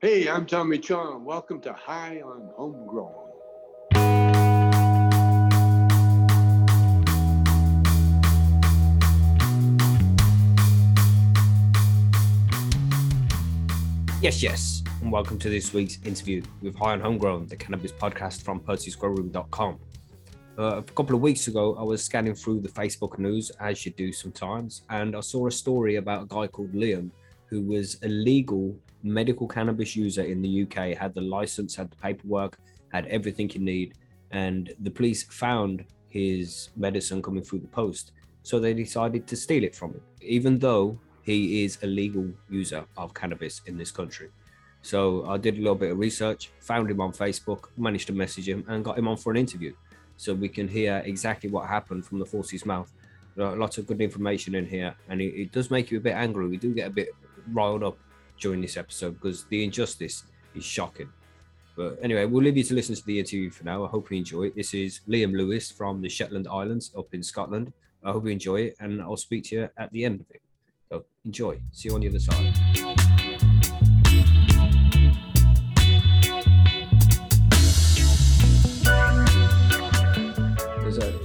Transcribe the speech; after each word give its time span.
Hey, 0.00 0.28
I'm 0.28 0.46
Tommy 0.46 0.78
Chong. 0.78 1.24
Welcome 1.24 1.60
to 1.62 1.72
High 1.72 2.20
on 2.20 2.50
Homegrown. 2.54 3.10
Yes, 14.22 14.40
yes, 14.40 14.84
and 15.02 15.10
welcome 15.10 15.36
to 15.40 15.50
this 15.50 15.72
week's 15.72 15.98
interview 16.04 16.42
with 16.62 16.76
High 16.76 16.92
on 16.92 17.00
Homegrown, 17.00 17.48
the 17.48 17.56
cannabis 17.56 17.90
podcast 17.90 18.42
from 18.42 18.60
PercySquirrelroom.com. 18.60 19.80
Uh, 20.56 20.62
a 20.76 20.82
couple 20.84 21.16
of 21.16 21.22
weeks 21.22 21.48
ago, 21.48 21.74
I 21.74 21.82
was 21.82 22.04
scanning 22.04 22.36
through 22.36 22.60
the 22.60 22.68
Facebook 22.68 23.18
news, 23.18 23.50
as 23.58 23.84
you 23.84 23.90
do 23.90 24.12
sometimes, 24.12 24.82
and 24.90 25.16
I 25.16 25.20
saw 25.20 25.48
a 25.48 25.50
story 25.50 25.96
about 25.96 26.22
a 26.22 26.26
guy 26.26 26.46
called 26.46 26.72
Liam 26.72 27.10
who 27.48 27.62
was 27.62 27.98
a 28.02 28.08
legal 28.08 28.74
medical 29.02 29.46
cannabis 29.46 29.96
user 29.96 30.22
in 30.22 30.42
the 30.42 30.62
UK, 30.62 30.96
had 30.96 31.14
the 31.14 31.20
license, 31.20 31.74
had 31.74 31.90
the 31.90 31.96
paperwork, 31.96 32.58
had 32.92 33.06
everything 33.06 33.50
you 33.50 33.60
need, 33.60 33.94
and 34.30 34.74
the 34.80 34.90
police 34.90 35.22
found 35.22 35.84
his 36.08 36.70
medicine 36.76 37.22
coming 37.22 37.42
through 37.42 37.60
the 37.60 37.68
post. 37.68 38.12
So 38.42 38.58
they 38.58 38.74
decided 38.74 39.26
to 39.26 39.36
steal 39.36 39.64
it 39.64 39.74
from 39.74 39.92
him, 39.92 40.02
even 40.20 40.58
though 40.58 40.98
he 41.22 41.64
is 41.64 41.78
a 41.82 41.86
legal 41.86 42.30
user 42.48 42.84
of 42.96 43.14
cannabis 43.14 43.60
in 43.66 43.76
this 43.76 43.90
country. 43.90 44.30
So 44.82 45.26
I 45.28 45.36
did 45.36 45.56
a 45.56 45.58
little 45.58 45.74
bit 45.74 45.90
of 45.90 45.98
research, 45.98 46.50
found 46.60 46.90
him 46.90 47.00
on 47.00 47.12
Facebook, 47.12 47.66
managed 47.76 48.06
to 48.06 48.12
message 48.12 48.48
him, 48.48 48.64
and 48.68 48.84
got 48.84 48.98
him 48.98 49.08
on 49.08 49.16
for 49.16 49.30
an 49.30 49.36
interview. 49.36 49.74
So 50.16 50.34
we 50.34 50.48
can 50.48 50.66
hear 50.66 51.02
exactly 51.04 51.50
what 51.50 51.68
happened 51.68 52.06
from 52.06 52.18
the 52.18 52.24
horse's 52.24 52.64
mouth. 52.64 52.90
Lots 53.36 53.78
of 53.78 53.86
good 53.86 54.00
information 54.00 54.54
in 54.54 54.66
here, 54.66 54.96
and 55.08 55.20
it, 55.20 55.34
it 55.42 55.52
does 55.52 55.70
make 55.70 55.90
you 55.90 55.98
a 55.98 56.00
bit 56.00 56.14
angry. 56.14 56.48
We 56.48 56.56
do 56.56 56.74
get 56.74 56.88
a 56.88 56.90
bit 56.90 57.10
riled 57.52 57.82
up 57.82 57.98
during 58.38 58.60
this 58.60 58.76
episode 58.76 59.14
because 59.14 59.44
the 59.44 59.64
injustice 59.64 60.24
is 60.54 60.64
shocking. 60.64 61.08
But 61.76 61.98
anyway, 62.02 62.24
we'll 62.24 62.42
leave 62.42 62.56
you 62.56 62.64
to 62.64 62.74
listen 62.74 62.94
to 62.94 63.04
the 63.06 63.18
interview 63.18 63.50
for 63.50 63.64
now. 63.64 63.84
I 63.84 63.88
hope 63.88 64.10
you 64.10 64.16
enjoy 64.18 64.44
it. 64.46 64.56
This 64.56 64.74
is 64.74 65.00
Liam 65.08 65.32
Lewis 65.32 65.70
from 65.70 66.02
the 66.02 66.08
Shetland 66.08 66.48
Islands 66.48 66.90
up 66.96 67.14
in 67.14 67.22
Scotland. 67.22 67.72
I 68.02 68.12
hope 68.12 68.24
you 68.24 68.30
enjoy 68.30 68.62
it, 68.62 68.76
and 68.80 69.00
I'll 69.00 69.16
speak 69.16 69.44
to 69.44 69.56
you 69.56 69.68
at 69.76 69.92
the 69.92 70.04
end 70.04 70.20
of 70.20 70.26
it. 70.30 70.42
So 70.90 71.04
enjoy. 71.24 71.60
See 71.72 71.88
you 71.88 71.94
on 71.94 72.00
the 72.00 72.08
other 72.08 72.18
side. 72.18 72.54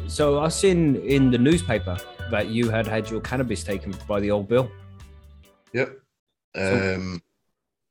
So- 0.08 0.40
I 0.40 0.50
seen 0.50 0.98
in 0.98 1.32
the 1.32 1.40
newspaper 1.40 1.98
that 2.30 2.50
you 2.50 2.70
had 2.70 2.86
had 2.86 3.10
your 3.10 3.20
cannabis 3.20 3.64
taken 3.64 3.96
by 4.08 4.20
the 4.20 4.30
old 4.30 4.48
bill. 4.48 4.70
Yep. 5.74 6.03
So- 6.56 6.96
Um, 6.96 7.22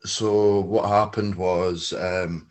so 0.05 0.61
what 0.61 0.89
happened 0.89 1.35
was 1.37 1.93
um, 1.93 2.49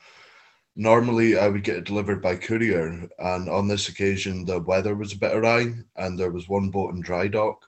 normally 0.76 1.38
I 1.38 1.48
would 1.50 1.64
get 1.64 1.76
it 1.78 1.84
delivered 1.86 2.22
by 2.22 2.36
courier, 2.38 3.10
and 3.20 3.50
on 3.50 3.68
this 3.68 3.90
occasion 3.90 4.46
the 4.46 4.60
weather 4.60 4.96
was 4.96 5.14
a 5.14 5.18
bit 5.18 5.36
awry, 5.36 5.74
and 5.98 6.18
there 6.18 6.32
was 6.32 6.48
one 6.48 6.70
boat 6.70 6.94
in 6.94 7.02
dry 7.02 7.28
dock, 7.28 7.66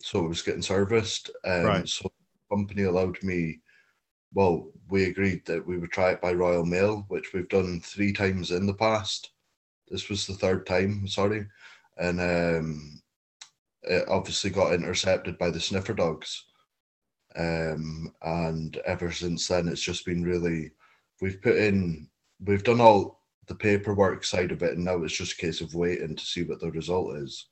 so 0.00 0.24
it 0.24 0.28
was 0.28 0.42
getting 0.42 0.62
serviced. 0.62 1.30
Um, 1.44 1.64
Right. 1.64 1.88
So 1.88 2.04
the 2.48 2.56
company 2.56 2.84
allowed 2.84 3.22
me. 3.22 3.60
Well, 4.34 4.70
we 4.90 5.04
agreed 5.04 5.44
that 5.46 5.66
we 5.66 5.78
would 5.78 5.90
try 5.92 6.10
it 6.12 6.20
by 6.20 6.32
Royal 6.32 6.64
Mail, 6.64 7.04
which 7.08 7.32
we've 7.32 7.48
done 7.48 7.80
three 7.80 8.12
times 8.12 8.50
in 8.50 8.66
the 8.66 8.74
past. 8.74 9.30
This 9.88 10.08
was 10.10 10.26
the 10.26 10.34
third 10.34 10.66
time, 10.66 11.06
sorry, 11.08 11.46
and 11.96 12.20
um, 12.20 13.00
it 13.82 14.06
obviously 14.08 14.50
got 14.50 14.74
intercepted 14.74 15.38
by 15.38 15.50
the 15.50 15.60
sniffer 15.60 15.94
dogs 15.94 16.44
um, 17.36 18.12
and 18.22 18.76
ever 18.86 19.12
since 19.12 19.46
then 19.48 19.68
it's 19.68 19.82
just 19.82 20.04
been 20.06 20.22
really 20.22 20.70
we've 21.20 21.40
put 21.42 21.56
in 21.56 22.08
we've 22.44 22.64
done 22.64 22.80
all 22.80 23.22
the 23.46 23.54
paperwork 23.54 24.24
side 24.24 24.52
of 24.52 24.62
it 24.62 24.74
and 24.74 24.84
now 24.84 25.02
it's 25.02 25.16
just 25.16 25.32
a 25.32 25.36
case 25.36 25.60
of 25.60 25.74
waiting 25.74 26.14
to 26.16 26.24
see 26.24 26.42
what 26.42 26.60
the 26.60 26.70
result 26.70 27.16
is 27.16 27.46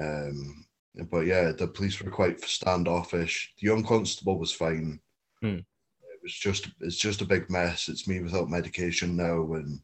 um 0.00 0.64
but 1.10 1.26
yeah 1.26 1.52
the 1.52 1.66
police 1.66 2.00
were 2.00 2.10
quite 2.10 2.40
standoffish 2.42 3.52
the 3.60 3.66
young 3.66 3.82
constable 3.84 4.38
was 4.38 4.52
fine 4.52 5.00
Hmm. 5.42 5.58
it 5.58 6.18
was 6.22 6.32
just 6.32 6.68
it's 6.80 6.96
just 6.96 7.20
a 7.20 7.24
big 7.26 7.48
mess 7.48 7.88
it's 7.88 8.08
me 8.08 8.20
without 8.20 8.48
medication 8.50 9.16
now 9.16 9.52
and 9.54 9.80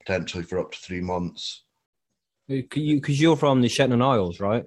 potentially 0.00 0.44
for 0.44 0.58
up 0.60 0.70
to 0.72 0.78
three 0.78 1.00
months 1.00 1.64
Because 2.48 2.82
you, 2.82 3.00
cause 3.00 3.20
you're 3.20 3.36
from 3.36 3.60
the 3.60 3.68
Shetland 3.68 4.02
Isles, 4.02 4.38
right? 4.40 4.64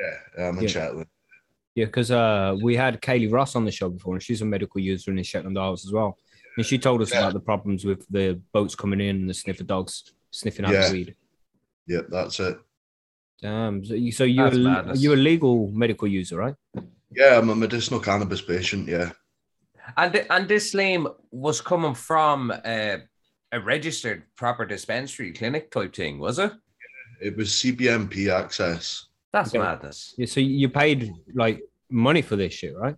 yeah 0.00 0.46
i'm 0.48 0.58
in 0.58 0.64
Yeah. 0.64 0.68
Shetland 0.70 1.06
Yeah, 1.74 1.84
because 1.86 2.10
uh, 2.10 2.56
we 2.62 2.74
had 2.76 3.00
Kaylee 3.00 3.32
Ross 3.32 3.54
on 3.56 3.64
the 3.64 3.70
show 3.70 3.88
before, 3.88 4.14
and 4.14 4.22
she's 4.22 4.42
a 4.42 4.44
medical 4.44 4.80
user 4.80 5.10
in 5.10 5.16
the 5.16 5.22
Shetland 5.22 5.58
Isles 5.58 5.86
as 5.86 5.92
well. 5.92 6.18
And 6.56 6.66
she 6.66 6.78
told 6.78 7.00
us 7.00 7.12
Yeah. 7.12 7.20
about 7.20 7.32
the 7.34 7.40
problems 7.40 7.84
with 7.84 8.06
the 8.10 8.40
boats 8.52 8.74
coming 8.74 9.00
in 9.00 9.16
and 9.16 9.30
the 9.30 9.34
sniffer 9.34 9.62
dogs 9.64 10.12
sniffing 10.30 10.64
out 10.64 10.72
Yeah. 10.72 10.88
the 10.88 10.92
weed. 10.92 11.14
yep 11.86 12.06
that's 12.10 12.38
it 12.40 12.56
Damn. 13.42 13.84
So, 13.84 13.94
you, 13.94 14.12
so 14.12 14.24
you're, 14.24 14.50
That's 14.50 14.98
a- 14.98 15.02
you're 15.02 15.14
a 15.14 15.16
legal 15.16 15.70
medical 15.72 16.06
user, 16.08 16.36
right? 16.36 16.54
yeah 17.12 17.36
i'm 17.38 17.48
a 17.50 17.54
medicinal 17.56 17.98
cannabis 18.00 18.40
patient 18.42 18.86
yeah 18.88 19.10
And 19.96 20.12
th- 20.12 20.26
and 20.30 20.46
this 20.48 20.74
Liam 20.74 21.12
was 21.32 21.60
coming 21.60 21.94
from 21.94 22.50
uh, 22.52 22.96
a 23.52 23.60
registered 23.60 24.22
proper 24.36 24.64
dispensary 24.66 25.32
clinic 25.32 25.70
type 25.72 25.94
thing, 25.94 26.18
was 26.20 26.38
it? 26.38 26.52
it 27.20 27.36
was 27.36 27.48
cbmp 27.50 28.28
access 28.32 29.06
That's 29.32 29.54
Yeah. 29.54 29.60
madness. 29.60 30.14
Yeah. 30.18 30.26
So 30.26 30.40
you 30.40 30.68
paid 30.68 31.12
like 31.34 31.62
money 31.90 32.22
for 32.22 32.36
this 32.36 32.52
shit, 32.54 32.76
right? 32.76 32.96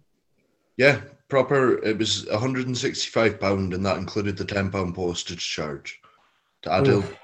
Yeah, 0.76 1.02
proper. 1.28 1.82
It 1.84 1.98
was 1.98 2.26
165 2.30 3.38
pound, 3.38 3.74
and 3.74 3.84
that 3.84 3.98
included 3.98 4.36
the 4.36 4.44
10 4.44 4.70
pound 4.70 4.94
postage 4.94 5.46
charge 5.46 6.00
to 6.62 6.72
add 6.72 6.88
Oof. 6.88 7.16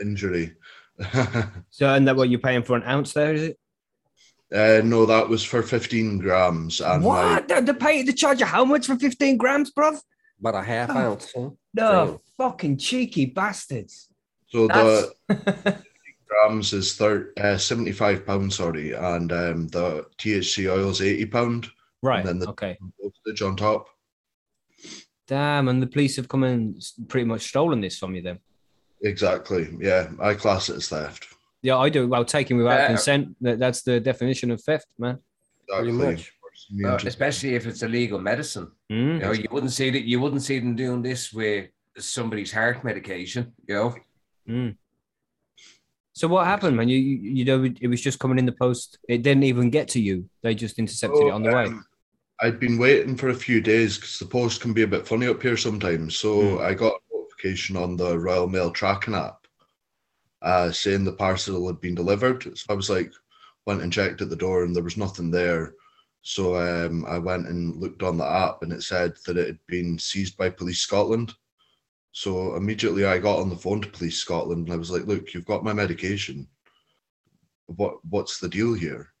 injury. 0.00 0.54
So 1.70 1.88
and 1.94 2.06
that 2.08 2.16
what 2.16 2.28
you're 2.28 2.40
paying 2.40 2.62
for 2.62 2.76
an 2.76 2.82
ounce 2.82 3.14
there, 3.14 3.32
is 3.32 3.42
it? 3.42 3.58
uh, 4.52 4.82
no, 4.84 5.06
that 5.06 5.28
was 5.28 5.42
for 5.44 5.62
15 5.62 6.18
grams, 6.18 6.80
and 6.80 7.02
my 7.02 7.08
what? 7.08 7.48
They, 7.48 7.60
they 7.60 7.72
pay 7.72 8.02
the 8.02 8.12
charge 8.12 8.42
of 8.42 8.48
how 8.48 8.64
much 8.66 8.86
for 8.86 8.96
15 8.96 9.36
grams, 9.38 9.72
bruv? 9.72 9.98
About 10.40 10.56
a 10.56 10.62
half 10.62 10.90
Oh. 10.90 10.98
ounce. 10.98 11.32
Huh? 11.34 11.50
No, 11.72 12.06
Damn. 12.06 12.18
fucking 12.36 12.76
cheeky 12.78 13.26
bastards. 13.26 14.08
so 14.48 14.66
That's 14.68 15.06
the 15.28 15.82
grams 16.30 16.72
is 16.72 16.94
thir- 16.94 17.32
uh, 17.40 17.56
75 17.58 18.24
pound, 18.26 18.52
sorry, 18.52 18.92
and 18.92 19.32
um, 19.32 19.68
the 19.68 20.06
THC 20.18 20.70
oil 20.70 20.90
is 20.90 21.00
80 21.02 21.26
pound 21.26 21.68
right. 22.02 22.20
And 22.20 22.28
then 22.28 22.38
the- 22.38 22.48
okay. 22.50 22.78
postage 23.02 23.42
on 23.42 23.56
top. 23.56 23.88
Damn. 25.26 25.68
And 25.68 25.80
the 25.82 25.86
police 25.86 26.16
have 26.16 26.28
come 26.28 26.42
and 26.44 26.80
pretty 27.08 27.26
much 27.26 27.42
stolen 27.42 27.80
this 27.80 27.98
from 27.98 28.14
you 28.14 28.22
then. 28.22 28.38
Exactly. 29.02 29.68
Yeah, 29.80 30.10
I 30.20 30.34
class 30.34 30.68
it 30.68 30.76
as 30.76 30.88
theft. 30.88 31.26
Yeah, 31.62 31.76
I 31.78 31.88
do. 31.88 32.08
Well, 32.08 32.24
taking 32.24 32.56
without 32.56 32.80
Yeah. 32.80 32.86
consent. 32.88 33.36
That, 33.40 33.58
that's 33.58 33.82
the 33.82 34.00
definition 34.00 34.50
of 34.50 34.60
theft, 34.62 34.86
man. 34.98 35.18
Exactly. 35.68 35.92
much. 35.92 36.32
Uh, 36.84 36.96
especially 37.06 37.54
if 37.54 37.66
it's 37.66 37.82
illegal 37.82 38.18
medicine. 38.18 38.70
Mm. 38.90 39.14
You 39.14 39.18
know, 39.20 39.32
you 39.32 39.46
wouldn't 39.50 39.72
see 39.72 39.88
that. 39.90 40.02
You 40.04 40.20
wouldn't 40.20 40.42
see 40.42 40.58
them 40.58 40.74
doing 40.76 41.00
this 41.00 41.32
with 41.32 41.70
somebody's 41.98 42.52
heart 42.52 42.82
medication. 42.84 43.52
You 43.68 43.74
know, 43.74 43.94
Mm. 44.48 44.76
So 46.12 46.28
what 46.28 46.46
happened, 46.46 46.76
man? 46.76 46.88
You, 46.88 46.98
you 46.98 47.44
know 47.44 47.64
it 47.64 47.88
was 47.88 48.00
just 48.00 48.18
coming 48.18 48.38
in 48.38 48.46
the 48.46 48.52
post. 48.52 48.98
It 49.08 49.22
didn't 49.22 49.44
even 49.44 49.70
get 49.70 49.88
to 49.88 50.00
you. 50.00 50.28
They 50.42 50.54
just 50.54 50.78
intercepted 50.78 51.22
it 51.22 51.30
on 51.30 51.42
the 51.42 51.54
way. 51.54 51.66
um, 51.66 51.84
I'd 52.40 52.58
been 52.60 52.78
waiting 52.78 53.16
for 53.16 53.28
a 53.28 53.34
few 53.34 53.60
days 53.60 53.96
because 53.96 54.18
the 54.18 54.26
post 54.26 54.60
can 54.60 54.72
be 54.72 54.82
a 54.82 54.86
bit 54.86 55.06
funny 55.06 55.26
up 55.28 55.42
here 55.42 55.56
sometimes. 55.56 56.16
So 56.16 56.56
Hmm. 56.56 56.62
I 56.62 56.74
got 56.74 56.94
a 56.94 57.16
notification 57.16 57.76
on 57.76 57.96
the 57.96 58.18
Royal 58.18 58.48
Mail 58.48 58.70
tracking 58.70 59.14
app 59.14 59.46
uh, 60.42 60.70
saying 60.72 61.04
the 61.04 61.12
parcel 61.12 61.66
had 61.66 61.80
been 61.80 61.94
delivered. 61.94 62.42
So 62.56 62.66
I 62.70 62.74
was 62.74 62.90
like, 62.90 63.12
went 63.66 63.82
and 63.82 63.92
checked 63.92 64.22
at 64.22 64.30
the 64.30 64.36
door 64.36 64.64
and 64.64 64.74
there 64.74 64.82
was 64.82 64.96
nothing 64.96 65.30
there. 65.30 65.74
So 66.22 66.56
um, 66.56 67.04
I 67.06 67.18
went 67.18 67.46
and 67.46 67.76
looked 67.76 68.02
on 68.02 68.16
the 68.18 68.26
app 68.26 68.62
and 68.62 68.72
it 68.72 68.82
said 68.82 69.14
that 69.26 69.36
it 69.36 69.46
had 69.46 69.58
been 69.66 69.98
seized 69.98 70.36
by 70.36 70.50
Police 70.50 70.80
Scotland. 70.80 71.34
So 72.12 72.56
immediately 72.56 73.04
I 73.04 73.18
got 73.18 73.38
on 73.38 73.48
the 73.48 73.56
phone 73.56 73.80
to 73.82 73.88
Police 73.88 74.18
Scotland 74.18 74.66
and 74.66 74.74
I 74.74 74.76
was 74.76 74.90
like, 74.90 75.06
look, 75.06 75.32
you've 75.32 75.46
got 75.46 75.64
my 75.64 75.72
medication. 75.72 76.48
What 77.66 78.04
what's 78.08 78.40
the 78.40 78.48
deal 78.48 78.74
here? 78.74 79.12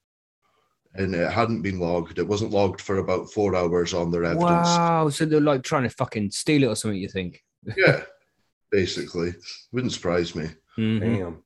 and 0.94 1.14
it 1.14 1.30
hadn't 1.30 1.62
been 1.62 1.78
logged. 1.78 2.18
It 2.18 2.26
wasn't 2.26 2.50
logged 2.50 2.80
for 2.80 2.98
about 2.98 3.30
four 3.30 3.54
hours 3.54 3.94
on 3.94 4.10
their 4.10 4.24
evidence. 4.24 4.66
Wow. 4.66 5.08
So 5.08 5.24
they're 5.24 5.40
like 5.40 5.62
trying 5.62 5.84
to 5.84 5.88
fucking 5.90 6.32
steal 6.32 6.64
it 6.64 6.66
or 6.66 6.74
something. 6.74 6.98
You 6.98 7.08
think? 7.08 7.44
Yeah, 7.76 8.02
basically, 8.72 9.32
wouldn't 9.72 9.92
surprise 9.92 10.34
me. 10.34 10.48
Mhm. 10.76 11.00
Damn. 11.00 11.42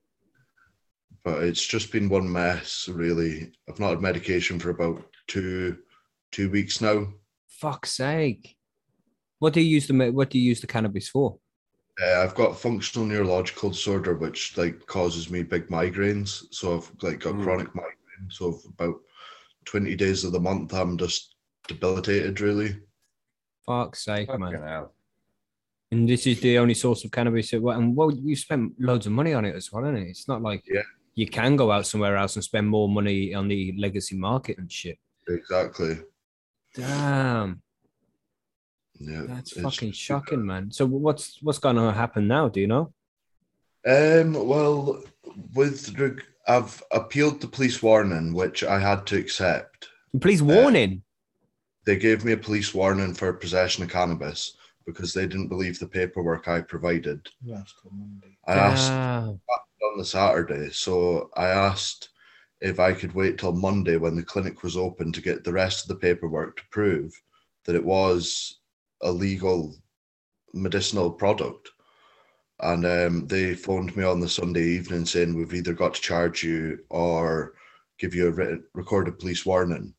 But 1.25 1.43
it's 1.43 1.67
just 1.67 1.93
been 1.93 2.09
one 2.09 2.31
mess, 2.31 2.89
really. 2.89 3.53
I've 3.69 3.81
not 3.81 3.91
had 3.91 4.01
medication 4.01 4.59
for 4.59 4.71
about 4.71 5.05
two 5.27 5.77
two 6.33 6.51
weeks 6.51 6.81
now. 6.81 7.09
Fuck's 7.49 7.93
sake. 7.93 8.57
What 9.39 9.53
do 9.53 9.61
you 9.61 9.69
use 9.69 9.87
the 9.87 10.11
What 10.11 10.31
do 10.31 10.39
you 10.39 10.45
use 10.45 10.61
the 10.61 10.67
cannabis 10.67 11.09
for? 11.09 11.39
Uh, 12.03 12.23
I've 12.23 12.35
got 12.35 12.59
functional 12.59 13.07
neurological 13.07 13.71
disorder, 13.71 14.15
which 14.15 14.57
like 14.57 14.85
causes 14.87 15.31
me 15.31 15.43
big 15.43 15.69
migraines. 15.69 16.43
So 16.51 16.77
I've 16.77 16.91
like 17.03 17.21
got 17.21 17.35
Mm. 17.35 17.43
chronic 17.45 17.75
migraine. 17.75 18.31
So 18.31 18.59
about 18.69 18.97
twenty 19.65 19.95
days 19.97 20.25
of 20.25 20.33
the 20.33 20.41
month, 20.41 20.73
I'm 20.75 20.97
just 20.99 21.37
debilitated. 21.69 22.41
Really, 22.41 22.77
Fuck's 23.67 24.05
sake, 24.05 24.27
Fucking 24.27 24.41
man. 24.41 24.63
hell. 24.63 24.95
And 25.93 26.09
this 26.09 26.27
is 26.27 26.41
the 26.41 26.59
only 26.59 26.75
source 26.75 27.05
of 27.05 27.13
cannabis. 27.13 27.53
And 27.53 27.95
well, 27.95 28.11
you 28.13 28.35
spent 28.35 28.73
loads 28.81 29.07
of 29.07 29.13
money 29.13 29.33
on 29.33 29.45
it 29.45 29.55
as 29.55 29.71
well, 29.71 29.85
isn't 29.85 29.97
it? 29.97 30.09
It's 30.09 30.27
not 30.27 30.43
like 30.43 30.63
Yeah. 30.67 30.83
you 31.15 31.29
can 31.29 31.55
go 31.57 31.71
out 31.71 31.87
somewhere 31.87 32.17
else 32.17 32.35
and 32.35 32.43
spend 32.45 32.69
more 32.69 32.89
money 32.89 33.33
on 33.35 33.47
the 33.49 33.73
legacy 33.79 34.17
market 34.17 34.59
and 34.59 34.71
shit. 34.73 34.99
Exactly. 35.29 35.99
Damn, 36.75 37.63
Yeah. 38.99 39.23
that's 39.27 39.61
fucking 39.61 39.93
shocking, 39.93 40.45
man. 40.45 40.71
So 40.71 40.87
what's 40.87 41.39
what's 41.43 41.59
gonna 41.59 41.93
happen 41.93 42.29
now? 42.29 42.49
Do 42.49 42.61
you 42.61 42.67
know? 42.67 42.93
Um, 43.87 44.33
well, 44.35 45.03
with 45.55 45.99
reg- 45.99 46.25
I've 46.47 46.83
appealed 46.91 47.41
the 47.41 47.49
police 47.49 47.83
warning, 47.83 48.33
which 48.33 48.63
I 48.65 48.79
had 48.79 49.07
to 49.07 49.19
accept. 49.19 49.89
Police 50.21 50.43
warning. 50.43 51.03
They 51.87 51.97
gave 51.97 52.25
me 52.25 52.33
a 52.33 52.37
police 52.37 52.73
warning 52.73 53.13
for 53.15 53.33
possession 53.33 53.85
of 53.85 53.91
cannabis 53.91 54.57
because 54.87 55.13
they 55.13 55.27
didn't 55.27 55.49
believe 55.49 55.79
the 55.79 55.87
paperwork 55.87 56.49
I 56.49 56.61
provided. 56.61 57.29
Last 57.45 57.75
till 57.83 57.91
Monday. 57.93 58.37
I 58.47 58.55
asked 58.55 58.91
Damn. 58.91 59.29
on 59.29 59.99
the 59.99 60.05
Saturday, 60.05 60.71
so 60.71 61.31
I 61.37 61.49
asked 61.49 62.11
if 62.61 62.81
I 62.81 62.93
could 62.93 63.15
wait 63.15 63.39
till 63.39 63.53
Monday 63.53 63.97
when 63.97 64.17
the 64.17 64.23
clinic 64.23 64.63
was 64.63 64.77
open 64.77 65.13
to 65.13 65.21
get 65.21 65.45
the 65.45 65.53
rest 65.53 65.83
of 65.83 65.89
the 65.89 65.97
paperwork 65.97 66.57
to 66.57 66.63
prove 66.71 67.13
that 67.65 67.75
it 67.75 67.85
was 67.85 68.61
a 69.05 69.13
legal 69.13 69.75
medicinal 70.53 71.11
product. 71.11 71.71
And 72.61 72.87
um, 72.87 73.27
they 73.27 73.55
phoned 73.55 73.97
me 73.97 74.05
on 74.05 74.21
the 74.21 74.29
Sunday 74.29 74.63
evening 74.63 75.05
saying 75.05 75.35
we've 75.35 75.55
either 75.55 75.75
got 75.75 75.95
to 75.95 76.01
charge 76.01 76.43
you 76.43 76.79
or 76.89 77.55
give 77.99 78.15
you 78.15 78.29
a 78.29 78.31
written, 78.31 78.65
recorded 78.75 79.19
police 79.19 79.45
warning. 79.45 79.95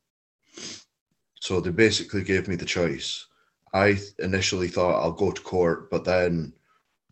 So 1.41 1.59
they 1.59 1.69
basically 1.69 2.23
gave 2.23 2.47
me 2.47 2.55
the 2.55 2.65
choice. 2.65 3.27
I 3.73 3.99
initially 4.19 4.69
thought 4.69 5.01
I'll 5.01 5.11
go 5.11 5.31
to 5.31 5.41
court, 5.41 5.91
but 5.91 6.05
then 6.05 6.53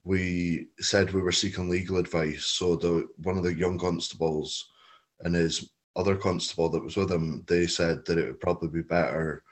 we 0.05 0.69
said 0.79 1.11
we 1.11 1.21
were 1.21 1.31
seeking 1.31 1.69
legal 1.69 1.97
advice. 1.97 2.45
So 2.45 2.75
the 2.75 3.07
one 3.17 3.37
of 3.37 3.43
the 3.43 3.53
young 3.53 3.77
constables 3.77 4.69
and 5.21 5.35
his 5.35 5.69
other 5.95 6.15
constable 6.15 6.69
that 6.69 6.83
was 6.83 6.95
with 6.95 7.11
him, 7.11 7.43
they 7.47 7.67
said 7.67 8.05
that 8.05 8.17
it 8.17 8.25
would 8.25 8.39
probably 8.39 8.69
be 8.69 8.81
better 8.81 9.43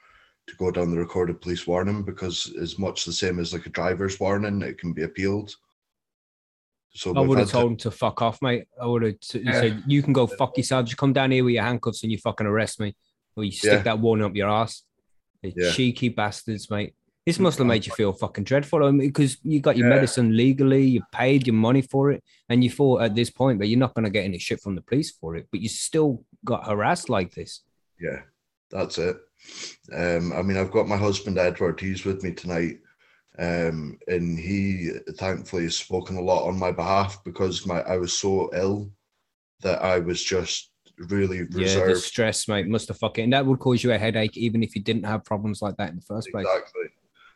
to 0.48 0.56
go 0.56 0.70
down 0.70 0.90
the 0.90 0.98
recorded 0.98 1.40
police 1.40 1.66
warning 1.66 2.02
because 2.02 2.52
it's 2.56 2.78
much 2.78 3.04
the 3.04 3.12
same 3.12 3.38
as 3.38 3.52
like 3.52 3.66
a 3.66 3.70
driver's 3.70 4.18
warning. 4.18 4.62
It 4.62 4.78
can 4.78 4.92
be 4.92 5.02
appealed. 5.04 5.54
So 6.94 7.14
I 7.14 7.20
would 7.20 7.38
have 7.38 7.48
had 7.48 7.52
to- 7.54 7.60
told 7.60 7.70
him 7.72 7.76
to 7.78 7.90
fuck 7.90 8.20
off, 8.20 8.42
mate. 8.42 8.66
I 8.80 8.86
would 8.86 9.02
have 9.02 9.20
t- 9.20 9.40
Yeah. 9.44 9.52
said, 9.60 9.82
"You 9.86 10.02
can 10.02 10.12
go 10.12 10.26
fuck 10.26 10.56
yourself. 10.58 10.90
You 10.90 10.96
come 10.96 11.12
down 11.14 11.30
here 11.30 11.42
with 11.44 11.54
your 11.54 11.62
handcuffs 11.62 12.02
and 12.02 12.12
you 12.12 12.18
fucking 12.18 12.46
arrest 12.46 12.80
me, 12.80 12.94
or 13.34 13.44
you 13.44 13.52
stick 13.52 13.70
Yeah. 13.72 13.82
that 13.82 13.98
warning 14.00 14.26
up 14.26 14.36
your 14.36 14.48
ass." 14.50 14.82
The 15.42 15.54
Yeah. 15.56 15.70
cheeky 15.72 16.10
bastards, 16.10 16.68
mate. 16.70 16.94
This 17.24 17.38
mm, 17.38 17.42
must 17.42 17.58
have 17.58 17.66
made 17.66 17.86
you 17.86 17.92
feel 17.94 18.12
fucking 18.12 18.44
dreadful 18.44 18.84
I 18.84 18.90
mean, 18.90 19.06
because 19.08 19.38
you 19.44 19.60
got 19.60 19.76
your 19.76 19.88
medicine 19.88 20.36
legally, 20.36 20.84
you 20.84 21.02
paid 21.12 21.46
your 21.46 21.54
money 21.54 21.80
for 21.82 22.10
it, 22.10 22.22
and 22.48 22.62
you 22.62 22.68
thought 22.70 23.00
at 23.02 23.14
this 23.14 23.30
point, 23.30 23.58
that 23.60 23.68
you're 23.68 23.78
not 23.78 23.94
going 23.94 24.04
to 24.04 24.10
get 24.10 24.24
any 24.24 24.38
shit 24.38 24.60
from 24.60 24.74
the 24.74 24.82
police 24.82 25.12
for 25.12 25.36
it, 25.36 25.46
but 25.50 25.60
you 25.60 25.68
still 25.68 26.24
got 26.44 26.66
harassed 26.66 27.08
like 27.08 27.32
this. 27.34 27.62
yeah, 28.00 28.22
that's 28.70 28.98
it. 28.98 29.16
Um, 29.92 30.32
I 30.32 30.42
mean, 30.42 30.56
I've 30.56 30.70
got 30.70 30.88
my 30.88 30.96
husband 30.96 31.38
Edward. 31.38 31.80
He's 31.80 32.04
with 32.04 32.22
me 32.22 32.32
tonight, 32.32 32.78
um, 33.38 33.98
and 34.06 34.38
he 34.38 34.90
thankfully 35.18 35.64
has 35.64 35.76
spoken 35.76 36.16
a 36.16 36.20
lot 36.22 36.46
on 36.46 36.58
my 36.58 36.70
behalf 36.72 37.22
because 37.24 37.66
my 37.66 37.80
I 37.82 37.96
was 37.96 38.12
so 38.12 38.50
ill 38.54 38.90
that 39.62 39.82
I 39.82 39.98
was 39.98 40.22
just 40.22 40.70
really 40.98 41.38
Yeah, 41.38 41.46
the 41.48 41.58
reserved. 41.58 42.02
stress, 42.02 42.48
mate, 42.48 42.66
must 42.68 42.88
have 42.88 42.98
fucking 42.98 43.30
that 43.30 43.44
would 43.46 43.58
cause 43.58 43.82
you 43.82 43.92
a 43.92 43.98
headache, 43.98 44.36
even 44.36 44.62
if 44.62 44.74
you 44.76 44.82
didn't 44.82 45.04
have 45.04 45.24
problems 45.24 45.62
like 45.62 45.76
that 45.76 45.90
in 45.90 45.96
the 45.96 46.02
first 46.02 46.30
place. 46.30 46.46
Exactly. 46.46 46.82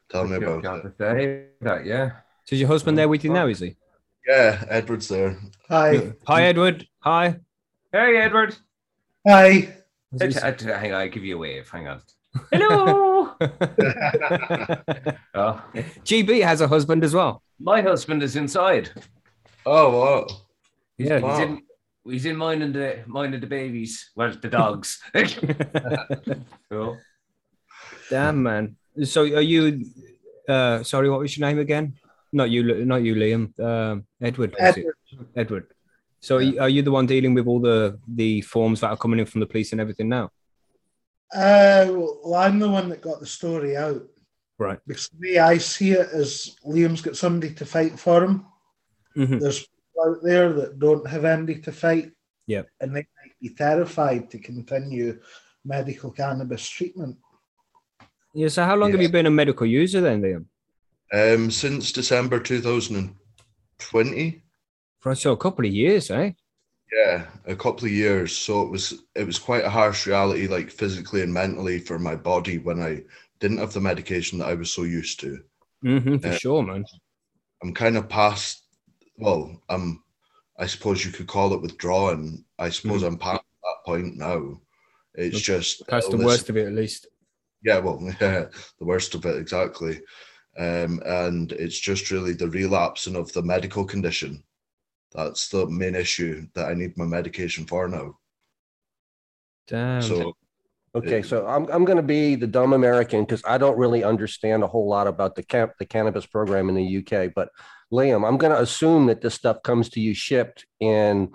Tell 0.08 0.24
me 0.24 0.34
You've 0.34 0.42
about 0.44 0.78
it. 0.78 0.82
to 0.82 0.94
say 0.98 1.46
that, 1.62 1.84
yeah. 1.84 2.10
So 2.44 2.54
is 2.54 2.60
your 2.60 2.68
husband 2.68 2.96
there 2.96 3.08
with 3.08 3.24
you 3.24 3.32
now? 3.32 3.48
Is 3.48 3.60
he? 3.60 3.76
Yeah, 4.26 4.64
Edward's 4.68 5.08
there. 5.08 5.38
Hi. 5.68 6.12
Hi, 6.26 6.42
Edward. 6.44 6.86
Hi. 7.00 7.40
Hey, 7.92 8.16
Edward. 8.18 8.56
Hi. 9.26 9.75
I- 10.20 10.26
I- 10.48 10.78
hang 10.78 10.92
on, 10.92 11.00
I 11.00 11.08
give 11.08 11.24
you 11.24 11.36
a 11.36 11.38
wave. 11.38 11.68
Hang 11.70 11.88
on. 11.88 12.00
Hello. 12.52 13.34
oh, 15.34 15.62
GB 16.04 16.42
has 16.42 16.60
a 16.60 16.68
husband 16.68 17.02
as 17.04 17.14
well. 17.14 17.42
my 17.58 17.80
husband 17.80 18.22
is 18.22 18.36
inside. 18.36 18.90
Oh, 19.64 19.98
wow. 19.98 20.26
Yeah. 20.98 21.18
He's 21.20 21.38
in. 21.40 21.62
He's 22.08 22.26
in 22.26 22.36
minding 22.36 22.72
the 22.72 23.02
minding 23.06 23.40
the 23.40 23.48
babies. 23.48 24.10
Well, 24.14 24.32
the 24.40 24.48
dogs. 24.48 25.02
cool. 26.70 26.98
Damn 28.10 28.42
man. 28.42 28.76
So 29.02 29.22
are 29.22 29.40
you? 29.40 29.84
Uh, 30.48 30.82
sorry, 30.84 31.10
what 31.10 31.18
was 31.20 31.36
your 31.36 31.48
name 31.48 31.58
again? 31.58 31.94
Not 32.32 32.50
you, 32.50 32.84
not 32.84 33.02
you, 33.02 33.14
Liam. 33.16 33.58
Um, 33.58 34.06
Edward. 34.20 34.54
Edward. 34.58 34.94
Edward. 35.34 35.66
So 36.26 36.38
are 36.38 36.42
you- 36.42 36.58
are 36.60 36.68
you 36.68 36.82
the 36.82 36.90
one 36.90 37.06
dealing 37.06 37.34
with 37.34 37.46
all 37.46 37.60
the 37.60 38.00
the 38.22 38.40
forms 38.40 38.80
that 38.80 38.90
are 38.90 38.96
coming 38.96 39.20
in 39.20 39.26
from 39.26 39.40
the 39.42 39.46
police 39.52 39.70
and 39.72 39.80
everything 39.80 40.08
now? 40.08 40.32
Uh, 41.32 41.86
well, 41.90 42.34
I'm 42.34 42.58
the 42.58 42.68
one 42.78 42.88
that 42.88 43.00
got 43.08 43.20
the 43.20 43.26
story 43.38 43.76
out. 43.76 44.02
Right. 44.58 44.80
Because 44.88 45.08
the 45.10 45.18
way 45.28 45.38
I 45.38 45.58
see 45.58 45.90
it 45.92 46.08
is 46.22 46.56
Liam's 46.66 47.02
got 47.02 47.16
somebody 47.16 47.54
to 47.54 47.64
fight 47.66 47.96
for 48.06 48.24
him. 48.24 48.44
Mhm. 49.16 49.38
There's 49.40 49.60
people 49.68 50.02
out 50.08 50.20
there 50.24 50.52
that 50.58 50.78
don't 50.80 51.06
have 51.06 51.24
anybody 51.24 51.60
to 51.62 51.70
fight. 51.72 52.10
Yep. 52.48 52.68
And 52.80 52.90
they 52.96 53.06
might 53.18 53.36
be 53.40 53.50
terrified 53.50 54.28
to 54.30 54.38
continue 54.38 55.20
medical 55.64 56.10
cannabis 56.10 56.68
treatment. 56.68 57.16
Yeah. 58.34 58.48
So 58.48 58.64
how 58.64 58.74
long 58.76 58.90
have 58.92 59.02
you 59.02 59.08
been 59.18 59.26
a 59.26 59.30
medical 59.42 59.66
user 59.66 60.00
then, 60.00 60.22
Liam? 60.22 60.44
Um, 61.12 61.50
since 61.52 61.92
December 61.92 62.40
2020. 62.40 64.42
So 65.14 65.32
a 65.32 65.36
couple 65.36 65.64
of 65.64 65.72
years, 65.72 66.10
eh? 66.10 66.32
Yeah, 66.92 67.26
a 67.46 67.56
couple 67.56 67.86
of 67.86 67.92
years. 67.92 68.36
So 68.36 68.62
it 68.62 68.70
was 68.70 69.02
it 69.14 69.26
was 69.26 69.38
quite 69.38 69.64
a 69.64 69.70
harsh 69.70 70.06
reality, 70.06 70.46
like 70.46 70.70
physically 70.70 71.22
and 71.22 71.32
mentally, 71.32 71.78
for 71.78 71.98
my 71.98 72.14
body 72.14 72.58
when 72.58 72.80
I 72.80 73.02
didn't 73.40 73.58
have 73.58 73.72
the 73.72 73.80
medication 73.80 74.38
that 74.38 74.48
I 74.48 74.54
was 74.54 74.72
so 74.72 74.82
used 74.84 75.20
to. 75.20 75.38
Mm-hmm, 75.84 76.18
for 76.18 76.28
Yeah. 76.28 76.38
sure, 76.38 76.62
man. 76.62 76.84
I'm 77.62 77.74
kind 77.74 77.96
of 77.96 78.08
past. 78.08 78.62
Well, 79.18 79.60
I'm. 79.68 80.02
I 80.58 80.66
suppose 80.66 81.04
you 81.04 81.12
could 81.12 81.26
call 81.26 81.52
it 81.52 81.60
withdrawing. 81.60 82.44
I 82.58 82.70
suppose 82.70 83.02
I'm 83.02 83.18
past 83.18 83.42
that 83.62 83.84
point 83.84 84.16
now. 84.16 84.60
It's 85.14 85.40
just 85.40 85.82
That's 85.88 86.08
the 86.08 86.16
worst 86.16 86.48
of 86.48 86.56
it, 86.56 86.66
at 86.66 86.72
least. 86.72 87.08
Yeah, 87.62 87.78
well, 87.78 88.00
yeah, 88.20 88.46
the 88.78 88.84
worst 88.84 89.14
of 89.14 89.26
it 89.26 89.36
exactly. 89.36 90.00
Um, 90.58 91.02
and 91.04 91.52
it's 91.52 91.78
just 91.78 92.10
really 92.10 92.32
the 92.32 92.48
relapsing 92.48 93.16
of 93.16 93.32
the 93.32 93.42
medical 93.42 93.84
condition. 93.84 94.42
That's 95.16 95.48
the 95.48 95.66
main 95.66 95.94
issue 95.94 96.46
that 96.54 96.66
I 96.66 96.74
need 96.74 96.96
my 96.98 97.06
medication 97.06 97.64
for 97.64 97.88
now. 97.88 98.18
Damn. 99.66 100.02
So 100.02 100.34
Okay, 100.94 101.18
It- 101.18 101.26
so 101.26 101.46
I'm 101.46 101.66
I'm 101.70 101.84
going 101.84 101.98
to 101.98 102.02
be 102.02 102.36
the 102.36 102.46
dumb 102.46 102.72
American 102.72 103.24
because 103.24 103.42
I 103.46 103.58
don't 103.58 103.76
really 103.78 104.02
understand 104.02 104.62
a 104.62 104.66
whole 104.66 104.88
lot 104.88 105.06
about 105.06 105.34
the 105.34 105.42
camp 105.42 105.72
the 105.78 105.84
cannabis 105.84 106.24
program 106.24 106.70
in 106.70 106.74
the 106.74 106.98
UK. 106.98 107.34
But 107.34 107.50
Liam, 107.92 108.26
I'm 108.26 108.38
going 108.38 108.52
to 108.52 108.60
assume 108.60 109.06
that 109.06 109.20
this 109.20 109.34
stuff 109.34 109.62
comes 109.62 109.90
to 109.90 110.00
you 110.00 110.14
shipped 110.14 110.64
in 110.80 111.32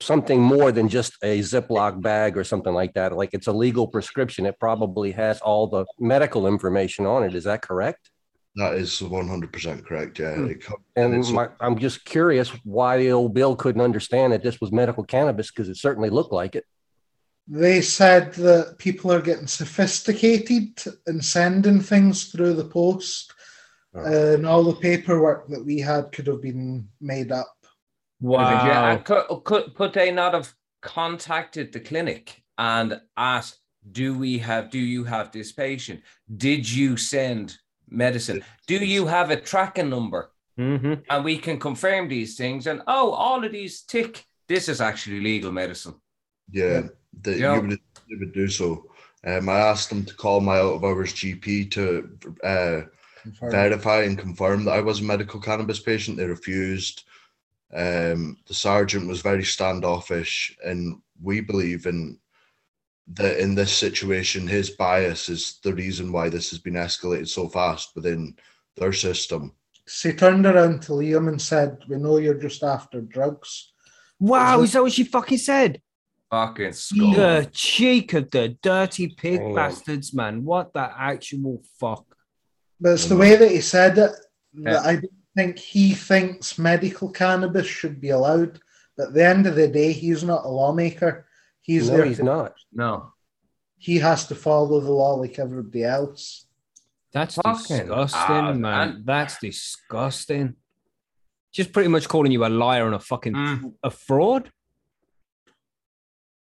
something 0.00 0.40
more 0.40 0.72
than 0.72 0.88
just 0.88 1.12
a 1.22 1.38
Ziploc 1.40 2.02
bag 2.02 2.36
or 2.36 2.42
something 2.42 2.74
like 2.74 2.94
that. 2.94 3.16
Like 3.16 3.30
it's 3.32 3.46
a 3.46 3.52
legal 3.52 3.86
prescription. 3.86 4.46
It 4.46 4.58
probably 4.58 5.12
has 5.12 5.40
all 5.40 5.68
the 5.68 5.86
medical 6.00 6.48
information 6.48 7.06
on 7.06 7.22
it. 7.22 7.36
Is 7.36 7.44
that 7.44 7.62
correct? 7.62 8.10
That 8.56 8.74
is 8.74 8.90
100% 9.00 9.84
correct. 9.86 10.18
Yeah. 10.18 10.34
Hmm. 10.34 10.50
It 10.50 10.64
co- 10.64 10.80
And 10.96 11.14
it's- 11.14 11.30
my, 11.30 11.48
I'm 11.60 11.78
just 11.78 12.04
curious 12.04 12.48
why 12.64 12.98
the 12.98 13.12
old 13.12 13.34
Bill 13.34 13.56
couldn't 13.56 13.80
understand 13.80 14.32
that 14.32 14.42
this 14.42 14.60
was 14.60 14.72
medical 14.72 15.04
cannabis 15.04 15.50
because 15.50 15.68
it 15.68 15.76
certainly 15.76 16.10
looked 16.10 16.32
like 16.32 16.54
it. 16.54 16.64
They 17.48 17.80
said 17.80 18.34
that 18.34 18.76
people 18.78 19.10
are 19.12 19.20
getting 19.20 19.48
sophisticated 19.48 20.80
and 21.06 21.24
sending 21.24 21.80
things 21.80 22.26
through 22.26 22.54
the 22.54 22.64
post, 22.64 23.32
Oh. 23.94 24.34
and 24.34 24.46
all 24.46 24.62
the 24.64 24.74
paperwork 24.80 25.48
that 25.48 25.62
we 25.66 25.78
had 25.78 26.12
could 26.12 26.26
have 26.26 26.40
been 26.40 26.88
made 27.02 27.30
up. 27.30 27.52
wow. 28.20 28.64
Yeah, 28.66 28.96
could, 28.98 29.24
could, 29.44 29.74
could 29.74 29.92
they 29.92 30.10
not 30.10 30.32
have 30.32 30.54
contacted 30.80 31.72
the 31.72 31.80
clinic 31.80 32.42
and 32.56 32.98
asked, 33.18 33.58
do 33.90 34.16
we 34.16 34.38
have, 34.38 34.70
do 34.70 34.78
you 34.78 35.04
have 35.04 35.30
this 35.32 35.52
patient? 35.52 36.00
Did 36.36 36.70
you 36.70 36.96
send 36.96 37.58
medicine? 37.92 38.44
Do 38.66 38.76
you 38.76 39.06
have 39.06 39.30
a 39.30 39.40
tracking 39.40 39.90
number? 39.90 40.30
hmm 40.56 40.94
And 41.10 41.24
we 41.24 41.38
can 41.38 41.58
confirm 41.58 42.08
these 42.08 42.36
things. 42.36 42.66
And 42.66 42.82
oh, 42.86 43.12
all 43.12 43.44
of 43.44 43.52
these 43.52 43.82
tick. 43.82 44.24
This 44.48 44.68
is 44.68 44.80
actually 44.80 45.20
legal 45.20 45.52
medicine. 45.52 45.94
yeah, 46.50 46.82
that 47.22 47.38
Yeah. 47.38 47.54
you 47.56 47.60
would, 47.68 47.80
you 48.06 48.18
would 48.20 48.32
do 48.34 48.48
so. 48.48 48.86
Um, 49.24 49.48
I 49.48 49.58
asked 49.60 49.88
them 49.88 50.04
to 50.04 50.14
call 50.14 50.40
my 50.40 50.58
out 50.58 50.74
of 50.74 50.84
hours 50.84 51.14
GP 51.14 51.70
to 51.70 52.18
uh, 52.44 52.80
verify 53.50 54.02
and 54.02 54.18
confirm 54.18 54.64
that 54.64 54.72
I 54.72 54.80
was 54.80 55.00
a 55.00 55.04
medical 55.04 55.40
cannabis 55.40 55.80
patient. 55.80 56.16
They 56.16 56.26
refused. 56.26 57.04
Um, 57.72 58.36
the 58.46 58.54
sergeant 58.54 59.08
was 59.08 59.22
very 59.22 59.44
standoffish, 59.44 60.54
and 60.64 61.00
we 61.22 61.40
believe 61.40 61.86
in 61.86 62.18
that 63.14 63.38
in 63.38 63.54
this 63.54 63.72
situation, 63.72 64.46
his 64.46 64.70
bias 64.70 65.28
is 65.28 65.58
the 65.62 65.74
reason 65.74 66.12
why 66.12 66.28
this 66.28 66.50
has 66.50 66.58
been 66.58 66.74
escalated 66.74 67.28
so 67.28 67.48
fast 67.48 67.94
within 67.94 68.36
their 68.76 68.92
system. 68.92 69.52
So 69.86 70.10
he 70.10 70.16
turned 70.16 70.46
around 70.46 70.82
to 70.82 70.92
Liam 70.92 71.28
and 71.28 71.40
said, 71.40 71.78
We 71.88 71.96
know 71.96 72.18
you're 72.18 72.34
just 72.34 72.62
after 72.62 73.00
drugs. 73.00 73.72
Wow, 74.20 74.60
Is 74.60 74.68
is 74.68 74.72
that 74.74 74.82
what 74.82 74.92
she 74.92 75.04
fucking 75.04 75.38
said? 75.38 75.82
Fucking 76.30 76.72
skull. 76.72 77.12
The 77.12 77.50
cheek 77.52 78.14
of 78.14 78.30
the 78.30 78.56
dirty 78.62 79.08
pig 79.08 79.40
Damn. 79.40 79.54
bastards, 79.54 80.14
man. 80.14 80.44
What 80.44 80.72
the 80.72 80.90
actual 80.96 81.62
fuck? 81.78 82.06
But 82.80 82.92
it's 82.92 83.06
the 83.06 83.16
way 83.16 83.36
that 83.36 83.50
he 83.50 83.60
said 83.60 83.98
it 83.98 84.12
that 84.62 84.86
I 84.86 84.94
don't 84.94 85.10
think 85.36 85.58
he 85.58 85.92
thinks 85.92 86.58
medical 86.58 87.10
cannabis 87.10 87.66
should 87.66 88.00
be 88.00 88.10
allowed. 88.10 88.60
But 88.96 89.08
at 89.08 89.14
the 89.14 89.26
end 89.26 89.46
of 89.46 89.56
the 89.56 89.68
day, 89.68 89.92
he's 89.92 90.22
not 90.24 90.44
a 90.44 90.48
lawmaker. 90.48 91.26
He's 91.62 91.88
no, 91.90 91.96
there. 91.96 92.06
he's 92.06 92.20
not. 92.20 92.54
No. 92.72 93.12
He 93.78 93.98
has 93.98 94.26
to 94.28 94.34
follow 94.34 94.80
the 94.80 94.90
law 94.92 95.14
like 95.14 95.38
everybody 95.38 95.84
else. 95.84 96.46
That's 97.12 97.34
Fucking 97.36 97.76
disgusting, 97.78 98.20
hell, 98.34 98.54
man. 98.54 98.60
man. 98.60 99.02
That's 99.04 99.38
disgusting. 99.38 100.54
Just 101.52 101.72
pretty 101.72 101.88
much 101.88 102.08
calling 102.08 102.32
you 102.32 102.44
a 102.44 102.48
liar 102.48 102.86
and 102.86 102.94
a 102.94 102.98
fucking 102.98 103.34
Mm. 103.34 103.74
a 103.82 103.90
fraud. 103.90 104.50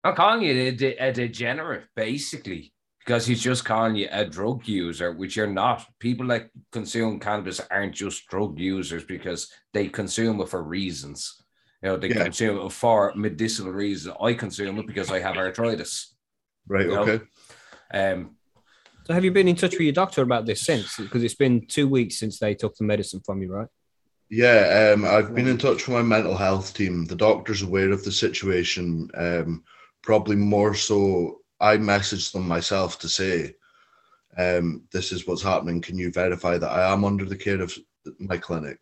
I'm 0.04 0.16
calling 0.16 0.44
you 0.44 0.52
a, 0.68 0.72
de- 0.72 0.96
a 0.98 1.12
degenerate, 1.12 1.86
basically, 1.96 2.72
because 3.00 3.26
he's 3.26 3.42
just 3.42 3.66
calling 3.66 3.96
you 3.96 4.08
a 4.12 4.26
drug 4.26 4.68
user, 4.68 5.12
which 5.12 5.36
you're 5.36 5.48
not. 5.48 5.86
People 6.00 6.28
that 6.28 6.50
consume 6.72 7.20
cannabis 7.20 7.60
aren't 7.72 7.96
just 7.96 8.28
drug 8.28 8.58
users 8.60 9.04
because 9.04 9.52
they 9.74 9.88
consume 9.90 10.40
it 10.42 10.50
for 10.50 10.64
reasons. 10.64 11.39
You 11.82 11.90
know, 11.90 11.98
they 11.98 12.10
Yeah. 12.10 12.24
consume 12.24 12.66
it 12.66 12.72
for 12.72 13.14
medicinal 13.16 13.72
reasons. 13.72 14.16
I 14.22 14.34
consume 14.34 14.80
it 14.80 14.88
because 14.88 15.12
I 15.12 15.20
have 15.20 15.38
arthritis. 15.38 16.14
Right. 16.68 16.90
Yep. 16.90 17.00
Okay. 17.00 17.26
Um, 17.94 18.36
So 19.06 19.14
have 19.16 19.26
you 19.26 19.32
been 19.32 19.48
in 19.48 19.56
touch 19.56 19.72
with 19.72 19.82
your 19.82 19.94
doctor 19.94 20.22
about 20.22 20.46
this 20.46 20.62
since? 20.62 20.98
Because 20.98 21.24
it's 21.24 21.34
been 21.34 21.66
two 21.66 21.88
weeks 21.88 22.20
since 22.20 22.38
they 22.38 22.54
took 22.54 22.76
the 22.76 22.84
medicine 22.84 23.22
from 23.26 23.42
you, 23.42 23.52
right? 23.52 23.68
Yeah, 24.30 24.92
um, 24.94 25.04
I've 25.04 25.34
been 25.34 25.48
in 25.48 25.58
touch 25.58 25.88
with 25.88 25.98
my 25.98 26.04
mental 26.04 26.38
health 26.38 26.76
team. 26.76 27.06
The 27.06 27.16
doctor's 27.16 27.64
aware 27.64 27.92
of 27.92 28.04
the 28.04 28.12
situation. 28.12 29.10
Um, 29.16 29.64
probably 30.04 30.36
more 30.36 30.76
so, 30.76 31.42
I 31.60 31.78
messaged 31.78 32.34
them 32.34 32.48
myself 32.48 33.00
to 33.00 33.10
say, 33.10 33.56
um, 34.38 34.84
"This 34.92 35.12
is 35.12 35.26
what's 35.26 35.42
happening. 35.42 35.82
Can 35.82 35.98
you 35.98 36.12
verify 36.12 36.60
that 36.60 36.70
I 36.70 36.94
am 36.94 37.04
under 37.04 37.26
the 37.26 37.38
care 37.38 37.62
of 37.62 37.76
my 38.20 38.38
clinic?" 38.38 38.80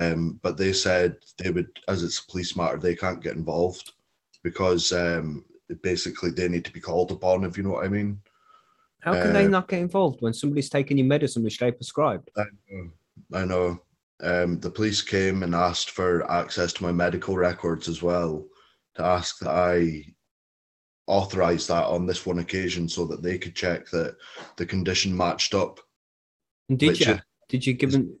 Um, 0.00 0.38
but 0.42 0.56
they 0.56 0.72
said 0.72 1.16
they 1.38 1.50
would, 1.50 1.68
as 1.88 2.02
it's 2.02 2.18
a 2.20 2.26
police 2.30 2.56
matter, 2.56 2.78
they 2.78 2.94
can't 2.94 3.22
get 3.22 3.36
involved 3.36 3.92
because 4.42 4.92
um, 4.92 5.44
basically 5.82 6.30
they 6.30 6.48
need 6.48 6.64
to 6.64 6.72
be 6.72 6.80
called 6.80 7.10
upon. 7.10 7.44
If 7.44 7.56
you 7.56 7.62
know 7.64 7.70
what 7.70 7.84
I 7.84 7.88
mean. 7.88 8.20
How 9.00 9.12
can 9.14 9.32
they 9.32 9.46
Uh, 9.46 9.48
not 9.48 9.68
get 9.68 9.80
involved 9.80 10.20
when 10.20 10.32
somebody's 10.34 10.68
taking 10.70 10.98
your 10.98 11.06
medicine 11.06 11.42
which 11.42 11.58
they 11.58 11.72
prescribed? 11.72 12.30
I 12.36 12.44
know. 12.68 12.90
I 13.32 13.44
know. 13.44 13.82
Um, 14.22 14.60
the 14.60 14.70
police 14.70 15.00
came 15.00 15.42
and 15.42 15.54
asked 15.54 15.90
for 15.90 16.30
access 16.30 16.72
to 16.74 16.82
my 16.82 16.92
medical 16.92 17.36
records 17.36 17.88
as 17.88 18.02
well 18.02 18.46
to 18.96 19.02
ask 19.02 19.38
that 19.38 19.48
I 19.50 20.04
authorize 21.06 21.66
that 21.66 21.84
on 21.86 22.06
this 22.06 22.26
one 22.26 22.38
occasion 22.40 22.88
so 22.88 23.06
that 23.06 23.22
they 23.22 23.38
could 23.38 23.54
check 23.56 23.88
that 23.90 24.16
the 24.56 24.66
condition 24.66 25.16
matched 25.16 25.54
up. 25.54 25.80
And 26.68 26.78
did 26.78 27.00
you? 27.00 27.14
is- 27.14 27.20
Did 27.48 27.66
you 27.66 27.72
give 27.74 27.92
them? 27.92 28.16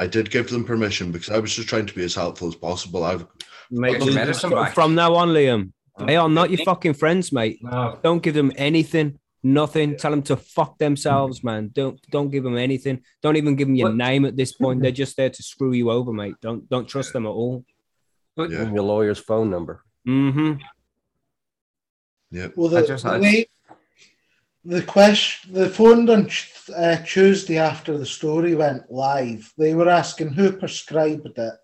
I 0.00 0.06
did 0.06 0.30
give 0.30 0.48
them 0.50 0.64
permission 0.64 1.12
because 1.12 1.30
I 1.30 1.38
was 1.38 1.54
just 1.54 1.68
trying 1.68 1.86
to 1.86 1.94
be 1.94 2.02
as 2.04 2.14
helpful 2.14 2.48
as 2.48 2.54
possible. 2.56 3.04
I've 3.04 3.26
Mate, 3.70 3.98
Get 3.98 4.06
your 4.06 4.14
medicine 4.14 4.50
back. 4.50 4.74
From 4.74 4.94
now 4.96 5.14
on, 5.14 5.28
Liam, 5.28 5.72
they 6.06 6.16
are 6.16 6.28
not 6.28 6.50
your 6.50 6.64
fucking 6.64 6.94
friends, 6.94 7.30
mate. 7.32 7.58
no. 7.62 7.98
Don't 8.02 8.22
give 8.22 8.34
them 8.34 8.50
anything, 8.56 9.18
nothing. 9.44 9.96
Tell 9.96 10.10
them 10.10 10.22
to 10.22 10.36
fuck 10.36 10.78
themselves, 10.78 11.44
man. 11.44 11.70
Don't 11.72 12.00
don't 12.10 12.30
give 12.30 12.42
them 12.42 12.56
anything. 12.56 13.02
Don't 13.22 13.36
even 13.36 13.54
give 13.56 13.68
them 13.68 13.76
your 13.76 13.90
What? 13.90 13.96
name 13.96 14.24
at 14.24 14.36
this 14.36 14.52
point. 14.52 14.80
They're 14.82 14.90
just 15.04 15.16
there 15.16 15.30
to 15.30 15.42
screw 15.42 15.72
you 15.72 15.90
over, 15.90 16.12
mate. 16.12 16.34
Don't 16.40 16.68
don't 16.68 16.88
trust 16.88 17.12
them 17.12 17.26
at 17.26 17.30
all. 17.30 17.64
But 18.36 18.50
Yeah. 18.50 18.72
Your 18.72 18.82
lawyer's 18.82 19.18
phone 19.20 19.50
number. 19.50 19.84
Mm-hmm. 20.08 20.52
yeah. 22.30 22.48
Well, 22.56 22.76
I 22.76 22.80
the, 22.80 22.86
just 22.88 23.04
the 23.04 23.10
had- 23.12 23.20
way 23.20 23.46
the 24.64 24.82
question, 24.82 25.52
the 25.54 25.68
phone 25.68 26.08
on 26.10 26.28
uh, 26.76 26.96
Tuesday 27.04 27.58
after 27.58 27.96
the 27.96 28.06
story 28.06 28.54
went 28.54 28.90
live, 28.90 29.52
they 29.56 29.74
were 29.74 29.88
asking 29.88 30.30
who 30.32 30.52
prescribed 30.52 31.38
it, 31.38 31.54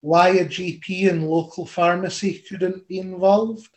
why 0.00 0.28
a 0.30 0.44
GP 0.44 1.08
and 1.10 1.28
local 1.28 1.66
pharmacy 1.66 2.44
couldn't 2.48 2.86
be 2.86 2.98
involved. 2.98 3.68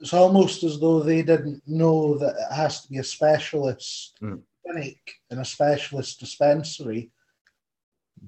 It's 0.00 0.12
almost 0.12 0.64
as 0.64 0.80
though 0.80 1.00
they 1.00 1.22
didn't 1.22 1.62
know 1.66 2.18
that 2.18 2.34
it 2.36 2.54
has 2.54 2.82
to 2.82 2.88
be 2.88 2.98
a 2.98 3.04
specialist 3.04 4.18
Mm. 4.22 4.42
clinic 4.64 4.98
and 5.30 5.40
a 5.40 5.44
specialist 5.44 6.20
dispensary. 6.20 7.10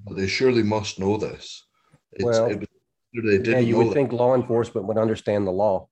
But 0.05 0.17
they 0.17 0.27
surely 0.29 0.63
must 0.63 0.99
know 0.99 1.17
this. 1.17 1.65
It's, 2.13 2.25
Well, 2.25 2.51
it 2.51 2.59
was, 2.61 2.69
they 3.15 3.39
didn't 3.39 3.47
Yeah, 3.53 3.59
you 3.61 3.73
know 3.73 3.79
would 3.79 3.89
that. 3.89 3.95
think 3.95 4.13
law 4.13 4.35
enforcement 4.35 4.87
would 4.87 4.99
understand 4.99 5.47
the 5.47 5.53
law. 5.53 5.89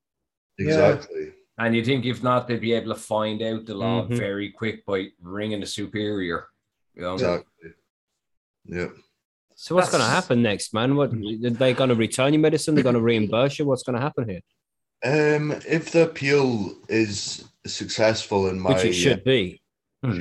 exactly. 0.59 1.33
And 1.59 1.75
you 1.77 1.85
think 1.85 2.05
if 2.05 2.23
not, 2.23 2.49
they'd 2.49 2.61
be 2.61 2.73
able 2.73 2.95
to 2.95 3.01
find 3.01 3.41
out 3.43 3.65
the 3.67 3.75
law 3.75 4.07
Mhm. 4.07 4.17
very 4.17 4.51
quick 4.51 4.85
by 4.85 5.09
ringing 5.21 5.61
the 5.61 5.67
superior. 5.67 6.49
You 6.95 7.03
know? 7.03 7.15
Exactly. 7.15 7.71
Yeah. 8.65 8.89
So 9.55 9.75
what's 9.77 9.91
going 9.91 10.03
to 10.03 10.09
happen 10.11 10.43
next, 10.43 10.75
man? 10.75 10.97
What 10.97 11.13
are 11.13 11.51
they 11.51 11.75
going 11.75 11.91
to 11.91 11.95
return 11.95 12.33
your 12.33 12.41
medicine? 12.43 12.75
They're 12.75 12.83
going 12.83 12.97
to 12.97 13.01
reimburse 13.01 13.59
you. 13.59 13.67
What's 13.67 13.85
going 13.85 13.95
to 13.95 14.03
happen 14.03 14.29
here? 14.29 14.41
Um, 15.05 15.53
if 15.69 15.93
the 15.93 16.05
appeal 16.05 16.77
is 16.89 17.45
successful 17.67 18.49
in 18.49 18.59
my 18.59 18.73
Which 18.75 18.85
it 18.87 18.93
should 18.95 19.23
be. 19.23 19.63
Hmm. 20.03 20.19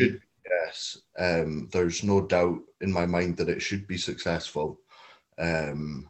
Yes. 0.47 0.97
Um, 1.17 1.67
there's 1.71 2.03
no 2.03 2.21
doubt 2.27 2.59
in 2.81 2.91
my 2.91 3.05
mind 3.05 3.37
that 3.37 3.49
it 3.49 3.61
should 3.61 3.87
be 3.87 3.97
successful. 3.97 4.79
Um, 5.39 6.09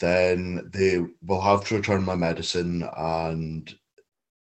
then 0.00 0.70
they 0.72 1.04
will 1.22 1.40
have 1.40 1.64
to 1.66 1.76
return 1.76 2.04
my 2.04 2.14
medicine, 2.14 2.88
and 2.96 3.74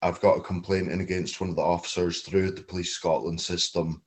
I've 0.02 0.22
got 0.22 0.38
a 0.38 0.42
complaint 0.42 0.92
in 0.92 1.02
against 1.02 1.42
one 1.42 1.50
of 1.50 1.56
the 1.56 1.62
officers 1.62 2.22
through 2.22 2.52
the 2.52 2.62
Police 2.62 2.92
Scotland 2.92 3.42
system. 3.42 4.02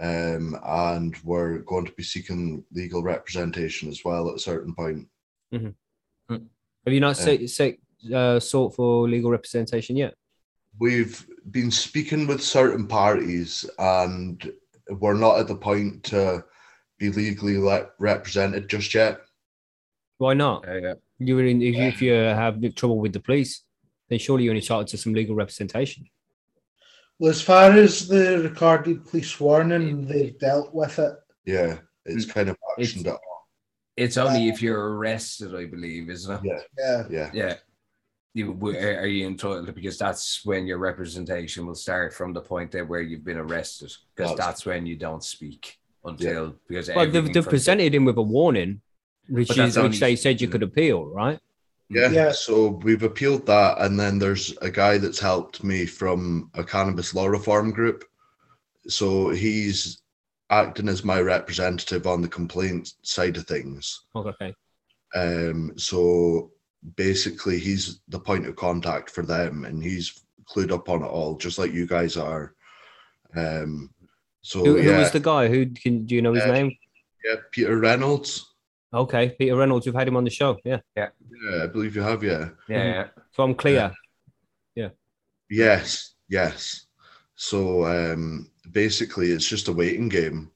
Um, 0.00 0.56
and 0.64 1.14
we're 1.24 1.58
going 1.58 1.84
to 1.84 1.92
be 1.92 2.02
seeking 2.02 2.64
legal 2.72 3.02
representation 3.02 3.88
as 3.90 4.00
well 4.02 4.30
at 4.30 4.36
a 4.36 4.38
certain 4.38 4.74
point. 4.74 5.06
Have 5.52 5.74
you 6.94 7.00
not 7.00 7.18
Yeah. 7.18 7.46
sa- 7.46 7.46
sa- 7.46 8.16
uh, 8.16 8.40
sought 8.40 8.74
for 8.74 9.06
legal 9.06 9.30
representation 9.30 9.96
yet? 9.96 10.14
We've 10.78 11.26
been 11.50 11.70
speaking 11.70 12.26
with 12.26 12.40
certain 12.42 12.86
parties, 12.86 13.68
and 13.78 14.50
we're 14.88 15.18
not 15.18 15.38
at 15.38 15.48
the 15.48 15.56
point 15.56 16.02
to 16.04 16.44
be 16.98 17.10
legally 17.10 17.58
le- 17.58 17.90
represented 17.98 18.70
just 18.70 18.94
yet. 18.94 19.20
Why 20.16 20.32
not? 20.32 20.64
Yeah, 20.66 20.78
yeah. 20.78 20.94
You 21.18 21.36
were 21.36 21.44
in, 21.44 21.60
if, 21.60 21.74
you- 21.74 21.82
if 21.82 22.00
you 22.00 22.12
have 22.14 22.74
trouble 22.74 22.98
with 23.00 23.12
the 23.12 23.20
police, 23.20 23.62
then 24.10 24.18
surely 24.18 24.44
you're 24.44 24.54
entitled 24.54 24.88
to 24.88 24.98
some 24.98 25.14
legal 25.14 25.34
representation. 25.34 26.04
Well, 27.18 27.30
as 27.30 27.40
far 27.40 27.70
as 27.72 28.08
the 28.08 28.40
recorded 28.42 29.06
police 29.06 29.38
warning, 29.38 30.06
they've 30.06 30.38
dealt 30.38 30.74
with 30.74 30.98
it. 30.98 31.14
Yeah, 31.46 31.78
it's 32.04 32.26
Mm. 32.26 32.34
kind 32.34 32.48
of 32.50 32.56
It's- 32.78 32.92
actioned. 32.94 33.06
It. 33.14 33.20
It's 33.96 34.16
only 34.16 34.48
if 34.48 34.62
you're 34.62 34.94
arrested, 34.96 35.54
I 35.54 35.66
believe, 35.66 36.08
isn't 36.10 36.32
it? 36.34 36.40
Yeah, 36.44 36.62
Yeah. 36.78 37.06
yeah, 37.10 37.30
Yeah. 37.34 37.56
You 38.32 38.52
are 38.64 39.06
you 39.08 39.26
entitled 39.26 39.74
because 39.74 39.98
that's 39.98 40.44
when 40.44 40.64
your 40.66 40.78
representation 40.78 41.66
will 41.66 41.74
start 41.74 42.14
from 42.14 42.32
the 42.32 42.40
point 42.40 42.70
there 42.70 42.84
where 42.84 43.00
you've 43.02 43.24
been 43.24 43.36
arrested 43.38 43.92
because 44.14 44.30
That's- 44.30 44.46
that's 44.46 44.64
when 44.66 44.86
you 44.86 44.94
don't 44.96 45.22
speak 45.24 45.78
until 46.04 46.54
because 46.68 46.88
Well, 46.88 47.10
they've, 47.10 47.32
they've 47.32 47.44
presented 47.48 47.92
him 47.92 48.04
with 48.04 48.16
a 48.18 48.22
warning, 48.22 48.82
which 49.28 49.50
is 49.50 49.56
that's 49.74 49.76
which 49.78 49.98
they 50.00 50.14
said 50.14 50.40
you 50.40 50.46
could 50.48 50.62
appeal, 50.62 51.06
right? 51.06 51.40
Yeah, 51.90 52.08
Yeah. 52.10 52.32
So 52.32 52.68
we've 52.82 53.02
appealed 53.02 53.46
that, 53.46 53.80
and 53.80 53.98
then 53.98 54.18
there's 54.18 54.56
a 54.62 54.70
guy 54.70 54.96
that's 54.98 55.18
helped 55.18 55.62
me 55.64 55.86
from 55.86 56.50
a 56.54 56.64
cannabis 56.64 57.14
law 57.14 57.26
reform 57.26 57.70
group. 57.72 58.04
So 58.88 59.30
he's 59.30 60.02
acting 60.50 60.88
as 60.88 61.04
my 61.04 61.20
representative 61.20 62.06
on 62.06 62.22
the 62.22 62.28
complaint 62.28 62.94
side 63.02 63.36
of 63.36 63.46
things. 63.46 64.02
Okay. 64.16 64.54
Um, 65.14 65.72
so 65.76 66.52
basically, 66.96 67.58
he's 67.58 68.00
the 68.08 68.20
point 68.20 68.46
of 68.46 68.56
contact 68.56 69.10
for 69.10 69.22
them, 69.22 69.64
and 69.64 69.82
he's 69.82 70.22
clued 70.48 70.72
up 70.72 70.88
on 70.88 71.02
it 71.02 71.06
all, 71.06 71.36
just 71.36 71.58
like 71.58 71.72
you 71.72 71.86
guys 71.86 72.16
are. 72.16 72.54
Um, 73.36 73.90
so 74.42 74.64
Who, 74.64 74.80
who 74.80 74.90
yeah, 74.90 74.98
was 74.98 75.10
the 75.12 75.20
guy? 75.20 75.48
Who 75.48 75.66
can 75.66 76.06
do 76.06 76.14
you 76.14 76.22
know 76.22 76.32
his 76.32 76.44
Uh, 76.44 76.52
name? 76.52 76.72
yeah, 77.24 77.36
Peter 77.52 77.78
Reynolds. 77.78 78.49
Okay, 78.92 79.30
Peter 79.38 79.56
Reynolds. 79.56 79.86
We've 79.86 79.94
had 79.94 80.08
him 80.08 80.16
on 80.16 80.24
the 80.24 80.30
show. 80.30 80.58
Yeah, 80.64 80.80
Yeah, 80.96 81.08
yeah. 81.30 81.64
I 81.64 81.66
believe 81.66 81.94
you 81.94 82.02
have. 82.02 82.24
Yeah. 82.24 82.48
yeah, 82.68 82.84
yeah. 82.84 83.08
so 83.32 83.44
I'm 83.44 83.54
clear. 83.54 83.92
Yeah. 84.74 84.88
Yes, 85.50 86.14
yes. 86.28 86.86
So 87.34 87.84
um, 87.84 88.50
basically, 88.70 89.30
it's 89.30 89.48
just 89.48 89.68
a 89.68 89.72
waiting 89.72 90.08
game. 90.08 90.50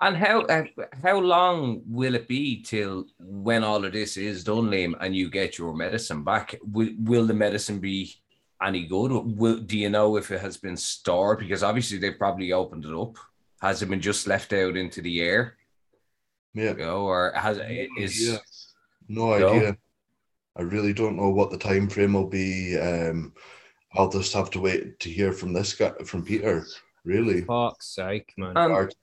And 0.00 0.16
how 0.16 0.42
uh, 0.42 0.64
how 1.02 1.18
long 1.18 1.82
will 1.86 2.14
it 2.14 2.28
be 2.28 2.62
till 2.62 3.06
when 3.18 3.64
all 3.64 3.84
of 3.84 3.92
this 3.92 4.16
is 4.16 4.44
done, 4.44 4.68
Liam, 4.70 4.94
and 5.00 5.16
you 5.16 5.30
get 5.30 5.58
your 5.58 5.74
medicine 5.74 6.22
back? 6.22 6.56
Will, 6.62 6.90
will 6.98 7.26
the 7.26 7.34
medicine 7.34 7.80
be 7.80 8.14
any 8.62 8.86
good? 8.86 9.12
Will, 9.12 9.58
do 9.58 9.78
you 9.78 9.88
know 9.88 10.16
if 10.16 10.30
it 10.30 10.40
has 10.40 10.56
been 10.56 10.76
stored? 10.76 11.38
Because 11.38 11.62
obviously 11.62 11.98
they've 11.98 12.18
probably 12.18 12.52
opened 12.52 12.84
it 12.84 12.94
up. 12.94 13.16
Has 13.62 13.82
it 13.82 13.88
been 13.88 14.00
just 14.00 14.26
left 14.26 14.52
out 14.52 14.76
into 14.76 15.00
the 15.00 15.22
air? 15.22 15.56
Yeah. 16.54 16.70
You 16.72 16.76
know, 16.78 17.00
or 17.06 17.32
has 17.36 17.58
it 17.58 17.88
is 17.98 18.28
Yeah. 18.28 18.38
No 19.08 19.38
No? 19.38 19.48
idea. 19.54 19.76
I 20.56 20.62
really 20.62 20.92
don't 20.92 21.16
know 21.16 21.30
what 21.30 21.50
the 21.50 21.58
time 21.58 21.88
frame 21.88 22.12
will 22.14 22.28
be. 22.28 22.78
Um, 22.78 23.32
I'll 23.94 24.08
just 24.10 24.32
have 24.32 24.50
to 24.52 24.60
wait 24.60 24.98
to 25.00 25.10
hear 25.10 25.32
from 25.32 25.52
this 25.52 25.74
guy, 25.74 25.92
from 26.04 26.24
Peter. 26.24 26.64
Really, 27.04 27.42
Fuck's 27.42 27.94
sake, 27.94 28.32
man. 28.38 28.56
Um, 28.56 28.70
Hard. 28.70 28.94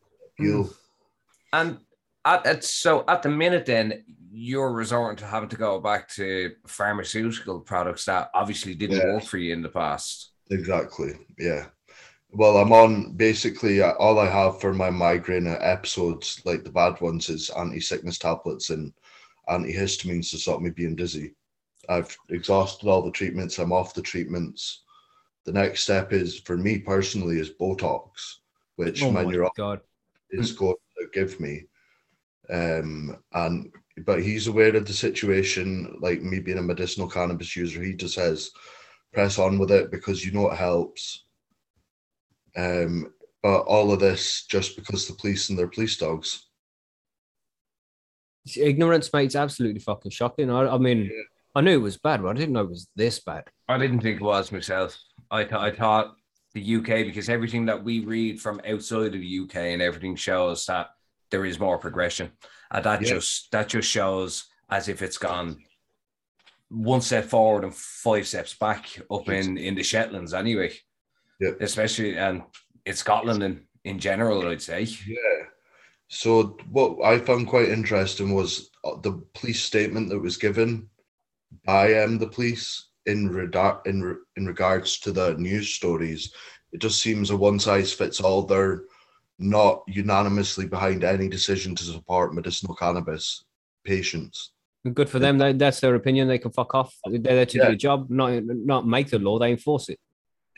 And 1.53 1.77
at, 2.25 2.46
at 2.46 2.63
so 2.63 3.03
at 3.08 3.22
the 3.22 3.29
minute, 3.29 3.65
then 3.65 4.03
you're 4.31 4.72
resorting 4.72 5.17
to 5.17 5.25
having 5.25 5.50
to 5.50 5.58
go 5.58 5.79
back 5.79 6.08
to 6.10 6.51
pharmaceutical 6.65 7.60
products 7.60 8.05
that 8.05 8.29
obviously 8.34 8.74
didn't 8.75 8.98
Yeah. 8.98 9.13
work 9.15 9.24
for 9.25 9.38
you 9.38 9.53
in 9.53 9.62
the 9.62 9.70
past. 9.70 10.31
Exactly. 10.50 11.12
Yeah. 11.38 11.67
Well, 12.33 12.57
I'm 12.57 12.71
on 12.71 13.13
basically 13.13 13.81
uh, 13.81 13.91
all 13.93 14.17
I 14.17 14.27
have 14.27 14.61
for 14.61 14.73
my 14.73 14.89
migraine 14.89 15.47
episodes, 15.47 16.41
like 16.45 16.63
the 16.63 16.71
bad 16.71 17.00
ones, 17.01 17.29
is 17.29 17.50
anti-sickness 17.50 18.17
tablets 18.17 18.69
and 18.69 18.93
antihistamines 19.50 20.29
to 20.31 20.38
stop 20.38 20.61
me 20.61 20.69
being 20.69 20.95
dizzy. 20.95 21.35
I've 21.89 22.15
exhausted 22.29 22.88
all 22.88 23.01
the 23.01 23.11
treatments. 23.11 23.59
I'm 23.59 23.73
off 23.73 23.93
the 23.93 24.01
treatments. 24.01 24.83
The 25.45 25.51
next 25.51 25.83
step 25.83 26.13
is 26.13 26.39
for 26.39 26.55
me 26.55 26.77
personally 26.79 27.39
is 27.39 27.51
Botox, 27.59 28.09
which 28.75 29.03
oh 29.03 29.11
my 29.11 29.23
my 29.23 29.31
neurologist 29.31 29.83
is 30.29 30.51
going 30.53 30.75
to 31.00 31.07
give 31.13 31.39
me. 31.39 31.65
Um, 32.50 33.17
and 33.33 33.71
but 34.05 34.21
he's 34.21 34.47
aware 34.47 34.75
of 34.75 34.85
the 34.85 34.93
situation, 34.93 35.97
like 36.00 36.21
me 36.21 36.39
being 36.39 36.59
a 36.59 36.61
medicinal 36.61 37.09
cannabis 37.09 37.55
user. 37.55 37.83
He 37.83 37.93
just 37.93 38.15
says, 38.15 38.51
press 39.11 39.38
on 39.38 39.59
with 39.59 39.71
it 39.71 39.91
because 39.91 40.25
you 40.25 40.31
know 40.31 40.50
it 40.50 40.57
helps. 40.57 41.25
Um, 42.55 43.13
but 43.43 43.62
all 43.62 43.91
of 43.91 44.00
this 44.00 44.46
just 44.46 44.75
because 44.75 45.08
the 45.08 45.15
police 45.15 45.50
and 45.50 45.58
their 45.58 45.67
police 45.67 45.98
dogs. 45.98 46.48
Ignorance, 48.58 49.12
mate, 49.13 49.25
it's 49.25 49.36
absolutely 49.36 49.79
fucking 49.79 50.12
shocking. 50.12 50.50
I, 50.50 50.67
I 50.67 50.77
mean, 50.77 51.03
Yeah. 51.05 51.22
I 51.53 51.62
knew 51.62 51.74
it 51.74 51.77
was 51.84 51.98
bad, 51.98 52.22
but 52.22 52.29
I 52.29 52.34
didn't 52.34 52.53
know 52.53 52.62
it 52.62 52.70
was 52.70 52.88
this 52.96 53.20
bad. 53.20 53.43
I 53.67 53.77
didn't 53.77 54.00
think 54.01 54.22
it 54.22 54.24
was 54.24 54.51
myself. 54.51 54.98
I 55.29 55.43
th- 55.43 55.53
I 55.53 55.70
thought 55.72 56.15
the 56.53 56.75
UK 56.77 57.05
because 57.05 57.29
everything 57.29 57.65
that 57.65 57.84
we 57.84 58.00
read 58.05 58.41
from 58.41 58.62
outside 58.67 59.08
of 59.15 59.22
the 59.22 59.39
UK 59.43 59.55
and 59.58 59.81
everything 59.81 60.15
shows 60.15 60.65
that 60.67 60.88
there 61.29 61.46
is 61.46 61.60
more 61.60 61.77
progression, 61.77 62.31
and 62.72 62.84
that 62.86 63.01
Yeah. 63.01 63.10
just 63.10 63.51
that 63.51 63.67
just 63.70 63.89
shows 63.89 64.46
as 64.70 64.88
if 64.88 65.01
it's 65.01 65.17
gone 65.17 65.63
one 66.70 67.01
step 67.01 67.25
forward 67.25 67.63
and 67.65 67.75
five 67.75 68.25
steps 68.27 68.53
back 68.53 68.88
up 69.12 69.27
in 69.29 69.58
in 69.58 69.75
the 69.75 69.84
Shetlands 69.84 70.34
anyway. 70.34 70.74
Yeah. 71.41 71.51
especially 71.60 72.17
and 72.17 72.43
in 72.86 72.95
Scotland 72.95 73.41
and 73.43 73.62
in 73.83 73.98
general, 74.00 74.48
I'd 74.48 74.62
say. 74.62 74.83
Yeah. 75.07 75.41
So 76.07 76.57
what 76.69 77.03
I 77.03 77.17
found 77.17 77.48
quite 77.48 77.69
interesting 77.69 78.33
was 78.36 78.69
uh, 78.83 78.95
the 79.01 79.13
police 79.33 79.62
statement 79.62 80.10
that 80.10 80.19
was 80.19 80.38
given 80.38 80.88
by 81.65 81.95
um, 82.01 82.17
the 82.19 82.27
police 82.27 82.89
in 83.07 83.29
regard 83.29 83.86
in 83.88 84.03
re- 84.03 84.24
in 84.38 84.45
regards 84.45 85.00
to 85.00 85.12
the 85.12 85.33
news 85.36 85.69
stories. 85.74 86.31
It 86.74 86.79
just 86.79 87.01
seems 87.01 87.31
a 87.31 87.36
one 87.38 87.60
size 87.60 87.91
fits 87.91 88.21
all. 88.21 88.43
They're 88.43 88.83
not 89.39 89.81
unanimously 89.88 90.67
behind 90.67 91.03
any 91.03 91.27
decision 91.27 91.74
to 91.75 91.83
support 91.83 92.36
medicinal 92.36 92.75
cannabis 92.75 93.43
patients. 93.83 94.51
Good 94.93 95.10
for 95.10 95.19
them. 95.19 95.38
That's 95.57 95.79
their 95.79 95.95
opinion. 95.95 96.27
They 96.27 96.38
can 96.39 96.51
fuck 96.51 96.75
off. 96.75 96.93
They're 97.05 97.19
there 97.19 97.45
to 97.48 97.57
Yeah. 97.57 97.65
do 97.67 97.71
a 97.74 97.75
job, 97.75 98.10
not 98.10 98.43
not 98.45 98.86
make 98.88 99.10
the 99.10 99.19
law. 99.19 99.39
They 99.39 99.51
enforce 99.51 99.89
it. 99.89 100.00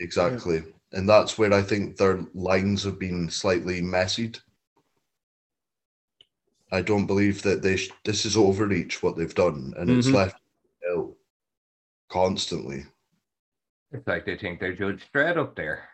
Exactly. 0.00 0.62
And 0.92 1.08
that's 1.08 1.38
where 1.38 1.52
I 1.52 1.62
think 1.62 1.96
their 1.96 2.24
lines 2.34 2.84
have 2.84 2.98
been 2.98 3.28
slightly 3.30 3.80
messied. 3.80 4.40
I 6.72 6.82
don't 6.82 7.06
believe 7.06 7.42
that 7.42 7.62
they 7.62 7.76
sh- 7.76 7.90
this 8.04 8.24
is 8.24 8.36
overreach 8.36 9.02
what 9.02 9.16
they've 9.16 9.34
done, 9.34 9.74
and 9.76 9.90
it's 9.90 10.08
Mhm. 10.08 10.14
left 10.14 10.36
ill 10.88 11.16
constantly. 12.08 12.84
It's 13.92 14.06
like 14.06 14.24
they 14.24 14.36
think 14.36 14.58
they're 14.60 14.72
Judge 14.74 15.04
Dredd 15.12 15.36
up 15.36 15.54
there. 15.54 15.88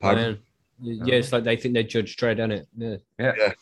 Pardon? 0.00 0.42
Man, 0.80 1.06
yeah, 1.06 1.16
it's 1.16 1.32
like 1.32 1.44
they 1.44 1.56
think 1.56 1.74
they're 1.74 1.82
Judge 1.82 2.16
Dredd, 2.16 2.38
isn't 2.38 2.52
it? 2.52 2.68
Yeah. 2.76 2.96
Yeah. 3.18 3.34
Yeah. 3.36 3.52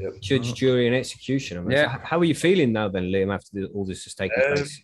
Yep. 0.00 0.20
Judge, 0.20 0.54
jury, 0.54 0.86
and 0.88 0.96
execution. 0.96 1.58
I 1.58 1.60
mean, 1.60 1.70
Yeah. 1.72 1.98
how 2.02 2.18
are 2.18 2.24
you 2.24 2.34
feeling 2.34 2.72
now, 2.72 2.88
then, 2.88 3.04
Liam? 3.04 3.32
After 3.32 3.50
the, 3.60 3.66
all 3.68 3.84
this 3.84 4.02
has 4.04 4.14
taken 4.14 4.40
Um, 4.42 4.54
place, 4.54 4.82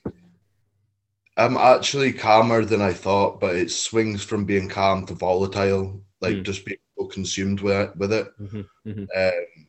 I'm 1.37 1.57
actually 1.57 2.13
calmer 2.13 2.65
than 2.65 2.83
I 2.83 2.93
thought, 2.93 3.41
but 3.41 3.57
it 3.57 3.71
swings 3.71 4.23
from 4.23 4.45
being 4.45 4.69
calm 4.69 5.07
to 5.07 5.15
volatile, 5.15 6.03
like 6.21 6.37
Mm. 6.37 6.45
just 6.45 6.65
being 6.65 6.79
so 6.99 7.07
consumed 7.07 7.61
with 7.61 7.77
it. 7.77 7.97
With 7.97 8.13
it. 8.13 8.29
Mhm, 8.39 8.69
mhm. 8.87 9.09
Um, 9.17 9.67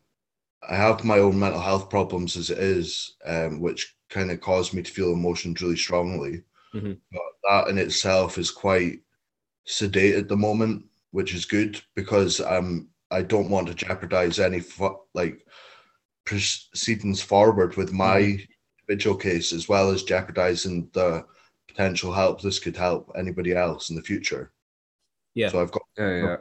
I 0.70 0.76
have 0.76 1.04
my 1.04 1.20
own 1.20 1.40
mental 1.40 1.62
health 1.62 1.90
problems 1.90 2.38
as 2.38 2.50
it 2.50 2.58
is, 2.60 3.16
um, 3.26 3.60
which 3.62 3.96
kind 4.10 4.32
of 4.32 4.42
caused 4.42 4.74
me 4.74 4.82
to 4.82 4.92
feel 4.92 5.14
emotions 5.14 5.62
really 5.62 5.78
strongly. 5.78 6.44
Mhm. 6.74 7.00
But 7.12 7.22
that 7.50 7.68
in 7.70 7.78
itself 7.78 8.38
is 8.38 8.52
quite 8.52 9.02
sedate 9.66 10.16
at 10.16 10.28
the 10.28 10.38
moment, 10.38 10.86
which 11.12 11.34
is 11.34 11.46
good 11.46 11.82
because 11.96 12.42
um, 12.42 12.90
I 13.12 13.22
don't 13.22 13.50
want 13.50 13.68
to 13.68 13.74
jeopardize 13.76 14.40
any 14.40 14.62
like 15.14 15.46
proceedings 16.26 17.22
forward 17.22 17.76
with 17.78 17.92
my 17.94 18.38
individual 18.80 19.16
case, 19.16 19.54
as 19.54 19.70
well 19.70 19.92
as 19.92 20.04
jeopardizing 20.04 20.90
the 20.94 21.26
potential 21.74 22.14
help 22.14 22.42
this 22.42 22.60
could 22.60 22.78
help 22.78 23.12
anybody 23.18 23.54
else 23.56 23.90
in 23.90 23.96
the 23.96 24.02
future. 24.02 24.52
Yeah. 25.34 25.50
So 25.50 25.62
I've 25.62 25.72
got 25.72 25.82
Yeah, 25.98 26.38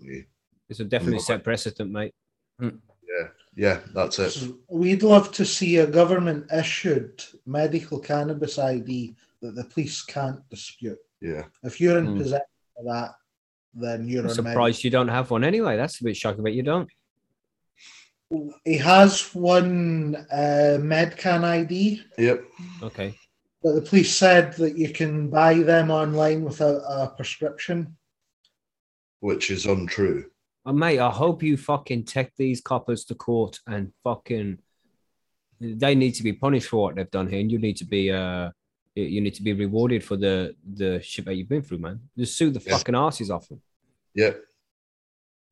yeah. 0.00 0.20
it's 0.68 0.80
a 0.80 0.84
definitely 0.84 1.18
set 1.20 1.42
precedent, 1.42 1.90
mate. 1.90 2.14
yeah, 2.60 3.28
yeah, 3.56 3.80
that's 3.92 4.18
it. 4.18 4.30
So 4.30 4.56
we'd 4.68 5.02
love 5.02 5.32
to 5.32 5.44
see 5.44 5.78
a 5.78 5.86
government 5.86 6.46
issued 6.52 7.24
medical 7.46 7.98
cannabis 7.98 8.58
ID 8.58 9.16
that 9.42 9.54
the 9.56 9.64
police 9.64 10.02
can't 10.02 10.40
dispute. 10.48 10.98
Yeah. 11.20 11.44
If 11.64 11.80
you're 11.80 11.98
in 11.98 12.06
Hmm. 12.06 12.18
possession 12.18 12.46
of 12.78 12.84
that, 12.86 13.10
then 13.74 14.08
you're 14.08 14.22
I'm 14.22 14.28
on 14.30 14.34
surprised 14.34 14.84
you 14.84 14.90
don't 14.90 15.08
have 15.08 15.30
one 15.30 15.44
anyway. 15.44 15.76
That's 15.76 16.00
a 16.00 16.04
bit 16.04 16.16
shocking, 16.16 16.42
but 16.44 16.52
you 16.54 16.62
don't. 16.62 16.88
med- 18.30 18.52
He 18.64 18.76
has 18.78 19.34
one 19.34 20.16
uh, 20.30 20.78
Medcan 20.80 21.42
ID, 21.44 22.02
Yep. 22.18 22.44
Okay. 22.82 23.14
But 23.66 23.74
the 23.74 23.82
police 23.82 24.14
said 24.14 24.52
that 24.54 24.78
you 24.78 24.92
can 24.92 25.28
buy 25.28 25.54
them 25.54 25.90
online 25.90 26.44
without 26.44 26.82
a 26.88 27.08
prescription. 27.08 27.96
Which 29.18 29.50
is 29.50 29.66
untrue. 29.66 30.26
Uh, 30.64 30.72
mate, 30.72 31.00
I 31.00 31.10
hope 31.10 31.42
you 31.42 31.56
fucking 31.56 32.04
take 32.04 32.30
these 32.36 32.60
coppers 32.60 33.04
to 33.06 33.16
court 33.16 33.58
and 33.66 33.92
fucking. 34.04 34.58
They 35.58 35.96
need 35.96 36.12
to 36.12 36.22
be 36.22 36.32
punished 36.32 36.68
for 36.68 36.80
what 36.82 36.94
they've 36.94 37.10
done 37.10 37.26
here, 37.26 37.40
and 37.40 37.50
you 37.50 37.58
need 37.58 37.76
to 37.78 37.84
be 37.84 38.12
uh, 38.12 38.50
you- 38.94 39.10
you 39.14 39.20
need 39.20 39.34
to 39.34 39.42
be 39.42 39.52
rewarded 39.52 40.04
for 40.04 40.16
the 40.16 40.54
the 40.82 41.00
shit 41.02 41.24
that 41.24 41.34
you've 41.34 41.48
been 41.48 41.62
through, 41.62 41.78
man. 41.78 41.98
Just 42.16 42.36
sue 42.38 42.50
the 42.50 42.60
Yeah. 42.64 42.76
fucking 42.76 42.94
asses 42.94 43.30
off 43.32 43.48
them. 43.48 43.60
Yep. 44.14 44.44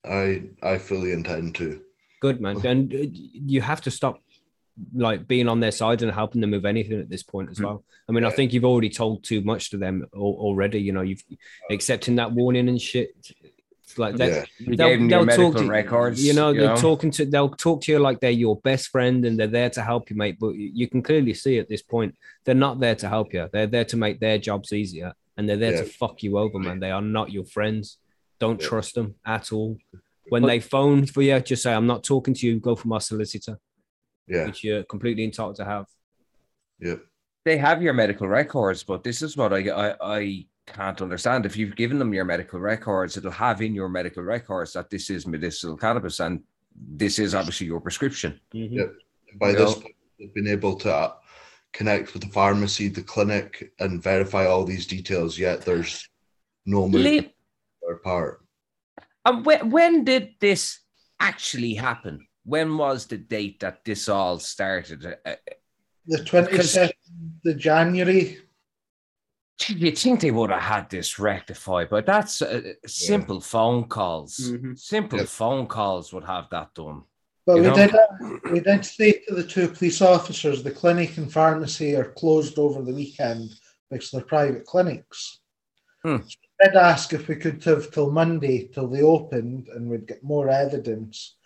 I 0.05 0.45
I 0.63 0.79
fully 0.79 1.11
intend 1.11 1.57
to. 1.57 1.81
Good 2.21 2.41
man, 2.41 2.65
and 2.73 2.95
uh, 2.95 2.99
you 3.53 3.61
have 3.61 3.81
to 3.81 3.91
stop 3.91 4.23
like 4.95 5.27
being 5.29 5.49
on 5.49 5.61
their 5.61 5.71
side 5.71 6.03
and 6.03 6.11
helping 6.13 6.41
them 6.41 6.51
with 6.51 6.67
anything 6.67 6.99
at 7.01 7.09
this 7.09 7.23
point 7.23 7.51
as 7.51 7.59
Mm. 7.59 7.65
well. 7.65 7.85
I 8.09 8.13
mean, 8.13 8.25
I 8.25 8.31
think 8.31 8.53
you've 8.53 8.65
already 8.65 8.91
told 8.91 9.23
too 9.25 9.41
much 9.43 9.71
to 9.71 9.77
them 9.77 10.07
already. 10.15 10.81
You 10.81 10.93
know, 10.93 11.03
you've 11.03 11.23
accepting 11.71 12.17
that 12.17 12.33
warning 12.33 12.69
and 12.69 12.81
shit. 12.81 13.15
It's 13.83 13.99
like 13.99 14.17
that. 14.17 14.49
Yeah. 14.61 14.75
They'll- 14.77 14.99
gave 14.99 15.09
they'll 15.09 15.27
talk 15.27 15.57
to- 15.59 15.69
records. 15.69 16.25
You 16.27 16.33
know, 16.33 16.53
they're 16.53 16.77
talking 16.77 17.11
to 17.13 17.25
they'll 17.27 17.51
talk 17.51 17.83
to 17.83 17.93
you 17.93 17.99
like 17.99 18.21
they're 18.21 18.31
your 18.31 18.57
best 18.61 18.89
friend 18.89 19.25
and 19.25 19.39
they're 19.39 19.47
there 19.47 19.71
to 19.71 19.83
help 19.83 20.11
you, 20.11 20.17
mate. 20.17 20.39
But 20.41 20.55
you 20.57 20.89
can 20.89 21.03
clearly 21.03 21.35
see 21.35 21.59
at 21.59 21.69
this 21.69 21.83
point 21.83 22.17
they're 22.45 22.55
not 22.55 22.81
there 22.81 22.95
to 22.97 23.09
help 23.09 23.33
you. 23.35 23.49
They're 23.53 23.67
there 23.67 23.85
to 23.87 23.97
make 23.97 24.21
their 24.21 24.39
jobs 24.39 24.73
easier 24.73 25.13
and 25.37 25.49
they're 25.49 25.57
there 25.57 25.77
to 25.79 25.85
fuck 25.85 26.23
you 26.23 26.39
over, 26.39 26.59
man. 26.59 26.81
They 26.81 26.91
are 26.91 27.03
not 27.03 27.31
your 27.33 27.45
friends. 27.45 27.99
Don't 28.41 28.61
Yeah. 28.61 28.67
trust 28.69 28.95
them 28.95 29.15
at 29.25 29.53
all. 29.53 29.79
When 30.31 30.43
But- 30.43 30.49
they 30.49 30.61
phone 30.61 31.07
for 31.07 31.23
you, 31.23 31.39
just 31.41 31.63
say, 31.63 31.73
I'm 31.75 31.87
not 31.87 32.03
talking 32.03 32.35
to 32.35 32.47
you, 32.47 32.59
go 32.59 32.75
for 32.75 32.89
my 32.89 32.99
solicitor, 32.99 33.59
Yeah. 34.27 34.47
which 34.47 34.65
you're 34.65 34.85
completely 34.85 35.25
entitled 35.25 35.57
to 35.57 35.65
have. 35.65 35.87
Yeah. 36.81 36.97
they 37.45 37.57
have 37.59 37.83
your 37.83 37.93
medical 37.93 38.27
records, 38.29 38.83
but 38.83 39.05
this 39.05 39.21
is 39.23 39.37
what 39.37 39.53
I, 39.53 39.61
I 39.71 39.97
I 40.01 40.47
can't 40.67 41.01
understand. 41.03 41.45
If 41.47 41.57
you've 41.59 41.77
given 41.77 41.99
them 41.99 42.15
your 42.15 42.25
medical 42.25 42.59
records, 42.59 43.17
it'll 43.17 43.31
have 43.31 43.61
in 43.61 43.75
your 43.75 43.89
medical 43.91 44.23
records 44.23 44.73
that 44.73 44.89
this 44.91 45.11
is 45.11 45.27
medicinal 45.27 45.77
cannabis 45.77 46.21
and 46.21 46.43
this 46.75 47.19
is 47.19 47.35
obviously 47.35 47.67
your 47.67 47.81
prescription. 47.81 48.41
Yeah. 48.53 48.87
By 49.39 49.51
You 49.51 49.57
this 49.59 49.77
know? 49.77 49.83
point, 49.83 49.95
they've 50.19 50.35
been 50.35 50.49
able 50.49 50.77
to 50.77 50.91
uh, 50.93 51.13
connect 51.73 52.15
with 52.15 52.23
the 52.23 52.31
pharmacy, 52.31 52.89
the 52.89 53.03
clinic, 53.03 53.73
and 53.79 54.03
verify 54.03 54.47
all 54.47 54.65
these 54.65 54.87
details. 54.87 55.39
Yet 55.39 55.61
there's 55.63 56.09
no 56.67 56.83
movement 56.89 57.05
Lee, 57.05 57.19
on 57.19 57.31
their 57.87 57.97
part. 57.99 58.41
and 59.27 59.45
when, 59.45 59.71
when 59.71 60.05
did 60.05 60.31
this 60.41 60.81
actually 61.21 61.75
happen? 61.75 62.27
When 62.45 62.77
was 62.77 63.07
the 63.07 63.17
date 63.19 63.61
that 63.61 63.85
this 63.85 64.09
all 64.09 64.39
started? 64.39 65.05
Uh, 65.07 65.15
uh, 65.27 65.35
The 66.07 66.19
22nd 66.19 66.93
of 67.47 67.59
January, 67.59 68.39
Gee, 69.57 69.75
You'd 69.75 69.97
think 69.97 70.21
they 70.21 70.33
would 70.33 70.51
have 70.51 70.63
had 70.63 70.91
this 70.91 71.19
rectified, 71.21 71.89
but 71.89 72.07
that's 72.07 72.43
uh, 72.43 72.73
simple 72.87 73.41
phone 73.41 73.85
calls. 73.85 74.37
Mhm. 74.37 74.77
Simple 74.77 75.21
Yeah. 75.21 75.27
phone 75.27 75.67
calls 75.69 76.13
would 76.13 76.25
have 76.25 76.49
that 76.51 76.75
done. 76.75 77.05
But 77.47 77.57
we 77.57 77.63
know? 77.63 77.75
did 77.75 77.93
we 78.53 78.61
did 78.61 78.85
say 78.85 79.13
to 79.29 79.35
the 79.35 79.45
two 79.45 79.69
police 79.69 80.03
officers 80.03 80.63
the 80.63 80.73
clinic 80.73 81.17
and 81.19 81.33
pharmacy 81.33 81.95
are 81.95 82.13
closed 82.13 82.59
over 82.59 82.83
the 82.83 82.93
weekend 82.95 83.55
because 83.91 84.11
they're 84.11 84.23
private 84.23 84.65
clinics. 84.67 85.39
Hmm. 86.03 86.17
So 86.27 86.37
we 86.43 86.65
did 86.67 86.77
ask 86.77 87.13
if 87.13 87.29
we 87.29 87.37
could 87.37 87.63
have 87.65 87.91
till 87.93 88.11
Monday 88.11 88.67
till 88.75 88.89
they 88.89 89.03
opened 89.03 89.69
and 89.69 89.89
we'd 89.89 90.09
get 90.09 90.25
more 90.25 90.49
evidence. 90.49 91.37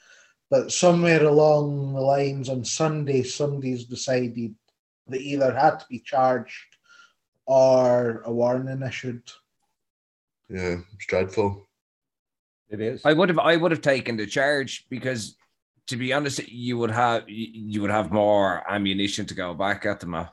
But 0.51 0.73
somewhere 0.73 1.25
along 1.25 1.93
the 1.95 2.01
lines 2.01 2.49
on 2.49 2.65
Sunday, 2.65 3.23
somebody's 3.23 3.85
decided 3.85 4.55
they 5.07 5.19
either 5.19 5.53
had 5.55 5.81
to 5.81 5.87
be 5.89 6.01
charged 6.01 6.77
or 7.47 8.23
a 8.25 8.33
warning 8.33 8.83
issued. 8.83 9.23
Yeah, 10.49 10.77
it's 10.95 11.07
dreadful. 11.07 11.67
It 12.71 12.81
is. 12.81 13.03
I 13.05 13.13
would 13.13 13.29
have 13.29 13.39
I 13.39 13.57
would 13.57 13.71
have 13.71 13.81
taken 13.83 14.17
the 14.17 14.27
charge 14.27 14.87
because 14.89 15.37
to 15.89 15.97
be 15.97 16.13
honest, 16.13 16.47
you 16.49 16.77
would 16.79 16.91
have 16.91 17.29
you 17.29 17.47
you 17.53 17.83
would 17.83 17.91
have 17.91 18.11
more 18.13 18.63
ammunition 18.71 19.27
to 19.27 19.35
go 19.35 19.55
back 19.55 19.85
at 19.87 20.01
them. 20.01 20.15
uh, 20.15 20.27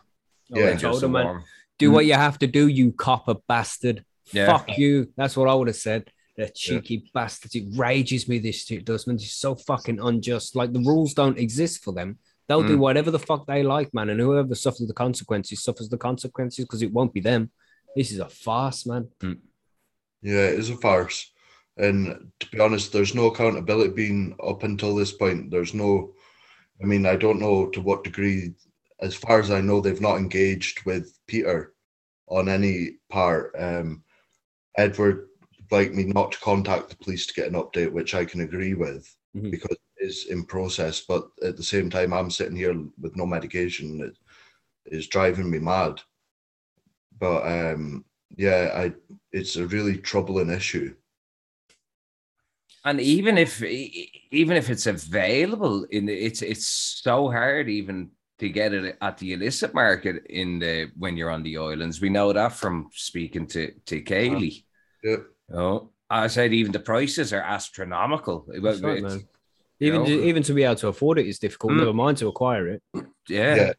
Yeah. 0.50 0.76
just 0.76 1.00
a 1.00 1.02
them, 1.02 1.14
man. 1.14 1.26
warm. 1.26 1.44
Do 1.78 1.92
what 1.92 2.06
you 2.06 2.14
have 2.14 2.40
to 2.40 2.48
do, 2.48 2.68
you 2.68 2.94
copper 2.94 3.36
bastard. 3.48 4.06
Yeah. 4.32 4.46
Fuck 4.48 4.78
you. 4.78 5.12
That's 5.18 5.36
what 5.36 5.50
I 5.50 5.54
would 5.54 5.68
have 5.68 5.76
said. 5.76 6.12
The 6.38 6.50
cheeky 6.50 7.10
bastards. 7.14 7.56
It 7.56 7.66
rages 7.78 8.28
me. 8.28 8.40
This 8.40 8.66
shit 8.66 8.84
does, 8.86 9.08
man. 9.08 9.16
It's 9.16 9.32
so 9.32 9.56
fucking 9.56 10.00
unjust. 10.02 10.56
Like 10.56 10.74
the 10.74 10.80
rules 10.80 11.14
don't 11.14 11.38
exist 11.40 11.84
for 11.84 11.94
them. 11.94 12.20
They'll 12.48 12.62
do 12.62 12.76
Mm. 12.76 12.80
whatever 12.80 13.10
the 13.10 13.20
fuck 13.20 13.48
they 13.48 13.64
like, 13.64 13.94
man. 13.94 14.10
And 14.10 14.20
whoever 14.20 14.54
suffers 14.54 14.88
the 14.88 14.94
consequences 14.94 15.64
suffers 15.64 15.90
the 15.90 15.98
consequences 15.98 16.66
because 16.66 16.82
it 16.82 16.92
won't 16.92 17.14
be 17.14 17.22
them. 17.22 17.52
This 17.96 18.12
is 18.12 18.20
a 18.20 18.28
farce, 18.30 18.86
man. 18.86 19.08
Yeah, 20.22 20.48
it 20.48 20.60
is 20.60 20.70
a 20.70 20.78
farce. 20.78 21.32
And 21.78 22.32
to 22.40 22.48
be 22.52 22.60
honest, 22.60 22.92
there's 22.92 23.16
no 23.16 23.28
accountability 23.28 23.94
being 23.94 24.36
up 24.44 24.64
until 24.64 24.94
this 24.96 25.12
point. 25.14 25.52
There's 25.52 25.74
no, 25.74 26.14
I 26.82 26.86
mean, 26.86 27.06
I 27.06 27.16
don't 27.16 27.40
know 27.40 27.68
to 27.70 27.82
what 27.82 28.04
degree, 28.04 28.54
as 29.00 29.16
far 29.16 29.40
as 29.40 29.52
I 29.52 29.62
know, 29.62 29.82
they've 29.82 30.00
not 30.02 30.18
engaged 30.18 30.86
with 30.86 31.18
Peter 31.28 31.74
on 32.28 32.48
any 32.50 32.98
part. 33.10 33.56
Um, 33.58 34.04
Edward 34.78 35.30
like 35.72 35.94
me 35.94 36.06
not 36.06 36.32
to 36.34 36.40
contact 36.40 36.90
the 36.90 36.98
police 36.98 37.26
to 37.28 37.34
get 37.34 37.48
an 37.48 37.54
update, 37.56 37.92
which 37.92 38.14
I 38.14 38.26
can 38.26 38.42
agree 38.42 38.74
with 38.74 39.16
Mhm. 39.36 39.52
because 39.52 39.78
it 39.98 40.06
is 40.06 40.26
in 40.28 40.46
process. 40.46 41.02
But 41.02 41.30
at 41.44 41.58
the 41.58 41.64
same 41.64 41.90
time, 41.90 42.14
I'm 42.14 42.32
sitting 42.32 42.56
here 42.56 42.76
with 43.00 43.16
no 43.16 43.26
medication. 43.26 44.02
It 44.02 44.18
is 44.86 45.08
driving 45.08 45.50
me 45.50 45.60
mad. 45.60 46.02
But 47.20 47.44
um, 47.48 48.06
yeah, 48.38 48.72
I 48.76 48.94
it's 49.32 49.56
a 49.56 49.68
really 49.68 49.98
troubling 49.98 50.50
issue. 50.50 50.96
And 52.84 53.02
even 53.02 53.38
if 53.38 53.64
even 53.64 54.58
if 54.58 54.70
it's 54.70 54.86
available 54.86 55.86
in 55.86 56.06
the, 56.06 56.14
it's 56.14 56.42
it's 56.42 56.68
so 56.68 57.32
hard 57.32 57.70
even 57.70 58.12
to 58.38 58.50
get 58.50 58.74
it 58.74 58.98
at 59.02 59.18
the 59.18 59.34
illicit 59.34 59.74
market 59.74 60.26
in 60.30 60.60
the 60.60 60.92
when 60.98 61.18
you're 61.18 61.32
on 61.32 61.44
the 61.44 61.58
islands. 61.58 62.02
We 62.02 62.10
know 62.10 62.32
that 62.34 62.54
from 62.54 62.90
speaking 62.94 63.48
to 63.48 63.72
to 63.88 64.02
Kaylee. 64.04 64.66
Yeah, 65.04 65.18
Oh, 65.54 65.90
I 66.10 66.28
said 66.28 66.54
even 66.54 66.72
the 66.72 66.80
prices 66.80 67.34
are 67.34 67.42
astronomical. 67.42 68.46
It- 68.54 68.62
That's 68.64 68.82
right, 68.82 68.98
it's- 68.98 69.24
Even 69.80 70.02
know? 70.02 70.08
to, 70.08 70.24
even 70.24 70.44
to 70.44 70.54
be 70.54 70.64
able 70.64 70.76
to 70.76 70.88
afford 70.88 71.20
it 71.20 71.28
is 71.28 71.40
difficult. 71.40 71.74
Mm. 71.74 71.78
Never 71.80 71.94
mind 71.94 72.18
to 72.20 72.28
acquire 72.28 72.68
it. 72.70 72.84
yeah. 73.28 73.56
Yeah. 73.56 73.74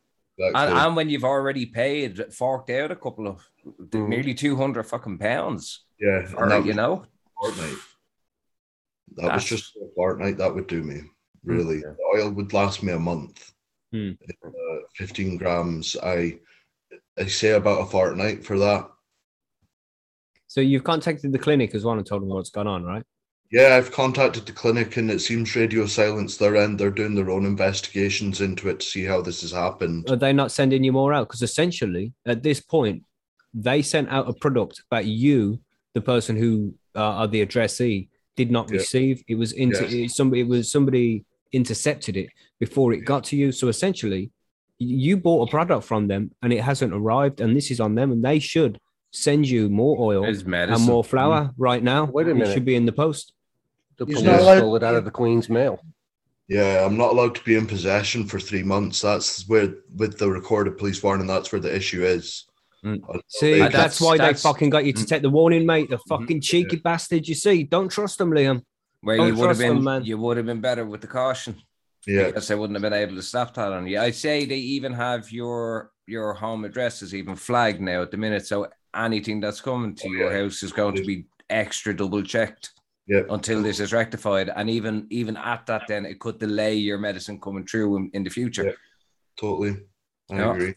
And, 0.54 0.56
and 0.78 0.96
when 0.96 1.08
you've 1.08 1.24
already 1.24 1.64
paid, 1.66 2.32
forked 2.34 2.68
out 2.70 2.90
a 2.90 2.96
couple 2.96 3.26
of 3.26 3.42
Mm. 3.90 4.08
nearly 4.08 4.34
200 4.34 4.84
fucking 4.84 5.18
pounds 5.18 5.86
yeah, 5.98 6.24
for 6.26 6.48
that 6.48 6.60
you 6.62 6.68
was 6.68 6.76
know? 6.76 6.92
a 7.04 7.06
fortnight. 7.40 7.78
That 9.16 9.22
That's- 9.22 9.34
was 9.34 9.44
just 9.60 9.72
for 9.72 9.86
a 9.86 9.94
fortnight. 9.94 10.38
That 10.38 10.54
would 10.54 10.66
do 10.68 10.82
me 10.82 11.00
really. 11.44 11.76
Yeah. 11.76 11.94
The 11.96 12.20
oil 12.22 12.30
would 12.32 12.52
last 12.52 12.82
me 12.82 12.92
a 12.92 12.98
month. 12.98 13.52
Hmm. 13.92 14.12
Uh, 14.44 14.50
Fifteen 14.94 15.36
grams. 15.36 15.96
I 16.02 16.38
I 17.18 17.26
say 17.26 17.52
about 17.52 17.80
a 17.82 17.86
fortnight 17.86 18.44
for 18.44 18.58
that. 18.58 18.88
So 20.46 20.60
you've 20.60 20.84
contacted 20.84 21.32
the 21.32 21.38
clinic 21.38 21.74
as 21.74 21.84
well 21.84 21.96
and 21.96 22.06
told 22.06 22.22
them 22.22 22.28
what's 22.28 22.50
gone 22.50 22.66
on, 22.66 22.84
right? 22.84 23.02
Yeah, 23.52 23.76
I've 23.76 23.92
contacted 23.92 24.44
the 24.46 24.52
clinic 24.52 24.96
and 24.96 25.10
it 25.10 25.20
seems 25.20 25.54
radio 25.54 25.86
silence 25.86 26.36
their 26.36 26.56
end. 26.56 26.78
They're 26.78 26.90
doing 26.90 27.14
their 27.14 27.30
own 27.30 27.46
investigations 27.46 28.40
into 28.40 28.68
it 28.68 28.80
to 28.80 28.86
see 28.86 29.04
how 29.04 29.22
this 29.22 29.42
has 29.42 29.52
happened. 29.52 30.10
Are 30.10 30.16
they 30.16 30.32
not 30.32 30.50
sending 30.50 30.82
you 30.82 30.92
more 30.92 31.12
out? 31.14 31.28
Because 31.28 31.42
essentially, 31.42 32.12
at 32.26 32.42
this 32.42 32.60
point, 32.60 33.02
they 33.54 33.82
sent 33.82 34.08
out 34.10 34.28
a 34.28 34.32
product 34.34 34.82
that 34.90 35.04
you, 35.06 35.60
the 35.94 36.00
person 36.00 36.36
who 36.36 36.74
uh, 36.96 37.00
are 37.00 37.28
the 37.28 37.42
addressee, 37.42 38.08
did 38.36 38.50
not 38.50 38.68
Yeah. 38.70 38.78
receive. 38.78 39.22
It 39.28 39.36
was 39.36 39.52
inter- 39.52 39.82
Yes. 39.84 39.92
it- 39.92 40.10
somebody. 40.10 40.40
It 40.40 40.48
was 40.48 40.70
somebody 40.70 41.24
intercepted 41.52 42.16
it 42.16 42.28
before 42.58 42.92
it 42.92 43.04
got 43.04 43.22
to 43.24 43.36
you. 43.36 43.52
So 43.52 43.68
essentially, 43.68 44.30
you 44.78 45.16
bought 45.16 45.48
a 45.48 45.50
product 45.50 45.84
from 45.84 46.08
them 46.08 46.32
and 46.42 46.52
it 46.52 46.62
hasn't 46.62 46.92
arrived, 46.92 47.40
and 47.40 47.54
this 47.56 47.70
is 47.70 47.80
on 47.80 47.94
them, 47.94 48.12
and 48.12 48.24
they 48.24 48.38
should 48.38 48.78
send 49.12 49.48
you 49.48 49.68
more 49.68 49.96
oil 49.98 50.24
and 50.24 50.82
more 50.86 51.02
flour 51.04 51.52
right 51.56 51.82
now. 51.82 52.04
Wait 52.04 52.26
a 52.26 52.30
It 52.30 52.34
minute. 52.34 52.52
should 52.54 52.64
be 52.64 52.74
in 52.76 52.86
the 52.86 52.92
post. 52.92 53.32
The 53.96 54.04
He's 54.06 54.16
police 54.16 54.30
not 54.30 54.40
allowed- 54.40 54.56
stole 54.58 54.76
it 54.76 54.82
out 54.82 54.94
of 54.94 55.04
the 55.04 55.10
Queen's 55.10 55.48
mail. 55.48 55.80
Yeah, 56.48 56.84
I'm 56.84 56.96
not 56.96 57.10
allowed 57.12 57.34
to 57.36 57.42
be 57.44 57.56
in 57.56 57.66
possession 57.66 58.24
for 58.26 58.38
three 58.38 58.62
months. 58.62 59.00
That's 59.00 59.48
where, 59.48 59.74
with 59.96 60.18
the 60.18 60.30
recorded 60.30 60.78
police 60.78 61.02
warning, 61.02 61.26
that's 61.26 61.50
where 61.50 61.60
the 61.60 61.74
issue 61.74 62.04
is. 62.04 62.44
Mm. 62.84 63.00
See, 63.26 63.58
that's, 63.58 63.74
that's- 63.74 64.00
why 64.00 64.16
that's- 64.16 64.42
they 64.42 64.48
fucking 64.48 64.70
got 64.70 64.84
you 64.84 64.92
to 64.92 65.02
Mm. 65.02 65.08
take 65.08 65.22
the 65.22 65.30
warning, 65.30 65.66
mate. 65.66 65.90
The 65.90 65.96
Mhm. 65.96 66.08
fucking 66.08 66.40
cheeky 66.42 66.76
bastard. 66.76 67.26
You 67.26 67.34
see, 67.34 67.64
don't 67.64 67.88
trust 67.88 68.18
them, 68.18 68.30
Liam. 68.30 68.62
Where 69.00 69.16
Don't 69.16 69.26
you 69.28 69.32
would 69.34 69.48
have 69.48 69.56
trust 69.56 69.60
them, 69.60 69.76
been, 69.76 69.84
man. 69.84 70.04
you 70.04 70.18
would 70.18 70.36
have 70.36 70.46
been 70.46 70.60
better 70.60 70.84
with 70.84 71.00
the 71.00 71.06
caution. 71.08 71.56
yeah, 72.06 72.26
because 72.26 72.46
they 72.46 72.54
wouldn't 72.54 72.76
have 72.76 72.82
been 72.82 72.92
able 72.92 73.16
to 73.16 73.22
stop 73.22 73.52
that 73.54 73.72
on 73.72 73.84
you. 73.88 73.98
I 73.98 74.12
say 74.12 74.44
they 74.44 74.58
even 74.58 74.92
have 74.92 75.32
your 75.32 75.90
your 76.06 76.34
home 76.34 76.64
address 76.64 77.02
is 77.02 77.12
even 77.12 77.34
flagged 77.34 77.80
now 77.80 78.00
at 78.02 78.12
the 78.12 78.16
minute, 78.16 78.46
so 78.46 78.68
anything 78.96 79.40
that's 79.40 79.60
coming 79.60 79.94
to 79.96 80.08
Oh, 80.08 80.12
your 80.12 80.32
yeah. 80.32 80.42
house 80.42 80.62
is 80.62 80.72
going 80.72 80.94
to 80.96 81.04
be 81.04 81.26
extra 81.50 81.94
double 81.96 82.22
checked 82.22 82.72
yeah, 83.06 83.22
until 83.30 83.62
this 83.62 83.78
is 83.80 83.92
rectified. 83.92 84.50
And 84.54 84.68
even 84.70 85.06
even 85.10 85.36
at 85.36 85.66
that, 85.66 85.82
then 85.88 86.06
it 86.06 86.18
could 86.18 86.38
delay 86.38 86.74
your 86.74 86.98
medicine 86.98 87.40
coming 87.40 87.66
through 87.66 87.96
in, 87.96 88.10
in 88.14 88.24
the 88.24 88.30
future. 88.30 88.64
Yeah. 88.64 88.72
totally. 89.38 89.76
I 90.30 90.36
Yeah. 90.36 90.54
agree. 90.54 90.74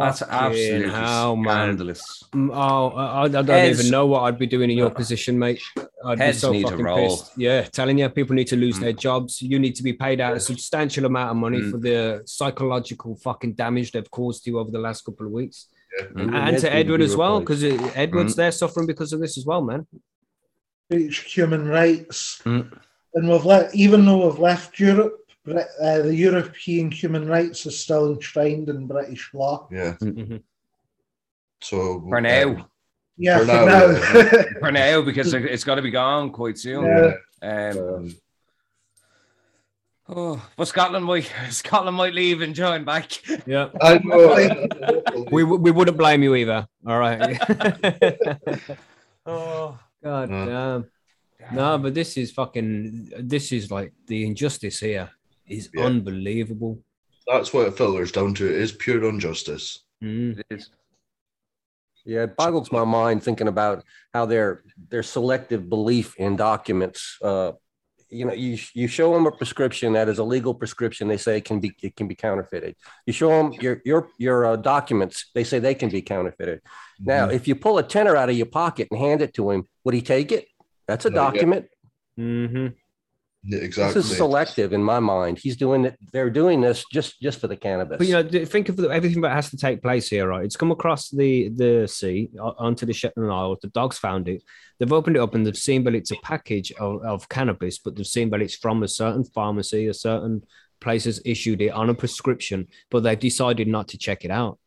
That's 0.00 0.22
absolutely 0.22 0.88
hell, 0.90 1.36
man. 1.36 1.66
scandalous. 1.66 2.22
Mm, 2.32 2.48
Oh, 2.50 2.96
I, 2.96 3.24
I 3.24 3.28
don't 3.28 3.46
Heads- 3.46 3.78
even 3.80 3.90
know 3.90 4.06
what 4.06 4.22
I'd 4.22 4.38
be 4.38 4.46
doing 4.46 4.70
in 4.70 4.78
your 4.78 4.88
position, 4.88 5.38
mate. 5.38 5.60
I'd 6.02 6.18
Heads 6.18 6.38
be 6.38 6.40
so 6.40 6.52
need 6.52 6.62
to 6.62 6.70
fucking 6.70 6.84
roll. 6.86 6.96
pissed. 7.10 7.32
Yeah, 7.36 7.60
telling 7.64 7.98
you, 7.98 8.08
people 8.08 8.34
need 8.34 8.46
to 8.46 8.56
lose 8.56 8.78
Mm. 8.78 8.80
their 8.80 8.92
jobs. 8.94 9.42
You 9.42 9.58
need 9.58 9.74
to 9.74 9.82
be 9.82 9.92
paid 9.92 10.18
out 10.22 10.34
a 10.34 10.40
substantial 10.40 11.04
amount 11.04 11.32
of 11.32 11.36
money 11.36 11.58
Mm. 11.60 11.70
for 11.70 11.76
the 11.76 12.22
psychological 12.24 13.16
fucking 13.16 13.52
damage 13.52 13.92
they've 13.92 14.10
caused 14.10 14.46
you 14.46 14.58
over 14.58 14.70
the 14.70 14.78
last 14.78 15.04
couple 15.04 15.26
of 15.26 15.32
weeks, 15.32 15.66
Mm. 15.98 16.34
and 16.34 16.58
to 16.58 16.72
Edward 16.72 17.00
as 17.00 17.16
well, 17.16 17.40
because 17.40 17.64
Edward's 17.96 18.34
there 18.36 18.52
suffering 18.52 18.86
because 18.86 19.12
of 19.12 19.20
this 19.20 19.38
as 19.38 19.46
well, 19.46 19.62
man. 19.62 19.86
Breach 20.90 21.20
human 21.20 21.66
rights. 21.68 22.40
Mm. 22.44 22.78
And 23.14 23.28
we've 23.28 23.44
let, 23.44 23.74
even 23.74 24.04
though 24.04 24.28
we've 24.28 24.38
left 24.38 24.78
Europe, 24.78 25.18
uh, 25.48 26.02
the 26.02 26.14
European 26.14 26.90
human 26.90 27.26
rights 27.26 27.64
is 27.66 27.78
still 27.78 28.12
enshrined 28.12 28.68
in 28.68 28.86
British 28.86 29.32
law. 29.32 29.68
Yeah. 29.70 29.94
Mhm. 30.00 30.42
So 31.60 32.04
For 32.08 32.20
now, 32.20 32.68
Yeah, 33.18 33.38
For 33.38 33.44
for, 33.46 33.52
now, 33.52 33.86
now. 33.86 34.42
for 34.60 34.72
now, 34.72 35.00
because 35.02 35.32
it- 35.32 35.46
it's 35.46 35.64
got 35.64 35.76
to 35.76 35.82
be 35.82 35.90
gone 35.90 36.30
quite 36.30 36.58
soon. 36.58 36.84
Yeah. 36.84 37.12
Um, 37.42 37.78
um, 37.78 38.14
oh, 40.08 40.40
but 40.56 40.68
Scotland 40.68 41.04
might 41.04 41.30
Scotland 41.50 41.96
might 41.96 42.14
leave 42.14 42.40
and 42.42 42.54
join 42.54 42.84
back. 42.84 43.10
Yeah, 43.46 43.68
I 43.80 43.98
know. 43.98 45.24
we 45.30 45.44
we 45.44 45.70
wouldn't 45.70 45.96
blame 45.98 46.22
you 46.22 46.34
either. 46.34 46.66
All 46.86 46.98
right. 46.98 47.38
Oh, 49.28 49.76
God 50.04 50.28
damn. 50.28 50.86
No, 51.52 51.78
but 51.78 51.94
this 51.94 52.16
is 52.16 52.30
fucking. 52.30 53.10
This 53.18 53.50
is 53.50 53.70
like 53.72 53.92
the 54.06 54.24
injustice 54.24 54.78
here 54.78 55.10
is 55.48 55.68
Yeah. 55.74 55.84
unbelievable. 55.86 56.78
That's 57.26 57.52
what 57.52 57.66
it 57.66 57.76
filters 57.76 58.12
down 58.12 58.34
to. 58.34 58.46
It 58.46 58.60
is 58.60 58.70
pure 58.72 59.04
injustice. 59.08 59.80
Mm. 60.02 60.38
it 60.38 60.46
is. 60.50 60.70
Yeah, 62.04 62.22
it 62.22 62.36
boggles 62.36 62.70
my 62.70 62.84
mind 62.84 63.24
thinking 63.24 63.48
about 63.48 63.82
how 64.14 64.26
their 64.26 64.62
their 64.90 65.02
selective 65.02 65.68
belief 65.68 66.14
in 66.18 66.36
documents. 66.36 67.18
Uh, 67.20 67.52
you 68.16 68.24
know, 68.24 68.32
you 68.32 68.58
you 68.74 68.88
show 68.88 69.12
them 69.14 69.26
a 69.26 69.32
prescription 69.32 69.92
that 69.92 70.08
is 70.08 70.18
a 70.18 70.24
legal 70.24 70.54
prescription. 70.54 71.08
They 71.08 71.16
say 71.16 71.36
it 71.38 71.44
can 71.44 71.60
be 71.60 71.74
it 71.82 71.94
can 71.96 72.08
be 72.08 72.14
counterfeited. 72.14 72.74
You 73.06 73.12
show 73.12 73.28
them 73.28 73.52
your 73.64 73.82
your 73.84 74.08
your 74.18 74.46
uh, 74.46 74.56
documents. 74.56 75.30
They 75.34 75.44
say 75.44 75.58
they 75.58 75.74
can 75.74 75.90
be 75.90 76.02
counterfeited. 76.02 76.60
Now, 77.00 77.28
if 77.28 77.46
you 77.48 77.54
pull 77.54 77.78
a 77.78 77.82
tenner 77.82 78.16
out 78.16 78.30
of 78.30 78.36
your 78.36 78.46
pocket 78.46 78.88
and 78.90 78.98
hand 78.98 79.20
it 79.22 79.34
to 79.34 79.50
him, 79.50 79.68
would 79.84 79.94
he 79.94 80.02
take 80.02 80.32
it? 80.32 80.46
That's 80.88 81.04
a 81.04 81.10
document. 81.10 81.66
Yeah, 82.16 82.68
exactly. 83.50 84.00
This 84.00 84.10
is 84.10 84.16
selective 84.16 84.72
in 84.72 84.82
my 84.82 84.98
mind. 85.00 85.38
He's 85.38 85.56
doing 85.56 85.84
it. 85.84 85.98
They're 86.12 86.30
doing 86.30 86.60
this 86.60 86.84
just 86.92 87.20
just 87.20 87.40
for 87.40 87.48
the 87.48 87.56
cannabis. 87.56 87.98
But 87.98 88.06
you 88.06 88.12
know, 88.14 88.44
think 88.44 88.68
of 88.68 88.76
the, 88.76 88.88
everything 88.88 89.22
that 89.22 89.32
has 89.32 89.50
to 89.50 89.56
take 89.56 89.82
place 89.82 90.08
here, 90.08 90.28
right? 90.28 90.44
It's 90.44 90.56
come 90.56 90.70
across 90.70 91.10
the 91.10 91.48
the 91.50 91.86
sea 91.86 92.30
onto 92.38 92.86
the 92.86 92.92
Shetland 92.92 93.32
Isles. 93.32 93.58
The 93.62 93.68
dogs 93.68 93.98
found 93.98 94.28
it. 94.28 94.42
They've 94.78 94.92
opened 94.92 95.16
it 95.16 95.20
up 95.20 95.34
and 95.34 95.46
they've 95.46 95.56
seen 95.56 95.84
that 95.84 95.94
it's 95.94 96.10
a 96.10 96.16
package 96.22 96.72
of, 96.72 97.02
of 97.02 97.28
cannabis, 97.28 97.78
but 97.78 97.96
they've 97.96 98.06
seen 98.06 98.30
that 98.30 98.42
it's 98.42 98.56
from 98.56 98.82
a 98.82 98.88
certain 98.88 99.24
pharmacy, 99.24 99.86
a 99.86 99.94
certain 99.94 100.42
place 100.80 101.04
has 101.04 101.20
issued 101.24 101.62
it 101.62 101.70
on 101.70 101.88
a 101.88 101.94
prescription, 101.94 102.68
but 102.90 103.02
they've 103.02 103.18
decided 103.18 103.68
not 103.68 103.88
to 103.88 103.98
check 103.98 104.24
it 104.24 104.30
out. 104.30 104.58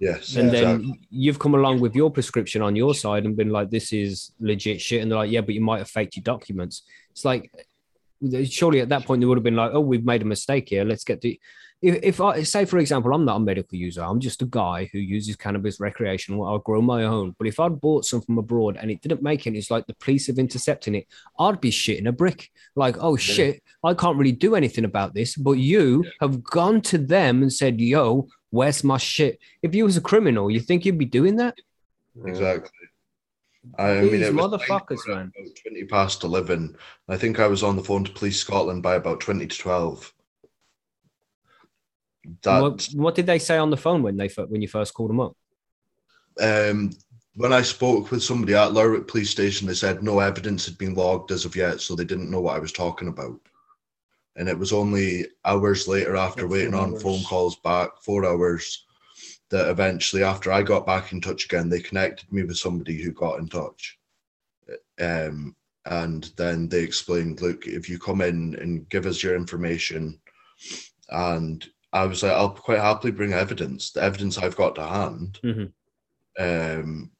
yes. 0.00 0.34
And 0.34 0.50
then 0.50 0.80
exactly. 0.80 1.00
you've 1.10 1.38
come 1.38 1.54
along 1.54 1.80
with 1.80 1.94
your 1.94 2.10
prescription 2.10 2.62
on 2.62 2.74
your 2.74 2.94
side 2.94 3.24
and 3.24 3.36
been 3.36 3.50
like, 3.50 3.70
this 3.70 3.92
is 3.92 4.32
legit 4.40 4.80
shit. 4.80 5.02
And 5.02 5.10
they're 5.10 5.18
like, 5.18 5.30
yeah, 5.30 5.40
but 5.40 5.54
you 5.54 5.60
might 5.60 5.78
have 5.78 5.88
faked 5.88 6.16
your 6.16 6.24
documents. 6.24 6.82
It's 7.12 7.24
like, 7.24 7.50
surely 8.46 8.80
at 8.80 8.88
that 8.90 9.04
point, 9.04 9.20
they 9.20 9.26
would 9.26 9.38
have 9.38 9.44
been 9.44 9.56
like, 9.56 9.72
oh, 9.72 9.80
we've 9.80 10.04
made 10.04 10.22
a 10.22 10.26
mistake 10.26 10.68
here. 10.68 10.84
Let's 10.84 11.04
get 11.04 11.20
the. 11.20 11.40
If, 11.82 11.98
if 12.02 12.20
I 12.20 12.42
say, 12.44 12.64
for 12.64 12.78
example, 12.78 13.12
I'm 13.12 13.26
not 13.26 13.36
a 13.36 13.40
medical 13.40 13.76
user, 13.76 14.02
I'm 14.02 14.20
just 14.20 14.40
a 14.40 14.46
guy 14.46 14.88
who 14.90 14.98
uses 14.98 15.36
cannabis 15.36 15.80
recreational. 15.80 16.46
I'll 16.46 16.58
grow 16.58 16.80
my 16.80 17.04
own. 17.04 17.34
But 17.38 17.46
if 17.46 17.60
I'd 17.60 17.80
bought 17.80 18.06
some 18.06 18.22
from 18.22 18.38
abroad 18.38 18.78
and 18.80 18.90
it 18.90 19.02
didn't 19.02 19.22
make 19.22 19.46
it, 19.46 19.54
it's 19.54 19.70
like 19.70 19.86
the 19.86 19.94
police 19.94 20.28
have 20.28 20.38
intercepting 20.38 20.94
it, 20.94 21.06
I'd 21.38 21.60
be 21.60 21.70
shitting 21.70 22.08
a 22.08 22.12
brick. 22.12 22.50
Like, 22.74 22.96
oh 23.00 23.16
shit, 23.16 23.62
I 23.82 23.92
can't 23.92 24.16
really 24.16 24.32
do 24.32 24.54
anything 24.54 24.84
about 24.84 25.12
this. 25.12 25.36
But 25.36 25.52
you 25.52 26.04
have 26.20 26.42
gone 26.42 26.80
to 26.82 26.98
them 26.98 27.42
and 27.42 27.52
said, 27.52 27.80
yo, 27.80 28.28
where's 28.50 28.82
my 28.82 28.96
shit? 28.96 29.38
If 29.62 29.74
you 29.74 29.84
was 29.84 29.96
a 29.98 30.00
criminal, 30.00 30.50
you 30.50 30.60
think 30.60 30.86
you'd 30.86 30.96
be 30.96 31.04
doing 31.04 31.36
that? 31.36 31.58
Exactly. 32.24 32.70
I 33.78 34.00
These 34.00 34.12
mean, 34.12 34.22
it 34.22 34.34
was 34.34 34.46
motherfuckers, 34.52 35.08
like 35.08 35.16
man. 35.16 35.32
About 35.36 35.56
Twenty 35.56 35.84
past 35.84 36.24
eleven. 36.24 36.76
I 37.08 37.16
think 37.16 37.40
I 37.40 37.46
was 37.46 37.62
on 37.62 37.76
the 37.76 37.82
phone 37.82 38.04
to 38.04 38.12
Police 38.12 38.38
Scotland 38.38 38.82
by 38.82 38.94
about 38.94 39.20
twenty 39.20 39.46
to 39.46 39.58
twelve. 39.58 40.12
That 42.42 42.62
What, 42.62 42.88
what 42.94 43.14
did 43.14 43.26
they 43.26 43.38
say 43.38 43.58
on 43.58 43.70
the 43.70 43.76
phone 43.76 44.02
when 44.02 44.16
they 44.16 44.28
when 44.28 44.62
you 44.62 44.68
first 44.68 44.94
called 44.94 45.10
them 45.10 45.20
up? 45.20 45.36
um, 46.40 46.90
when 47.36 47.52
I 47.52 47.62
spoke 47.62 48.10
with 48.10 48.22
somebody 48.22 48.54
at 48.54 48.72
Lerwick 48.72 49.08
Police 49.08 49.30
Station, 49.30 49.66
they 49.66 49.74
said 49.74 50.02
no 50.02 50.20
evidence 50.20 50.66
had 50.66 50.78
been 50.78 50.94
logged 50.94 51.32
as 51.32 51.44
of 51.44 51.56
yet, 51.56 51.80
so 51.80 51.94
they 51.94 52.04
didn't 52.04 52.30
know 52.30 52.40
what 52.40 52.56
I 52.56 52.60
was 52.60 52.72
talking 52.72 53.08
about. 53.08 53.40
And 54.36 54.48
it 54.48 54.58
was 54.58 54.72
only 54.72 55.26
hours 55.44 55.86
later, 55.86 56.16
after 56.16 56.42
Yeah, 56.42 56.48
waiting 56.48 56.74
on 56.74 56.92
hours. 56.92 57.02
phone 57.02 57.22
calls 57.24 57.56
back, 57.56 57.90
four 58.02 58.24
hours, 58.24 58.83
that 59.54 59.68
eventually, 59.70 60.24
after 60.24 60.50
I 60.50 60.62
got 60.62 60.84
back 60.84 61.12
in 61.12 61.20
touch 61.20 61.44
again, 61.44 61.68
they 61.68 61.78
connected 61.78 62.30
me 62.32 62.42
with 62.42 62.56
somebody 62.56 63.00
who 63.00 63.12
got 63.12 63.38
in 63.38 63.46
touch. 63.48 63.96
Um, 65.00 65.54
and 65.86 66.28
then 66.36 66.68
they 66.68 66.80
explained, 66.80 67.40
look, 67.40 67.68
if 67.68 67.88
you 67.88 68.00
come 68.00 68.20
in 68.20 68.56
and 68.56 68.88
give 68.88 69.06
us 69.06 69.22
your 69.22 69.36
information, 69.36 70.18
and 71.10 71.64
I 71.92 72.04
was 72.04 72.24
like, 72.24 72.32
I'll 72.32 72.50
quite 72.50 72.80
happily 72.80 73.12
bring 73.12 73.32
evidence, 73.32 73.92
the 73.92 74.02
evidence 74.02 74.38
I've 74.38 74.56
got 74.56 74.74
to 74.74 74.82
hand. 74.82 75.38
Mhm. 75.44 75.72
Um, 76.36 77.12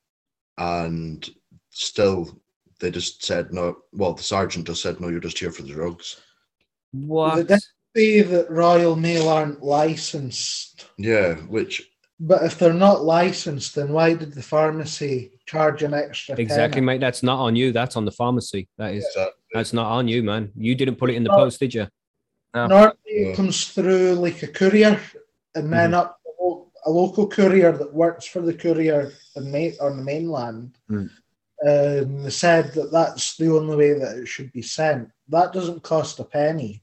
and 0.59 1.31
still, 1.71 2.41
they 2.81 2.91
just 2.91 3.25
said 3.25 3.53
no. 3.53 3.77
Well, 3.93 4.15
the 4.15 4.25
sergeant 4.25 4.67
just 4.67 4.83
said 4.83 4.99
no. 5.01 5.07
You're 5.09 5.21
just 5.21 5.39
here 5.39 5.53
for 5.53 5.63
the 5.63 5.69
drugs. 5.73 6.21
What? 6.91 7.47
did- 7.47 7.61
Say 7.97 8.23
that 8.23 8.51
Royal 8.51 8.97
Mail 8.97 9.29
aren't 9.29 9.63
licensed, 9.63 10.87
Yeah, 10.99 11.35
which 11.47 11.93
but 12.21 12.43
if 12.45 12.59
they're 12.59 12.73
not 12.73 13.05
licensed, 13.05 13.75
then 13.75 13.93
why 13.93 14.15
did 14.15 14.33
the 14.33 14.43
pharmacy 14.43 15.33
charge 15.47 15.83
an 15.83 15.95
extra? 15.95 16.37
Exactly, 16.39 16.77
tenner? 16.81 16.87
mate. 16.87 17.01
That's 17.01 17.23
not 17.23 17.39
on 17.41 17.57
you. 17.57 17.73
That's 17.73 17.97
on 17.97 18.05
the 18.05 18.13
pharmacy. 18.13 18.69
That 18.79 18.95
is. 18.95 19.05
exactly. 19.07 19.33
That's 19.53 19.73
not 19.73 19.87
on 19.91 20.09
you, 20.09 20.23
man. 20.23 20.51
You 20.57 20.75
didn't 20.75 20.97
put 20.97 21.11
it 21.11 21.15
in 21.17 21.25
the 21.25 21.31
post, 21.31 21.61
did 21.61 21.75
you? 21.75 21.87
Normally 22.55 22.93
Yeah. 23.07 23.29
it 23.29 23.37
comes 23.37 23.67
through 23.69 24.15
like 24.15 24.43
a 24.43 24.49
courier, 24.49 25.01
and 25.55 25.73
then 25.73 25.91
Mm-hmm. 25.91 25.95
up 25.95 26.21
a 26.87 26.91
local 26.91 27.27
courier 27.27 27.73
that 27.73 27.95
works 27.95 28.27
for 28.27 28.41
the 28.43 28.53
courier 28.55 29.11
on, 29.37 29.51
the 29.51 30.03
mainland. 30.05 30.77
Mm. 30.91 31.09
Um, 31.67 32.23
they 32.25 32.31
said 32.31 32.75
that 32.75 32.93
that's 32.93 33.37
the 33.39 33.51
only 33.51 33.75
way 33.77 33.93
that 33.99 34.19
it 34.19 34.29
should 34.29 34.53
be 34.53 34.61
sent. 34.61 35.09
That 35.29 35.53
doesn't 35.55 35.83
cost 35.83 36.21
a 36.21 36.25
penny, 36.25 36.83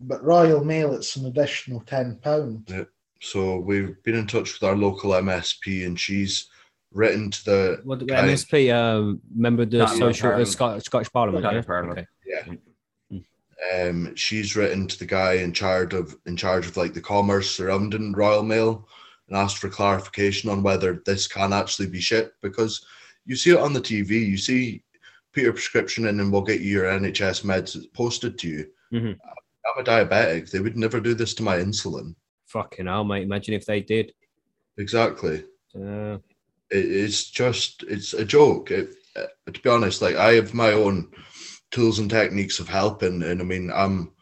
but 0.00 0.24
Royal 0.24 0.64
Mail 0.64 0.94
it's 0.94 1.16
an 1.16 1.26
additional 1.26 1.80
ten 1.80 2.16
pound. 2.16 2.86
So 3.20 3.58
we've 3.58 4.00
been 4.04 4.14
in 4.14 4.26
touch 4.26 4.52
with 4.54 4.62
our 4.68 4.76
local 4.76 5.10
MSP, 5.10 5.86
and 5.86 5.98
she's 5.98 6.48
written 6.92 7.30
to 7.30 7.44
the 7.44 7.80
What 7.84 8.06
guy- 8.06 8.22
MSP? 8.28 8.72
Um, 8.74 9.20
member 9.34 9.62
of 9.64 9.70
the 9.70 9.78
Scotland 9.86 9.98
social 9.98 10.26
uh, 10.26 10.30
Parliament. 10.30 10.48
Scot- 10.48 10.82
Scottish 10.84 11.12
Parliament. 11.12 11.42
Scottish 11.44 11.62
yeah? 11.64 11.66
Parliament. 11.66 11.98
Okay. 11.98 12.06
Yeah. 12.26 12.54
Mm. 13.12 13.24
Um, 13.90 14.14
she's 14.14 14.54
written 14.56 14.86
to 14.86 14.98
the 14.98 15.06
guy 15.06 15.34
in 15.34 15.52
charge 15.52 15.92
of 15.92 16.16
in 16.26 16.36
charge 16.36 16.66
of 16.66 16.76
like 16.76 16.94
the 16.94 17.00
commerce 17.00 17.50
surrounding 17.50 18.12
Royal 18.12 18.44
Mail 18.44 18.88
and 19.28 19.36
asked 19.36 19.58
for 19.58 19.68
clarification 19.68 20.48
on 20.48 20.62
whether 20.62 21.02
this 21.04 21.26
can 21.26 21.52
actually 21.52 21.88
be 21.88 22.00
shipped 22.00 22.40
because 22.40 22.86
you 23.26 23.34
see 23.34 23.50
it 23.50 23.58
on 23.58 23.72
the 23.72 23.80
TV, 23.80 24.10
you 24.10 24.36
see 24.38 24.82
put 25.34 25.42
your 25.42 25.52
prescription 25.52 26.06
in 26.06 26.20
and 26.20 26.32
we'll 26.32 26.40
get 26.42 26.60
you 26.60 26.70
your 26.70 26.84
NHS 26.86 27.44
meds 27.44 27.76
posted 27.92 28.38
to 28.38 28.48
you. 28.48 28.66
Mhm. 28.92 29.16
I'm 29.66 29.82
a 29.82 29.84
diabetic. 29.84 30.50
They 30.50 30.60
would 30.60 30.76
never 30.76 31.00
do 31.00 31.12
this 31.14 31.34
to 31.34 31.42
my 31.42 31.58
insulin. 31.58 32.14
Fucking 32.48 32.86
hell, 32.86 33.04
mate. 33.04 33.22
Imagine 33.22 33.54
if 33.54 33.66
they 33.66 33.80
did. 33.80 34.12
Exactly. 34.78 35.44
Uh, 35.74 36.18
it, 36.70 36.84
it's 36.84 37.30
just 37.30 37.82
it's 37.84 38.14
a 38.14 38.24
joke. 38.24 38.70
It, 38.70 38.94
uh, 39.16 39.26
to 39.52 39.60
be 39.60 39.68
honest, 39.70 40.02
like 40.02 40.16
I 40.16 40.32
have 40.34 40.54
my 40.54 40.72
own 40.72 41.10
tools 41.70 41.98
and 41.98 42.10
techniques 42.10 42.58
of 42.58 42.68
helping, 42.68 43.22
and 43.22 43.40
I 43.40 43.44
mean, 43.44 43.70
I'm 43.72 44.12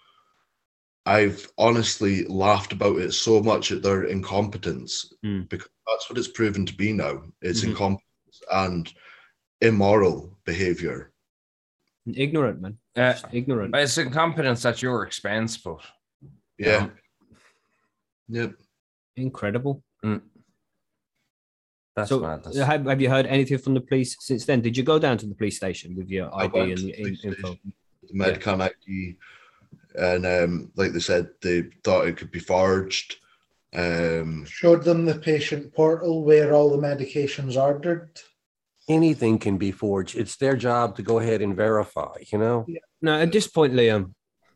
I've 1.05 1.49
honestly 1.57 2.25
laughed 2.25 2.73
about 2.73 2.99
it 2.99 3.13
so 3.13 3.41
much 3.41 3.71
at 3.71 3.83
their 3.83 4.05
incompetence 4.05 5.13
Mm. 5.25 5.49
because 5.49 5.69
that's 5.87 6.11
what 6.11 6.19
it's 6.19 6.27
proven 6.29 6.67
to 6.67 6.75
be 6.75 6.93
now. 6.93 7.23
It's 7.43 7.61
Mhm. 7.61 7.69
incompetence 7.69 8.43
and 8.51 8.93
immoral 9.61 10.37
behavior. 10.45 11.13
ignorant, 12.15 12.61
man. 12.61 12.79
Uh, 12.95 13.13
Just 13.13 13.27
ignorant. 13.33 13.75
It's 13.75 13.99
incompetence 13.99 14.65
at 14.65 14.81
your 14.81 15.03
expense, 15.05 15.57
but 15.57 15.81
Yeah. 16.57 16.91
Yep. 18.29 18.53
Incredible. 19.17 19.83
that's 21.95 22.09
so, 22.11 22.21
madness. 22.21 22.57
have, 22.59 22.85
have 22.87 23.01
you 23.01 23.09
heard 23.09 23.27
anything 23.27 23.59
from 23.59 23.75
the 23.75 23.81
police 23.81 24.17
since 24.21 24.45
then? 24.45 24.61
Did 24.61 24.77
you 24.77 24.83
go 24.83 24.99
down 24.99 25.17
to 25.19 25.27
the 25.27 25.35
police 25.35 25.57
station 25.57 25.97
with 25.97 26.09
your 26.09 26.35
I 26.35 26.45
ID 26.45 26.53
went 26.53 26.69
and 26.71 26.79
to 26.79 26.85
the 26.85 26.91
in- 26.93 27.03
police 27.05 27.25
info? 27.25 27.47
station, 27.49 27.73
the 28.03 28.19
Medicam 28.19 28.61
ID, 28.61 29.17
and 29.95 30.27
um, 30.27 30.71
like 30.77 30.93
they 30.93 31.01
said, 31.01 31.29
they 31.43 31.63
thought 31.85 32.07
it 32.07 32.17
could 32.17 32.31
be 32.31 32.39
forged. 32.39 33.17
Um, 33.75 34.45
Showed 34.47 34.85
them 34.85 35.05
the 35.07 35.15
patient 35.17 35.75
portal 35.75 36.25
where 36.25 36.53
all 36.55 36.71
the 36.71 36.77
medications 36.87 37.57
ordered. 37.61 38.11
Anything 38.89 39.39
can 39.39 39.57
be 39.59 39.73
forged. 39.73 40.17
It's 40.17 40.37
their 40.37 40.57
job 40.57 40.97
to 40.97 41.03
go 41.03 41.19
ahead 41.19 41.43
and 41.43 41.57
verify. 41.57 42.15
You 42.31 42.39
know. 42.39 42.67
No, 43.03 43.19
at 43.21 43.33
this 43.33 43.49
point, 43.49 43.73
Liam, 43.73 44.13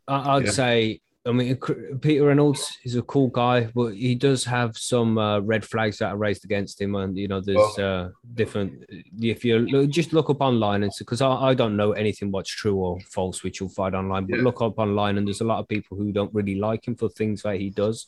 I, 0.07 0.37
I'd 0.37 0.45
Yeah. 0.47 0.51
say, 0.53 1.01
I 1.27 1.33
mean, 1.33 1.55
Peter 2.01 2.25
Reynolds 2.25 2.79
is 2.83 2.97
a 2.97 3.03
cool 3.03 3.29
guy, 3.29 3.69
but 3.75 3.95
he 3.95 4.15
does 4.15 4.43
have 4.45 4.79
some 4.79 5.19
uh, 5.19 5.41
red 5.41 5.67
flags 5.67 5.99
that 5.99 6.13
are 6.13 6.17
raised 6.17 6.47
against 6.47 6.81
him. 6.81 6.95
And, 6.95 7.15
you 7.17 7.29
know, 7.29 7.43
there's 7.43 7.79
uh, 7.79 8.11
different, 8.35 8.85
if 9.21 9.45
you 9.45 9.59
look, 9.59 9.91
just 9.91 10.15
look 10.15 10.31
up 10.31 10.41
online, 10.41 10.83
and 10.83 10.93
because 10.99 11.21
I, 11.21 11.31
I 11.31 11.55
don't 11.55 11.77
know 11.77 11.93
anything 11.93 12.33
what's 12.33 12.49
true 12.51 12.77
or 12.77 13.01
false, 13.01 13.43
which 13.43 13.61
you'll 13.61 13.69
find 13.69 13.95
online, 13.95 14.25
but 14.27 14.39
Yeah. 14.39 14.45
look 14.45 14.63
up 14.63 14.79
online, 14.79 15.19
and 15.19 15.27
there's 15.27 15.43
a 15.43 15.45
lot 15.45 15.59
of 15.59 15.69
people 15.69 15.99
who 15.99 16.11
don't 16.11 16.33
really 16.33 16.55
like 16.55 16.89
him 16.89 16.97
for 16.97 17.11
things 17.11 17.43
that 17.43 17.57
he 17.57 17.69
does. 17.69 18.07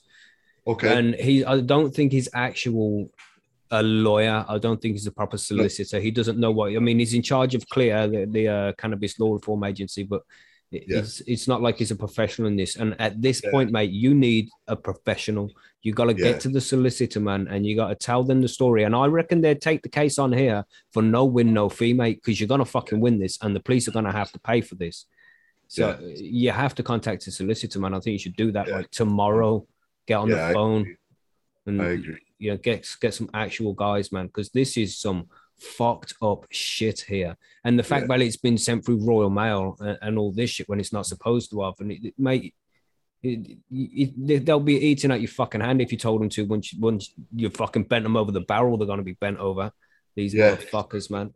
okay. 0.67 0.97
And 0.97 1.15
he, 1.17 1.45
I 1.45 1.61
don't 1.61 1.95
think 1.95 2.13
he's 2.13 2.31
actual 2.33 3.11
a 3.71 3.83
lawyer. 3.83 4.45
I 4.49 4.57
don't 4.59 4.81
think 4.81 4.95
he's 4.95 5.07
a 5.07 5.13
proper 5.13 5.37
solicitor. 5.39 6.01
He 6.01 6.11
doesn't 6.11 6.39
know 6.39 6.51
what. 6.51 6.75
I 6.75 6.79
mean, 6.79 6.99
he's 6.99 7.15
in 7.15 7.23
charge 7.23 7.55
of 7.55 7.69
Clear, 7.69 8.09
the, 8.09 8.27
the 8.27 8.49
uh, 8.49 8.73
cannabis 8.75 9.19
law 9.19 9.35
reform 9.35 9.65
agency, 9.65 10.03
but 10.03 10.23
Yeah. 10.73 10.99
it's 11.01 11.21
it's 11.27 11.47
not 11.47 11.61
like 11.61 11.77
he's 11.79 11.91
a 11.91 11.97
professional 11.97 12.49
in 12.49 12.57
this. 12.57 12.77
And 12.77 12.97
at 13.01 13.21
this 13.21 13.43
Yeah. 13.45 13.51
point, 13.51 13.71
mate, 13.71 13.91
you 13.91 14.15
need 14.15 14.49
a 14.69 14.77
professional. 14.77 15.51
You 15.83 15.93
got 15.93 16.07
to 16.07 16.13
Yeah. 16.17 16.33
get 16.33 16.41
to 16.41 16.49
the 16.49 16.61
solicitor, 16.61 17.21
man, 17.21 17.47
and 17.49 17.67
you 17.67 17.77
got 17.77 17.89
to 17.89 17.95
tell 17.95 18.23
them 18.25 18.41
the 18.41 18.49
story. 18.49 18.85
And 18.85 18.95
I 18.95 19.07
reckon 19.07 19.41
they'd 19.41 19.61
take 19.61 19.83
the 19.83 19.89
case 19.89 20.19
on 20.19 20.33
here 20.33 20.65
for 20.93 21.03
no 21.03 21.25
win, 21.25 21.53
no 21.53 21.69
fee, 21.69 21.93
mate, 21.93 22.17
because 22.23 22.41
you're 22.41 22.49
gonna 22.49 22.65
fucking 22.65 23.01
win 23.01 23.19
this, 23.19 23.39
and 23.43 23.55
the 23.55 23.61
police 23.61 23.87
are 23.89 23.93
gonna 23.93 24.13
have 24.13 24.33
to 24.33 24.41
pay 24.41 24.61
for 24.61 24.77
this. 24.77 25.07
So 25.69 25.99
you 26.17 26.51
have 26.51 26.75
to 26.77 26.83
contact 26.83 27.27
a 27.27 27.31
solicitor, 27.31 27.79
man. 27.81 27.95
I 27.95 28.01
think 28.01 28.13
you 28.13 28.19
should 28.19 28.37
do 28.37 28.53
that 28.53 28.69
like 28.69 28.91
tomorrow. 28.91 29.67
Get 30.07 30.15
on 30.17 30.29
the 30.31 30.43
I 30.43 30.53
phone 30.53 30.81
agree. 30.83 30.97
and 31.67 31.83
I 31.83 31.87
agree. 31.93 32.19
you 32.39 32.51
know, 32.51 32.57
get 32.59 32.89
get 33.01 33.15
some 33.15 33.31
actual 33.35 33.73
guys, 33.73 34.11
man, 34.13 34.27
because 34.27 34.51
this 34.51 34.77
is 34.77 34.99
some 34.99 35.29
fucked 35.63 36.15
up 36.21 36.47
shit 36.51 37.01
here. 37.01 37.37
And 37.65 37.79
the 37.79 37.83
fact 37.83 38.03
Yeah. 38.09 38.17
that 38.19 38.25
it's 38.25 38.37
been 38.37 38.59
sent 38.59 38.85
through 38.85 39.05
Royal 39.07 39.31
Mail 39.31 39.77
and, 39.81 39.99
and 40.03 40.19
all 40.19 40.33
this 40.33 40.51
shit 40.51 40.69
when 40.69 40.81
it's 40.81 40.93
not 40.93 41.07
supposed 41.07 41.51
to 41.51 41.63
have, 41.63 41.75
and 41.81 41.93
it, 41.93 42.05
it 42.05 42.15
mate, 42.19 42.55
it, 43.23 43.59
it, 43.71 44.45
they'll 44.45 44.59
be 44.61 44.77
eating 44.79 45.13
at 45.13 45.21
your 45.21 45.29
fucking 45.29 45.61
hand 45.61 45.81
if 45.81 45.93
you 45.93 45.99
told 45.99 46.21
them 46.21 46.29
to. 46.31 46.45
Once 46.45 46.73
you, 46.73 46.81
once 46.81 47.15
you 47.35 47.49
fucking 47.51 47.85
bent 47.85 48.03
them 48.03 48.17
over 48.17 48.33
the 48.33 48.41
barrel, 48.41 48.77
they're 48.77 48.87
gonna 48.87 49.03
be 49.03 49.13
bent 49.13 49.39
over. 49.39 49.71
These 50.17 50.35
Yeah. 50.35 50.57
motherfuckers, 50.57 51.11
man. 51.11 51.33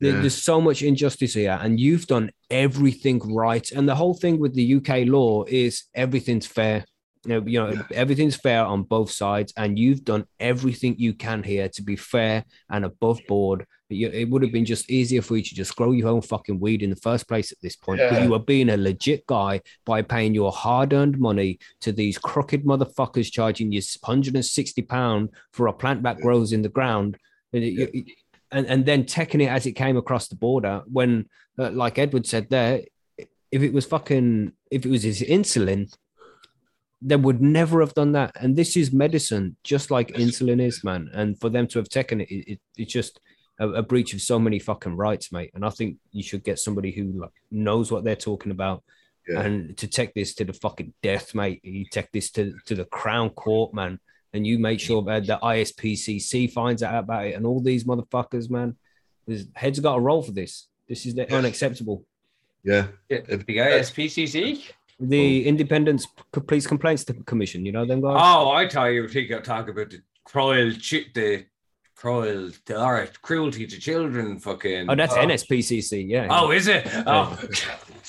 Yeah. 0.00 0.20
There's 0.20 0.34
so 0.42 0.60
much 0.60 0.82
injustice 0.82 1.34
here, 1.34 1.58
and 1.62 1.78
you've 1.80 2.06
done 2.06 2.30
everything 2.50 3.20
right. 3.32 3.70
And 3.72 3.88
the 3.88 3.94
whole 3.94 4.14
thing 4.14 4.38
with 4.38 4.54
the 4.54 4.74
UK 4.74 5.06
law 5.06 5.44
is 5.44 5.84
everything's 5.94 6.46
fair. 6.46 6.84
You 7.24 7.28
know, 7.40 7.46
you 7.46 7.58
know 7.60 7.70
Yeah. 7.70 7.82
everything's 7.92 8.36
fair 8.36 8.64
on 8.64 8.82
both 8.82 9.10
sides, 9.10 9.52
and 9.56 9.78
you've 9.78 10.04
done 10.04 10.24
everything 10.40 10.96
you 10.98 11.14
can 11.14 11.42
here 11.42 11.68
to 11.68 11.82
be 11.82 11.94
fair 11.96 12.44
and 12.68 12.84
above 12.84 13.20
board. 13.28 13.64
You- 13.88 14.08
It 14.08 14.28
would 14.30 14.42
have 14.42 14.52
been 14.52 14.64
just 14.64 14.90
easier 14.90 15.22
for 15.22 15.36
you 15.36 15.42
to 15.42 15.54
just 15.54 15.76
grow 15.76 15.92
your 15.92 16.08
own 16.08 16.22
fucking 16.22 16.58
weed 16.58 16.82
in 16.82 16.90
the 16.90 16.96
first 16.96 17.28
place 17.28 17.52
at 17.52 17.60
this 17.60 17.76
point. 17.76 18.00
But 18.00 18.12
Yeah. 18.14 18.24
you 18.24 18.34
are 18.34 18.40
being 18.40 18.70
a 18.70 18.76
legit 18.76 19.24
guy 19.26 19.60
by 19.84 20.02
paying 20.02 20.34
your 20.34 20.50
hard-earned 20.50 21.18
money 21.18 21.58
to 21.82 21.92
these 21.92 22.18
crooked 22.18 22.64
motherfuckers 22.64 23.30
charging 23.30 23.70
you 23.70 23.82
160 24.02 24.82
pound 24.82 25.28
for 25.52 25.66
a 25.68 25.72
plant 25.72 26.02
that 26.02 26.16
grows 26.18 26.52
in 26.52 26.62
the 26.62 26.68
ground. 26.68 27.18
And 27.52 27.62
it- 27.62 27.72
Yeah. 27.74 27.86
it- 27.94 28.04
and 28.50 28.66
and 28.66 28.84
then 28.84 29.06
taking 29.06 29.40
it 29.40 29.48
as 29.48 29.64
it 29.64 29.72
came 29.72 29.96
across 29.96 30.28
the 30.28 30.36
border 30.36 30.82
when 30.86 31.26
uh, 31.58 31.70
like 31.70 31.98
edward 31.98 32.26
said 32.26 32.48
there 32.50 32.82
if 33.50 33.62
it 33.62 33.72
was 33.72 33.86
fucking 33.86 34.52
if 34.70 34.84
it 34.84 34.90
was 34.90 35.02
his 35.04 35.22
insulin 35.22 35.90
they 37.04 37.16
would 37.16 37.40
never 37.42 37.80
have 37.80 37.94
done 37.94 38.12
that 38.12 38.30
and 38.40 38.54
this 38.56 38.76
is 38.76 38.92
medicine 38.92 39.56
just 39.64 39.90
like 39.90 40.08
insulin 40.08 40.60
is 40.60 40.84
man 40.84 41.10
and 41.14 41.38
for 41.40 41.48
them 41.48 41.66
to 41.66 41.78
have 41.78 41.88
taken 41.88 42.20
it, 42.20 42.30
it, 42.30 42.52
it 42.52 42.60
it's 42.76 42.92
just 42.92 43.20
a, 43.58 43.68
a 43.68 43.82
breach 43.82 44.14
of 44.14 44.20
so 44.20 44.38
many 44.38 44.58
fucking 44.58 44.96
rights 44.96 45.32
mate 45.32 45.50
and 45.54 45.64
i 45.64 45.70
think 45.70 45.96
you 46.12 46.22
should 46.22 46.44
get 46.44 46.58
somebody 46.58 46.90
who 46.92 47.04
like 47.20 47.30
knows 47.50 47.90
what 47.90 48.04
they're 48.04 48.14
talking 48.30 48.52
about 48.52 48.82
Yeah. 49.28 49.40
and 49.42 49.76
to 49.78 49.86
take 49.86 50.12
this 50.14 50.34
to 50.36 50.44
the 50.44 50.52
fucking 50.52 50.92
death 51.02 51.34
mate 51.34 51.60
you 51.64 51.84
take 51.90 52.10
this 52.12 52.30
to 52.32 52.54
to 52.66 52.74
the 52.74 52.84
crown 52.84 53.30
court 53.30 53.74
man 53.74 53.98
and 54.34 54.46
you 54.46 54.58
make 54.58 54.80
sure 54.80 55.02
that 55.02 55.26
the 55.26 55.38
ISPCC 55.42 56.50
finds 56.52 56.82
out 56.82 56.98
about 57.04 57.26
it, 57.26 57.34
and 57.34 57.44
all 57.44 57.60
these 57.60 57.84
motherfuckers, 57.84 58.48
man, 58.48 58.76
his 59.26 59.46
heads 59.54 59.78
got 59.78 59.98
a 59.98 60.00
roll 60.00 60.22
for 60.22 60.32
this. 60.32 60.68
This 60.88 61.04
is 61.04 61.18
unacceptable. 61.18 62.06
Yeah. 62.64 62.86
The 63.10 63.16
If- 63.34 63.44
the 63.44 63.58
ISPCC? 63.58 64.70
The 65.08 65.46
Independence 65.46 66.06
Police 66.32 66.66
Complaints 66.66 67.04
Commission, 67.26 67.66
you 67.66 67.72
know 67.72 67.84
them 67.84 68.00
guys. 68.00 68.16
Oh, 68.18 68.50
I 68.50 68.68
thought 68.68 68.86
you 68.86 69.02
were 69.02 69.08
thinking 69.08 69.42
talking 69.42 69.70
about 69.70 69.90
the 69.90 70.00
cruel, 70.24 70.72
chi- 70.74 71.06
the 71.12 71.46
cruel, 71.96 72.50
the 72.66 72.78
all 72.78 72.92
right, 72.92 73.22
cruelty 73.22 73.66
to 73.66 73.78
children, 73.80 74.38
fucking. 74.38 74.88
Oh, 74.88 74.94
that's 74.94 75.14
oh. 75.14 75.18
NSPCC, 75.18 76.08
yeah. 76.08 76.28
Oh, 76.30 76.52
is 76.52 76.68
it? 76.68 76.86
Oh, 77.06 77.38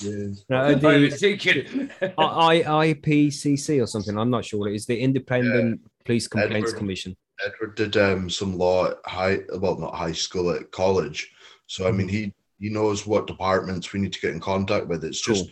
Yeah. 0.00 0.28
No, 0.50 0.58
I 0.60 0.74
the 0.74 0.88
was 0.88 1.20
thinking. 1.20 1.90
I- 2.02 2.12
I- 2.18 2.94
IPCC 2.94 3.82
or 3.82 3.86
something. 3.86 4.16
I'm 4.18 4.30
not 4.30 4.44
sure 4.44 4.60
what 4.60 4.70
it 4.70 4.74
is. 4.74 4.86
The 4.86 4.98
Independent 4.98 5.80
Police 6.04 6.26
Complaints 6.28 6.70
Edward. 6.70 6.78
Commission. 6.78 7.16
Edward 7.44 7.74
did 7.76 7.96
um, 7.96 8.30
some 8.30 8.56
law 8.56 8.86
at 8.90 8.96
high, 9.06 9.38
well, 9.58 9.76
not 9.78 9.94
high 9.94 10.12
school, 10.12 10.50
at 10.50 10.70
college. 10.70 11.32
So 11.66 11.88
I 11.88 11.92
mean, 11.92 12.08
he 12.08 12.32
he 12.60 12.70
knows 12.70 13.06
what 13.06 13.26
departments 13.26 13.92
we 13.92 14.00
need 14.00 14.12
to 14.12 14.20
get 14.20 14.32
in 14.32 14.40
contact 14.40 14.86
with. 14.86 15.04
It's 15.04 15.20
just, 15.20 15.46
um, 15.46 15.50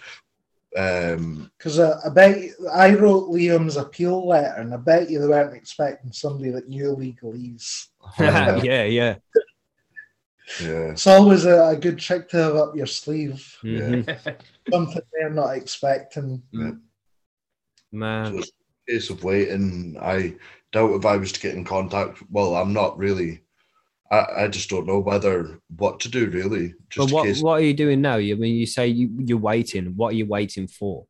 Because 0.74 1.78
I, 1.78 1.98
I 2.06 2.08
bet 2.08 2.40
you- 2.40 2.68
I 2.72 2.94
wrote 2.94 3.30
Liam's 3.30 3.76
appeal 3.76 4.26
letter, 4.26 4.60
and 4.60 4.72
I 4.72 4.78
bet 4.78 5.10
you 5.10 5.20
they 5.20 5.26
weren't 5.26 5.54
expecting 5.54 6.12
somebody 6.12 6.50
that 6.50 6.68
knew 6.68 6.96
legalese. 6.96 7.88
Yeah. 8.18 8.56
yeah, 8.62 8.84
yeah. 8.84 9.14
yeah, 10.60 10.90
It's 10.92 11.06
always 11.06 11.44
a, 11.44 11.68
a 11.68 11.76
good 11.76 11.98
trick 11.98 12.28
to 12.30 12.36
have 12.38 12.56
up 12.56 12.74
your 12.76 12.86
sleeve. 12.86 13.56
Mhm. 13.62 14.06
Something 14.72 15.02
they're 15.12 15.30
not 15.30 15.56
expecting. 15.56 16.42
Man. 17.92 18.32
So 18.32 18.38
it's 18.38 18.52
a 18.88 18.92
case 18.92 19.10
of 19.10 19.22
waiting. 19.24 19.96
I 20.00 20.36
doubt 20.72 20.94
if 20.94 21.04
I 21.04 21.16
was 21.18 21.32
to 21.32 21.40
get 21.40 21.54
in 21.54 21.64
contact. 21.64 22.22
Well, 22.30 22.56
I'm 22.56 22.72
not 22.72 22.96
really. 22.96 23.41
I, 24.12 24.44
I 24.44 24.48
just 24.48 24.68
don't 24.70 24.86
know 24.86 24.98
whether 25.00 25.58
what 25.76 25.98
to 26.00 26.08
do 26.10 26.26
really. 26.28 26.74
But 26.96 27.10
what, 27.10 27.24
case. 27.24 27.42
what 27.42 27.54
are 27.54 27.64
you 27.64 27.74
doing 27.74 28.00
now? 28.02 28.16
You 28.16 28.36
I 28.36 28.38
mean 28.38 28.54
you 28.54 28.66
say 28.66 28.86
you, 28.86 29.08
you're 29.18 29.38
waiting. 29.38 29.94
What 29.96 30.08
are 30.12 30.16
you 30.16 30.26
waiting 30.26 30.68
for? 30.68 31.06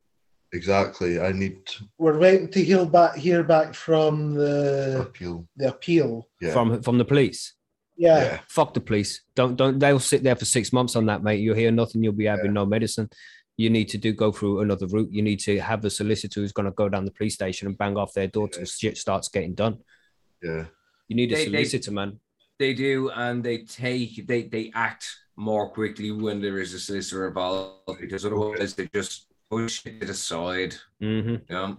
Exactly. 0.52 1.18
I 1.20 1.32
need 1.32 1.58
We're 1.98 2.18
waiting 2.18 2.48
to 2.50 2.62
hear 2.62 2.84
back, 2.84 3.16
hear 3.16 3.42
back 3.42 3.74
from 3.74 4.34
the 4.34 5.00
appeal. 5.00 5.48
the 5.56 5.68
appeal. 5.68 6.28
Yeah. 6.40 6.52
From 6.52 6.82
from 6.82 6.98
the 6.98 7.04
police? 7.04 7.54
Yeah, 7.96 8.22
yeah. 8.24 8.38
Fuck 8.48 8.74
the 8.74 8.80
police. 8.80 9.22
Don't 9.34 9.56
don't 9.56 9.78
they'll 9.78 9.98
sit 9.98 10.22
there 10.22 10.36
for 10.36 10.44
six 10.44 10.72
months 10.72 10.94
on 10.96 11.06
that, 11.06 11.22
mate. 11.22 11.40
You'll 11.40 11.56
hear 11.56 11.70
nothing, 11.72 12.02
you'll 12.04 12.12
be 12.12 12.26
having 12.26 12.46
Yeah. 12.46 12.52
no 12.52 12.66
medicine. 12.66 13.08
You 13.56 13.68
need 13.70 13.88
to 13.90 13.98
do 13.98 14.12
go 14.12 14.30
through 14.32 14.60
another 14.60 14.86
route. 14.86 15.10
You 15.12 15.22
need 15.22 15.40
to 15.40 15.58
have 15.60 15.84
a 15.84 15.90
solicitor 15.90 16.40
who's 16.40 16.52
gonna 16.52 16.70
go 16.72 16.88
down 16.88 17.04
the 17.04 17.10
police 17.12 17.34
station 17.34 17.66
and 17.68 17.76
bang 17.76 17.96
off 17.96 18.12
their 18.14 18.28
door 18.28 18.48
till 18.48 18.64
shit 18.64 18.96
starts 18.96 19.28
getting 19.28 19.54
done. 19.54 19.78
Yeah. 20.42 20.66
You 21.08 21.16
need 21.16 21.32
a 21.32 21.34
They- 21.34 21.44
they- 21.48 21.64
solicitor, 21.64 21.90
man. 21.92 22.20
They 22.62 22.75
do, 22.75 23.11
and 23.11 23.42
they 23.42 23.59
take 23.64 24.25
they 24.29 24.42
they 24.44 24.70
act 24.72 25.05
more 25.35 25.68
quickly 25.70 26.12
when 26.12 26.40
there 26.40 26.61
is 26.61 26.72
a 26.75 26.79
solicitor 26.79 27.27
involved 27.27 27.98
because 28.01 28.25
otherwise 28.25 28.75
they 28.77 28.87
just 28.94 29.27
push 29.51 29.85
it 29.85 30.09
aside. 30.09 30.77
hmm 31.01 31.29
You 31.29 31.40
know? 31.51 31.79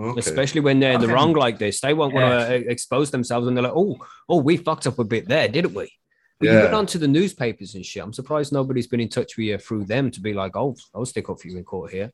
Okay. 0.00 0.20
Especially 0.20 0.62
when 0.62 0.80
they're 0.80 0.94
in 0.94 1.00
the 1.00 1.06
Okay. 1.06 1.12
wrong 1.12 1.34
like 1.34 1.58
this. 1.58 1.82
They 1.82 1.92
won't 1.92 2.14
want 2.14 2.48
to 2.48 2.54
expose 2.70 3.10
themselves 3.10 3.46
and 3.48 3.54
they're 3.54 3.64
like, 3.68 3.76
oh, 3.76 3.98
oh, 4.30 4.40
we 4.40 4.56
fucked 4.56 4.86
up 4.86 4.98
a 4.98 5.04
bit 5.04 5.28
there, 5.28 5.46
didn't 5.46 5.74
we? 5.74 5.92
But 6.40 6.48
you 6.48 6.54
Yeah. 6.54 6.64
get 6.68 6.74
onto 6.74 6.98
the 6.98 7.08
newspapers 7.18 7.74
and 7.74 7.84
shit. 7.84 8.02
I'm 8.02 8.14
surprised 8.14 8.50
nobody's 8.50 8.86
been 8.86 9.00
in 9.00 9.10
touch 9.10 9.36
with 9.36 9.44
you 9.48 9.58
through 9.58 9.84
them 9.84 10.10
to 10.12 10.22
be 10.22 10.32
like, 10.32 10.56
oh, 10.56 10.74
I'll 10.94 11.04
stick 11.04 11.28
up 11.28 11.38
for 11.38 11.48
you 11.48 11.58
in 11.58 11.64
court 11.64 11.92
here. 11.92 12.10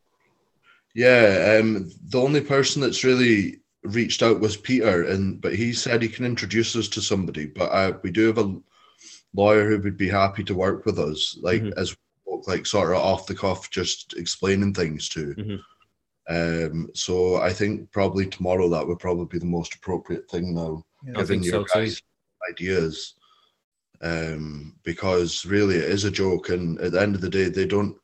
Yeah, 0.97 1.59
um, 1.61 1.91
the 2.09 2.21
only 2.21 2.41
person 2.41 2.83
that's 2.83 3.05
really 3.05 3.61
reached 3.85 4.23
out 4.23 4.41
was 4.41 4.57
Peter, 4.57 5.05
and 5.05 5.41
but 5.41 5.55
he 5.55 5.73
said 5.73 6.01
he 6.03 6.09
can 6.09 6.25
introduce 6.25 6.75
us 6.77 6.89
to 6.89 7.01
somebody. 7.03 7.47
But 7.47 7.67
uh, 7.71 7.99
we 8.03 8.11
do 8.11 8.27
have 8.27 8.39
a 8.39 8.55
lawyer 9.35 9.69
who 9.69 9.79
would 9.81 9.97
be 9.97 10.09
happy 10.09 10.45
to 10.45 10.55
work 10.55 10.87
with 10.87 10.99
us, 10.99 11.37
like 11.43 11.63
Mhm. 11.63 11.75
as 11.77 11.97
like 12.47 12.67
sort 12.67 12.91
of 12.91 12.97
off 12.97 13.27
the 13.27 13.35
cuff, 13.35 13.71
just 13.71 14.15
explaining 14.19 14.75
things 14.75 15.09
to. 15.11 15.35
Mhm. 15.35 15.61
Um, 16.29 16.91
so 16.95 17.37
I 17.37 17.53
think 17.53 17.91
probably 17.91 18.27
tomorrow 18.27 18.69
that 18.71 18.87
would 18.87 18.99
probably 18.99 19.27
be 19.27 19.39
the 19.39 19.47
most 19.47 19.75
appropriate 19.75 20.29
thing 20.31 20.55
now, 20.55 20.85
Yeah. 21.07 21.13
I 21.17 21.21
given 21.21 21.43
your 21.43 21.53
so 21.53 21.65
too. 21.65 21.87
guys' 21.87 22.03
ideas. 22.51 23.15
Um, 24.01 24.75
because 24.83 25.47
really 25.47 25.77
it 25.77 25.85
is 25.91 26.05
a 26.05 26.11
joke, 26.11 26.51
and 26.51 26.79
at 26.81 26.93
the 26.93 27.01
end 27.01 27.15
of 27.15 27.21
the 27.23 27.31
day, 27.31 27.49
they 27.49 27.65
don't. 27.67 27.97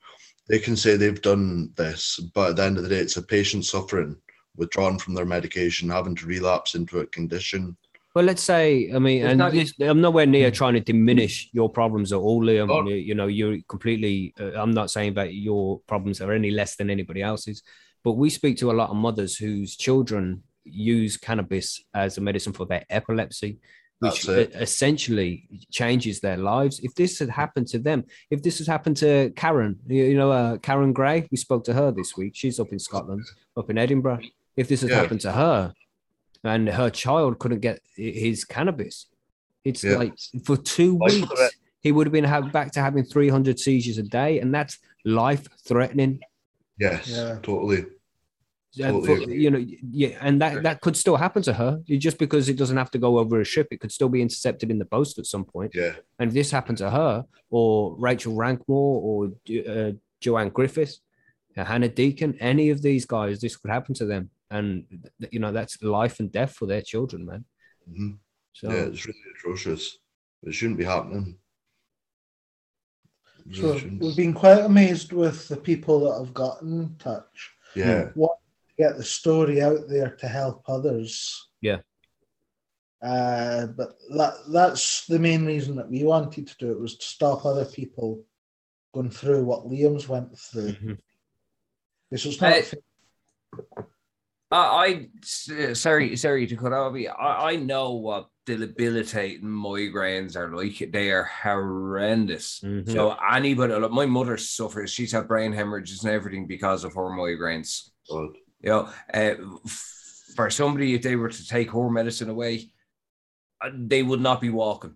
They 0.49 0.59
can 0.59 0.77
say 0.77 0.97
they've 0.97 1.21
done 1.21 1.73
this, 1.77 2.19
but 2.35 2.51
at 2.51 2.57
the 2.57 2.65
end 2.65 2.77
of 2.79 2.83
the 2.83 2.89
day, 2.89 2.99
it's 2.99 3.17
a 3.19 3.23
patient 3.23 3.65
suffering, 3.67 4.17
withdrawn 4.57 4.99
from 4.99 5.15
their 5.15 5.25
medication, 5.27 5.89
having 5.89 6.15
to 6.17 6.27
relapse 6.27 6.75
into 6.75 7.01
a 7.01 7.07
condition. 7.07 7.77
Well, 8.15 8.25
let's 8.25 8.43
say, 8.43 8.91
I 8.93 8.99
mean, 8.99 9.23
It's 9.23 9.31
and 9.31 9.39
not- 9.39 9.53
this, 9.53 9.73
I'm 9.81 10.01
nowhere 10.01 10.27
near 10.27 10.51
trying 10.51 10.75
to 10.75 10.81
diminish 10.81 11.49
your 11.53 11.71
problems 11.71 12.13
at 12.13 12.19
all, 12.19 12.43
Liam. 12.43 12.69
Oh. 12.71 12.87
You, 12.89 12.97
you 12.97 13.15
know, 13.15 13.29
you're 13.29 13.59
completely, 13.69 14.35
uh, 14.41 14.53
I'm 14.61 14.73
not 14.73 14.91
saying 14.91 15.15
that 15.15 15.35
your 15.35 15.81
problems 15.87 16.21
are 16.21 16.33
any 16.33 16.51
less 16.51 16.75
than 16.77 16.91
anybody 16.91 17.23
else's, 17.23 17.63
but 18.03 18.13
we 18.15 18.29
speak 18.29 18.57
to 18.59 18.71
a 18.71 18.79
lot 18.81 18.91
of 18.91 18.97
mothers 18.97 19.37
whose 19.37 19.77
children 19.77 20.43
use 20.65 21.17
cannabis 21.17 21.83
as 21.95 22.19
a 22.19 22.21
medicine 22.21 22.53
for 22.53 22.67
their 22.67 22.85
epilepsy, 22.91 23.61
which 24.01 24.23
That's 24.23 24.29
it. 24.29 24.53
essentially 24.61 25.47
changes 25.71 26.21
their 26.21 26.37
lives. 26.37 26.81
If 26.83 26.95
this 26.97 27.19
had 27.21 27.29
happened 27.31 27.69
to 27.69 27.79
them, 27.79 28.05
if 28.31 28.43
this 28.43 28.59
had 28.59 28.67
happened 28.67 28.97
to 28.99 29.31
Karen, 29.37 29.79
you 29.87 30.05
you 30.05 30.17
know, 30.17 30.33
uh, 30.33 30.57
Karen 30.59 30.93
Gray, 30.93 31.29
we 31.31 31.37
spoke 31.37 31.63
to 31.67 31.75
her 31.75 31.93
this 31.93 32.17
week. 32.17 32.33
She's 32.35 32.59
up 32.59 32.73
in 32.73 32.79
Scotland, 32.81 33.23
up 33.57 33.71
in 33.71 33.79
Edinburgh. 33.79 34.21
If 34.61 34.69
this 34.69 34.81
had 34.83 34.91
Yeah. 34.91 35.01
happened 35.01 35.23
to 35.23 35.33
her, 35.33 35.73
and 36.45 36.69
her 36.81 36.91
child 36.91 37.39
couldn't 37.41 37.61
get 37.69 37.77
his 37.97 38.45
cannabis. 38.55 39.07
It's 39.69 39.83
Yeah. 39.85 39.97
like 40.03 40.15
for 40.47 40.57
two 40.57 40.93
Life 40.99 41.15
weeks 41.15 41.29
threat. 41.35 41.53
he 41.81 41.91
would 41.93 42.07
have 42.09 42.13
been 42.13 42.25
ha- 42.33 42.49
back 42.59 42.69
to 42.73 42.81
having 42.81 43.05
300 43.05 43.59
seizures 43.59 43.99
a 43.99 44.03
day, 44.21 44.33
and 44.41 44.49
that's 44.57 44.75
life 45.05 45.45
threatening. 45.69 46.13
Yes, 46.79 47.09
Yeah. 47.09 47.39
totally. 47.43 47.83
And 48.87 48.95
Totally 49.05 49.25
for- 49.27 49.31
you 49.45 49.51
know, 49.51 49.63
yeah, 50.03 50.17
and 50.27 50.41
that 50.43 50.63
that 50.67 50.77
could 50.83 50.97
still 50.97 51.17
happen 51.17 51.43
to 51.49 51.53
her. 51.55 51.73
Just 52.07 52.19
because 52.25 52.45
it 52.53 52.57
doesn't 52.63 52.77
have 52.83 52.91
to 52.93 52.99
go 53.07 53.19
over 53.19 53.35
a 53.41 53.45
ship, 53.55 53.67
it 53.73 53.81
could 53.81 53.93
still 53.99 54.09
be 54.17 54.23
intercepted 54.27 54.71
in 54.71 54.79
the 54.79 54.85
post 54.97 55.19
at 55.19 55.27
some 55.35 55.45
point. 55.55 55.71
Yeah, 55.75 55.95
And 56.19 56.29
if 56.29 56.35
this 56.35 56.51
happened 56.53 56.79
to 56.85 56.89
her, 56.99 57.25
or 57.51 57.97
Rachel 58.09 58.35
Rankmore, 58.43 58.97
or 59.09 59.17
uh, 59.75 59.93
Joanne 60.21 60.51
Griffiths, 60.59 61.01
Hannah 61.57 61.89
Deacon, 62.03 62.33
any 62.41 62.71
of 62.71 62.81
these 62.81 63.05
guys, 63.17 63.41
this 63.41 63.57
could 63.57 63.71
happen 63.77 63.93
to 64.01 64.07
them, 64.07 64.31
and 64.51 64.85
th- 65.21 65.33
you 65.33 65.39
know 65.41 65.53
that's 65.53 65.83
life 65.83 66.21
and 66.21 66.31
death 66.33 66.53
for 66.55 66.67
their 66.67 66.83
children, 66.83 67.25
man. 67.27 67.45
Mhm. 67.89 68.19
So 68.53 68.69
yeah, 68.71 68.87
it's 68.87 69.07
really 69.07 69.19
atrocious. 69.35 69.99
It 70.43 70.53
shouldn't 70.55 70.79
be 70.79 70.85
happening. 70.85 71.39
Really 73.47 73.61
So 73.61 73.79
shouldn't. 73.79 74.01
we've 74.03 74.17
been 74.17 74.35
quite 74.35 74.61
amazed 74.65 75.13
with 75.13 75.49
the 75.49 75.57
people 75.57 76.01
that 76.01 76.19
have 76.25 76.35
gotten 76.35 76.81
in 76.81 76.97
touch. 76.97 77.51
yeah, 77.75 78.11
what 78.15 78.37
Get 78.79 78.97
the 78.97 79.05
story 79.05 79.61
out 79.61 79.89
there 79.91 80.17
to 80.17 80.27
help 80.27 80.63
others. 80.67 81.51
Yeah. 81.61 81.81
Uh, 83.03 83.67
but 83.67 83.91
that 84.17 84.33
that's 84.51 85.05
the 85.07 85.19
main 85.19 85.45
reason 85.45 85.77
that 85.77 85.91
we 85.91 86.03
wanted 86.03 86.47
to 86.47 86.57
do 86.59 86.73
it 86.73 86.81
was 86.81 86.97
to 86.97 87.05
stop 87.05 87.45
other 87.45 87.67
people 87.67 88.25
going 88.95 89.11
through 89.11 89.45
what 89.45 89.67
Liam's 89.67 90.09
went 90.09 90.37
through. 90.39 90.73
Mhm. 90.73 90.99
This 92.11 92.25
was 92.25 92.41
not 92.41 92.55
Uh, 93.79 93.83
I, 94.51 94.57
I 94.57 95.09
s- 95.23 95.79
sorry, 95.81 96.17
sorry 96.17 96.47
to 96.47 96.57
cut 96.57 96.73
off 96.73 96.97
you. 96.97 97.09
I, 97.11 97.53
I 97.53 97.57
know 97.57 97.93
what 97.95 98.29
debilitating 98.47 99.47
migraines 99.47 100.35
are 100.37 100.55
like. 100.55 100.91
They 100.93 101.11
are 101.13 101.25
horrendous. 101.25 102.61
Mhm. 102.65 102.91
So 102.91 103.17
anybody, 103.33 103.75
like 103.75 103.91
my 103.93 104.07
mother 104.07 104.37
suffers. 104.37 104.91
She's 104.91 105.13
had 105.13 105.29
brain 105.29 105.53
hemorrhages 105.53 106.03
and 106.05 106.13
everything 106.13 106.47
because 106.47 106.85
of 106.85 106.95
her 106.95 107.11
migraines. 107.11 107.91
God. 108.09 108.31
You 108.63 108.71
know, 108.71 108.89
uh, 109.15 109.35
for 110.35 110.51
somebody, 110.51 110.95
if 110.95 111.03
they 111.03 111.17
were 111.17 111.29
to 111.31 111.47
take 111.49 111.71
her 111.71 111.89
medicine 111.91 112.29
away, 112.29 112.71
uh, 113.65 113.71
they 113.75 114.03
would 114.03 114.21
not 114.21 114.41
be 114.41 114.51
walking. 114.51 114.95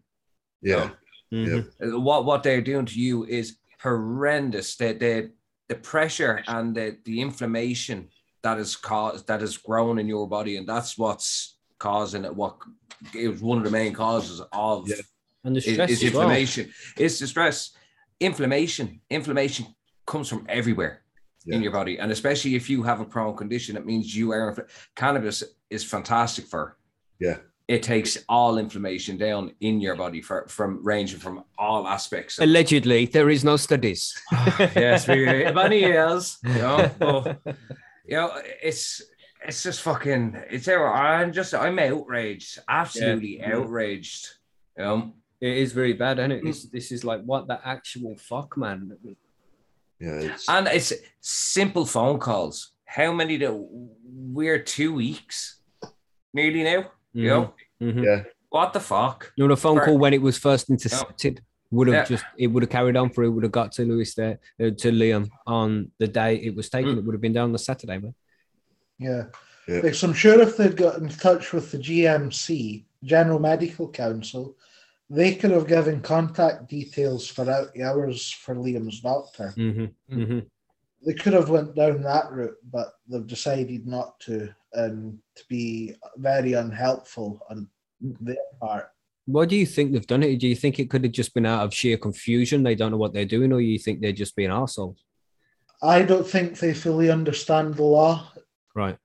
Yeah. 0.63 0.91
Mhm. 1.33 1.71
Uh, 1.95 2.01
What 2.01 2.25
what 2.25 2.43
they're 2.43 2.61
doing 2.61 2.87
to 2.87 3.01
you 3.01 3.25
is 3.25 3.57
horrendous. 3.81 4.77
The 4.77 4.93
the, 4.95 5.31
the 5.69 5.75
pressure 5.77 6.43
and 6.47 6.75
the, 6.75 6.99
the 7.05 7.21
inflammation 7.21 8.09
that 8.45 8.59
is 8.59 8.77
caused 8.77 9.27
that 9.27 9.43
is 9.43 9.57
grown 9.57 9.99
in 9.99 10.07
your 10.07 10.29
body, 10.29 10.57
and 10.59 10.69
that's 10.69 10.97
what's 10.97 11.57
causing 11.79 12.25
it. 12.25 12.35
What 12.35 12.57
it 13.15 13.29
was 13.29 13.43
one 13.43 13.59
of 13.59 13.65
the 13.65 13.71
main 13.71 13.93
causes 13.93 14.41
of 14.53 14.89
Yeah. 14.89 14.97
And 15.43 15.57
the 15.57 15.61
stress 15.61 15.91
is 15.91 16.05
as 16.05 16.13
well. 16.13 16.23
inflammation. 16.23 16.73
It's 16.97 17.19
the 17.19 17.27
stress. 17.27 17.73
Inflammation. 18.21 19.01
Inflammation 19.11 19.67
comes 20.07 20.29
from 20.29 20.47
everywhere 20.49 21.03
in 21.47 21.63
your 21.63 21.73
body, 21.73 21.99
and 21.99 22.11
especially 22.13 22.55
if 22.55 22.71
you 22.71 22.83
have 22.83 23.01
a 23.01 23.05
prone 23.05 23.37
condition, 23.37 23.77
it 23.77 23.85
means 23.85 24.15
you 24.17 24.31
are. 24.33 24.55
infl- 24.55 24.69
Cannabis 24.95 25.43
is 25.69 25.83
fantastic 25.85 26.47
for. 26.47 26.79
Yeah. 27.21 27.39
It 27.67 27.83
takes 27.83 28.19
all 28.29 28.59
inflammation 28.59 29.17
down 29.17 29.53
in 29.61 29.81
your 29.81 29.97
body 29.97 30.21
for, 30.21 30.47
from 30.49 30.85
ranging 30.85 31.19
from 31.19 31.45
all 31.59 31.87
aspects. 31.89 32.39
of- 32.39 32.45
Allegedly, 32.45 33.07
there 33.07 33.31
is 33.31 33.43
no 33.43 33.57
studies. 33.57 34.15
yes, 34.59 35.09
we 35.09 35.25
many 35.53 35.81
years. 35.81 36.39
You 36.45 36.55
know, 36.55 36.91
but, 36.99 37.57
you 38.05 38.17
know, 38.17 38.33
it's 38.63 39.03
it's 39.47 39.63
just 39.63 39.83
fucking. 39.83 40.37
It's 40.51 40.69
I'm 40.69 41.33
just 41.33 41.55
I'm 41.55 41.79
outraged, 41.79 42.59
absolutely 42.69 43.39
Yeah. 43.39 43.51
Mm. 43.53 43.63
outraged. 43.63 44.29
You 44.79 44.85
know, 44.85 45.15
It 45.41 45.57
is 45.59 45.73
very 45.73 45.93
bad, 45.93 46.19
isn't 46.19 46.33
it? 46.33 46.43
Mm. 46.43 46.47
This, 46.47 46.65
this 46.65 46.93
is 46.93 47.05
like 47.05 47.23
what 47.25 47.47
the 47.47 47.61
actual 47.67 48.17
fuck, 48.17 48.57
man. 48.57 48.97
Yeah. 50.01 50.21
It's, 50.21 50.49
and 50.49 50.67
it's 50.69 50.93
simple 51.21 51.87
phone 51.87 52.19
calls. 52.19 52.73
How 52.85 53.13
many 53.13 53.39
do 53.39 53.67
we're 54.05 54.59
two 54.63 54.95
weeks 54.95 55.61
nearly 56.33 56.63
now? 56.63 56.91
You 57.13 57.29
know, 57.29 57.55
Mhm. 57.81 58.05
yeah. 58.05 58.23
what 58.51 58.73
the 58.73 58.81
fuck? 58.81 59.33
You 59.37 59.45
know, 59.45 59.55
the 59.55 59.61
phone 59.61 59.77
Right. 59.79 59.85
call 59.87 59.99
when 59.99 60.15
it 60.15 60.23
was 60.23 60.37
first 60.39 60.69
intercepted 60.71 61.43
would 61.75 61.89
have 61.89 61.97
Yeah. 61.97 62.05
just 62.05 62.25
it 62.39 62.47
would 62.49 62.63
have 62.63 62.71
carried 62.71 62.97
on 62.97 63.11
through. 63.11 63.29
It 63.29 63.31
would 63.31 63.45
have 63.45 63.53
got 63.53 63.73
to 63.73 63.85
Lewis 63.85 64.15
there 64.15 64.39
uh, 64.61 64.71
to 64.71 64.93
Liam 64.93 65.29
on 65.47 65.91
the 65.99 66.09
day 66.09 66.37
it 66.37 66.55
was 66.55 66.69
taken. 66.69 66.95
Mm. 66.95 66.99
It 66.99 67.05
would 67.05 67.15
have 67.15 67.21
been 67.21 67.33
down 67.33 67.45
on 67.45 67.53
the 67.53 67.59
Saturday, 67.59 67.99
man. 67.99 68.15
Yeah. 68.99 69.25
Yeah. 69.67 69.81
Like, 69.81 69.95
so 69.95 70.09
I'm 70.09 70.15
sure 70.15 70.41
if 70.41 70.57
they'd 70.57 70.77
got 70.77 70.99
in 70.99 71.09
touch 71.09 71.53
with 71.53 71.71
the 71.71 71.79
GMC, 71.79 72.85
General 73.03 73.39
Medical 73.39 73.89
Council, 73.91 74.57
they 75.11 75.35
could 75.35 75.51
have 75.51 75.67
given 75.67 76.01
contact 76.01 76.69
details 76.69 77.27
for 77.27 77.51
out 77.51 77.73
the 77.73 77.83
hours 77.83 78.31
for 78.31 78.55
Liam's 78.55 79.01
doctor. 79.01 79.55
Mm-hmm. 79.57 80.19
Mm-hmm. 80.21 80.39
They 81.07 81.15
could 81.15 81.35
have 81.35 81.51
went 81.51 81.75
down 81.75 82.03
that 82.03 82.33
route, 82.33 82.57
but 82.71 82.95
they've 83.09 83.27
decided 83.27 83.87
not 83.87 84.19
to, 84.21 84.55
and 84.73 85.19
to 85.37 85.45
be 85.49 85.95
very 86.17 86.55
unhelpful 86.55 87.41
on 87.51 87.69
their 88.01 88.37
part. 88.61 88.91
Why 89.27 89.47
do 89.47 89.57
you 89.57 89.65
think 89.65 89.93
they've 89.93 90.07
done 90.07 90.23
it? 90.23 90.37
Do 90.37 90.49
you 90.49 90.57
think 90.57 90.79
it 90.79 90.91
could 90.91 91.05
have 91.05 91.13
just 91.13 91.35
been 91.35 91.47
out 91.47 91.65
of 91.65 91.75
sheer 91.75 91.97
confusion? 91.97 92.63
They 92.63 92.75
don't 92.75 92.91
know 92.91 92.99
what 92.99 93.15
they're 93.15 93.25
doing, 93.25 93.53
or 93.53 93.61
you 93.61 93.79
think 93.79 94.01
they're 94.01 94.13
just 94.13 94.37
being 94.37 94.51
assholes? 94.51 95.03
I 95.83 96.03
don't 96.03 96.27
think 96.27 96.59
they 96.59 96.75
fully 96.75 97.11
understand 97.11 97.75
the 97.75 97.85
law. 97.85 98.33
Right. 98.75 98.99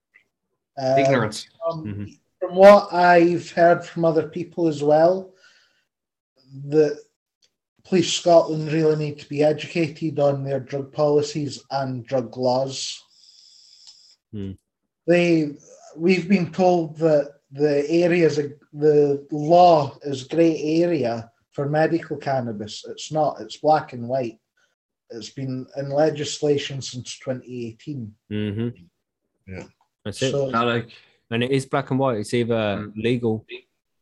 Um, 0.78 1.00
Ignorance. 1.00 1.48
Um, 1.70 1.84
Mhm. 1.86 2.20
From 2.40 2.56
what 2.56 2.94
I've 2.94 3.52
heard 3.52 3.84
from 3.86 4.06
other 4.06 4.30
people 4.30 4.68
as 4.68 4.82
well, 4.82 5.34
that 6.68 6.98
Police 7.84 8.14
Scotland 8.14 8.72
really 8.72 8.96
need 8.96 9.20
to 9.20 9.28
be 9.28 9.44
educated 9.44 10.20
on 10.20 10.44
their 10.44 10.60
drug 10.60 10.94
policies 10.94 11.62
and 11.72 12.06
drug 12.06 12.38
laws. 12.38 13.04
Hmm. 14.32 14.52
They, 15.06 15.58
we've 15.98 16.30
been 16.30 16.52
told 16.52 16.98
that 16.98 17.39
the 17.52 17.90
areas, 17.90 18.38
the 18.74 19.28
law 19.32 19.98
is 20.04 20.24
grey 20.26 20.82
area 20.84 21.32
for 21.52 21.68
medical 21.68 22.18
cannabis. 22.18 22.86
It's 22.88 23.12
not. 23.12 23.42
It's 23.42 23.58
black 23.58 23.94
and 23.94 24.08
white. 24.08 24.40
It's 25.10 25.30
been 25.32 25.66
in 25.76 25.90
legislation 25.90 26.82
since 26.82 27.18
2018. 27.20 28.14
Mm-hmm. 28.32 28.70
Yeah. 29.52 29.64
That's 30.06 30.22
it. 30.22 30.32
So 30.32 30.50
Not 30.50 30.68
like 30.68 30.90
and 31.32 31.44
it 31.44 31.52
is 31.52 31.66
black 31.66 31.90
and 31.92 32.00
white. 32.00 32.18
It's 32.20 32.34
either 32.34 32.56
Mm. 32.56 32.92
legal 32.96 33.46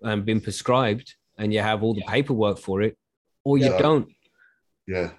and 0.01 0.25
been 0.25 0.41
prescribed, 0.41 1.15
and 1.37 1.53
you 1.53 1.59
have 1.61 1.83
all 1.83 1.93
the 1.93 2.03
paperwork 2.07 2.57
for 2.59 2.81
it, 2.81 2.97
or 3.43 3.57
you 3.57 3.71
Yeah. 3.71 3.77
don't. 3.77 4.09
yeah. 4.87 5.11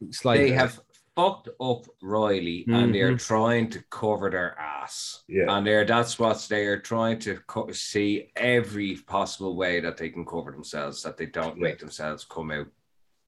It's 0.00 0.24
like 0.24 0.40
they 0.40 0.50
have 0.52 0.80
fucked 1.18 1.48
up 1.60 1.84
Riley 2.00 2.64
and 2.68 2.94
they're 2.94 3.14
Mhm. 3.14 3.26
trying 3.26 3.68
to 3.70 3.82
cover 3.90 4.30
their 4.30 4.56
ass. 4.56 5.24
Yeah. 5.26 5.46
And 5.56 5.66
they're 5.66 5.84
that's 5.84 6.16
what 6.16 6.46
they 6.48 6.64
are 6.66 6.78
trying 6.78 7.18
to 7.20 7.40
co- 7.48 7.72
see 7.72 8.30
every 8.36 8.94
possible 8.98 9.56
way 9.56 9.80
that 9.80 9.96
they 9.96 10.10
can 10.10 10.24
cover 10.24 10.52
themselves, 10.52 11.02
that 11.02 11.16
they 11.16 11.26
don't 11.26 11.58
make 11.58 11.80
themselves 11.80 12.24
come 12.24 12.52
out 12.52 12.68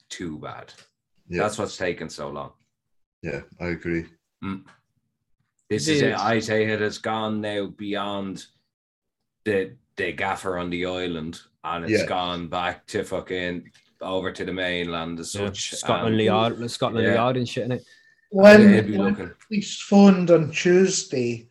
too 0.08 0.38
bad. 0.38 0.72
Yeah. 1.28 1.42
That's 1.42 1.58
what's 1.58 1.76
taken 1.76 2.08
so 2.08 2.30
long. 2.30 2.52
Yeah. 3.22 3.42
I 3.60 3.66
agree. 3.68 4.06
This 5.68 5.88
It 5.88 5.92
is 5.96 6.02
it. 6.02 6.12
is. 6.14 6.20
I 6.20 6.38
say 6.38 6.64
it 6.66 6.80
has 6.80 6.98
gone 6.98 7.40
now 7.40 7.66
beyond 7.66 8.46
the 9.44 9.76
the 9.96 10.12
gaffer 10.12 10.56
on 10.56 10.70
the 10.70 10.86
island, 10.86 11.38
and 11.62 11.84
it's 11.84 12.02
Yeah. 12.02 12.06
gone 12.06 12.48
back 12.48 12.86
to 12.86 13.04
fucking 13.04 13.70
over 14.00 14.32
to 14.32 14.44
the 14.44 14.52
mainland 14.52 15.20
as 15.20 15.34
yeah, 15.34 15.46
such. 15.46 15.74
Scotland 15.74 16.14
and 16.16 16.24
Yard, 16.24 16.70
Scotland 16.70 17.06
Yeah. 17.06 17.14
Yard 17.14 17.36
and 17.36 17.48
shit 17.48 17.64
in 17.64 17.72
it. 17.72 17.84
when, 18.30 18.70
they'd 18.70 18.90
when 18.90 19.02
looking. 19.02 19.30
police 19.46 19.80
phoned 19.80 20.30
on 20.30 20.50
Tuesday 20.50 21.48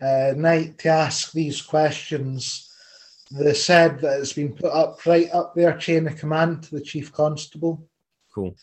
uh, 0.00 0.32
night 0.36 0.78
to 0.78 0.88
ask 0.88 1.32
these 1.32 1.62
questions. 1.62 2.70
They 3.30 3.54
said 3.54 4.00
that 4.00 4.20
it's 4.20 4.32
been 4.32 4.52
put 4.52 4.72
up 4.72 5.04
right 5.06 5.30
up 5.32 5.54
their 5.54 5.76
chain 5.76 6.06
of 6.06 6.16
command 6.16 6.64
to 6.64 6.74
the 6.76 6.80
chief 6.80 7.12
constable. 7.12 7.86
Cool. 8.34 8.54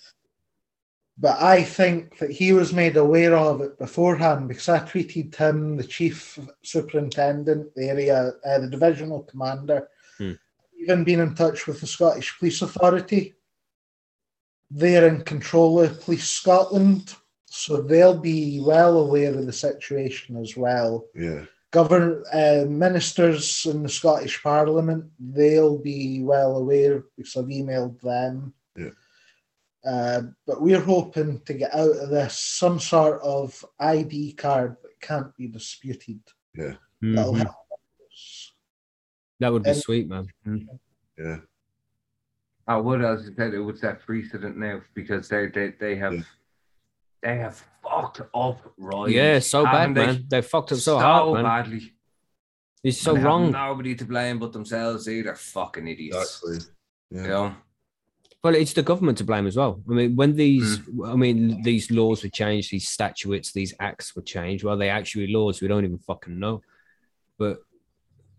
But 1.17 1.41
I 1.41 1.63
think 1.63 2.17
that 2.17 2.31
he 2.31 2.51
was 2.53 2.73
made 2.73 2.97
aware 2.97 3.35
of 3.35 3.61
it 3.61 3.77
beforehand 3.77 4.47
because 4.47 4.69
I 4.69 4.79
tweeted 4.79 5.35
him, 5.35 5.77
the 5.77 5.83
chief 5.83 6.39
superintendent, 6.63 7.75
the 7.75 7.89
area, 7.89 8.33
uh, 8.43 8.59
the 8.59 8.67
divisional 8.67 9.23
commander. 9.23 9.87
Even 10.81 11.03
been 11.03 11.19
in 11.19 11.35
touch 11.35 11.67
with 11.67 11.79
the 11.79 11.87
Scottish 11.87 12.37
Police 12.39 12.61
Authority. 12.61 13.35
They're 14.69 15.07
in 15.07 15.23
control 15.23 15.81
of 15.81 16.01
Police 16.01 16.29
Scotland, 16.29 17.13
so 17.45 17.81
they'll 17.81 18.17
be 18.17 18.61
well 18.61 18.99
aware 18.99 19.33
of 19.33 19.45
the 19.45 19.53
situation 19.53 20.37
as 20.37 20.55
well. 20.55 21.07
Yeah. 21.13 21.45
Govern 21.71 22.23
uh, 22.33 22.65
ministers 22.67 23.65
in 23.65 23.83
the 23.83 23.89
Scottish 23.89 24.41
Parliament, 24.41 25.05
they'll 25.19 25.77
be 25.77 26.21
well 26.23 26.57
aware 26.57 27.03
because 27.15 27.35
I've 27.37 27.45
emailed 27.45 27.99
them. 28.01 28.53
Yeah. 28.75 28.89
Uh, 29.85 30.21
but 30.45 30.61
we're 30.61 30.81
hoping 30.81 31.41
to 31.45 31.53
get 31.53 31.73
out 31.73 31.95
of 31.97 32.09
this 32.09 32.37
some 32.37 32.79
sort 32.79 33.21
of 33.23 33.63
ID 33.79 34.33
card 34.33 34.75
that 34.83 34.99
can't 35.01 35.35
be 35.35 35.47
disputed. 35.47 36.19
Yeah. 36.55 36.75
That'll 37.01 37.33
Mhm. 37.33 37.37
help 37.37 37.49
us. 37.49 37.55
That 39.41 39.51
would 39.51 39.63
be 39.63 39.71
And- 39.71 39.79
sweet, 39.79 40.07
man. 40.07 40.27
Yeah. 41.17 41.37
I 42.67 42.77
would, 42.77 43.01
as 43.03 43.27
I 43.29 43.33
said, 43.35 43.53
it 43.53 43.59
would 43.59 43.77
set 43.77 43.99
precedent 44.05 44.55
now 44.57 44.81
because 44.93 45.27
they 45.27 45.47
they 45.47 45.73
they 45.79 45.95
have 45.95 46.13
Yeah. 46.13 46.21
they 47.23 47.37
have 47.37 47.57
fucked 47.83 48.21
up 48.33 48.59
right. 48.77 49.09
Yeah, 49.09 49.39
so 49.39 49.63
bad, 49.63 49.95
they? 49.95 50.05
man. 50.05 50.25
They 50.29 50.41
fucked 50.41 50.71
up 50.71 50.77
so, 50.77 50.97
So, 50.97 50.99
hard, 50.99 51.33
man. 51.33 51.43
badly. 51.43 51.93
It's 52.83 52.99
so 52.99 53.11
And 53.11 53.17
they 53.17 53.21
have 53.21 53.27
wrong. 53.27 53.51
Nobody 53.51 53.95
to 53.95 54.05
blame 54.05 54.37
but 54.39 54.53
themselves. 54.53 55.09
Either 55.09 55.35
fucking 55.35 55.87
idiots. 55.87 56.41
Exactly. 56.43 56.73
Yeah. 57.11 57.21
You 57.23 57.27
know. 57.27 57.55
Well, 58.43 58.55
it's 58.55 58.73
the 58.73 58.81
government 58.83 59.17
to 59.19 59.23
blame 59.23 59.45
as 59.47 59.55
well. 59.57 59.83
I 59.89 59.93
mean, 59.93 60.15
when 60.15 60.35
these, 60.35 60.79
Mm. 60.79 61.11
I 61.13 61.15
mean, 61.15 61.61
these 61.63 61.91
laws 61.91 62.23
were 62.23 62.29
changed, 62.29 62.71
these 62.71 62.87
statutes, 62.87 63.51
these 63.51 63.73
acts 63.79 64.15
were 64.15 64.23
changed. 64.23 64.63
Well, 64.63 64.77
they 64.77 64.89
actually 64.89 65.27
laws 65.33 65.61
we 65.61 65.67
don't 65.67 65.83
even 65.85 65.99
fucking 65.99 66.39
know. 66.39 66.61
But 67.37 67.61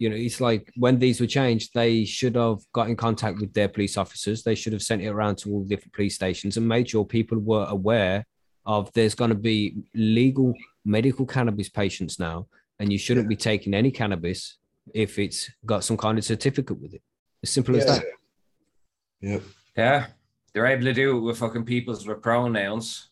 you 0.03 0.11
know, 0.11 0.17
it's 0.17 0.41
like 0.41 0.73
when 0.75 0.99
these 0.99 1.21
were 1.21 1.29
changed, 1.29 1.71
they 1.75 2.05
should 2.05 2.35
have 2.35 2.59
got 2.73 2.89
in 2.89 2.97
contact 2.97 3.39
with 3.39 3.55
their 3.55 3.69
police 3.69 3.97
officers. 3.97 4.43
They 4.43 4.57
should 4.57 4.73
have 4.73 4.83
sent 4.83 5.01
it 5.01 5.07
around 5.07 5.37
to 5.39 5.51
all 5.51 5.63
the 5.63 5.69
different 5.69 5.93
police 5.93 6.17
stations 6.17 6.57
and 6.57 6.67
made 6.67 6.91
sure 6.91 7.05
people 7.05 7.39
were 7.39 7.67
aware 7.67 8.27
of 8.67 8.93
there's 8.95 9.15
going 9.15 9.31
to 9.31 9.37
be 9.37 9.77
legal 9.95 10.55
medical 10.85 11.25
cannabis 11.25 11.69
patients 11.69 12.19
now, 12.19 12.49
and 12.81 12.91
you 12.91 12.99
shouldn't 12.99 13.29
be 13.29 13.37
taking 13.37 13.75
any 13.75 13.93
cannabis 13.93 14.59
if 14.93 15.21
it's 15.21 15.49
got 15.65 15.85
some 15.85 15.97
kind 15.97 16.19
of 16.19 16.25
certificate 16.25 16.81
with 16.81 16.95
it. 16.95 17.03
As 17.45 17.51
simple 17.51 17.77
as 17.77 17.87
that. 17.87 18.05
Yep. 19.21 19.43
Yeah, 19.77 20.07
they're 20.53 20.67
able 20.67 20.83
to 20.83 20.93
do 20.93 21.17
it 21.17 21.21
with 21.21 21.39
fucking 21.39 21.65
peoples 21.65 22.05
with 22.09 22.23
pronouns. 22.23 23.09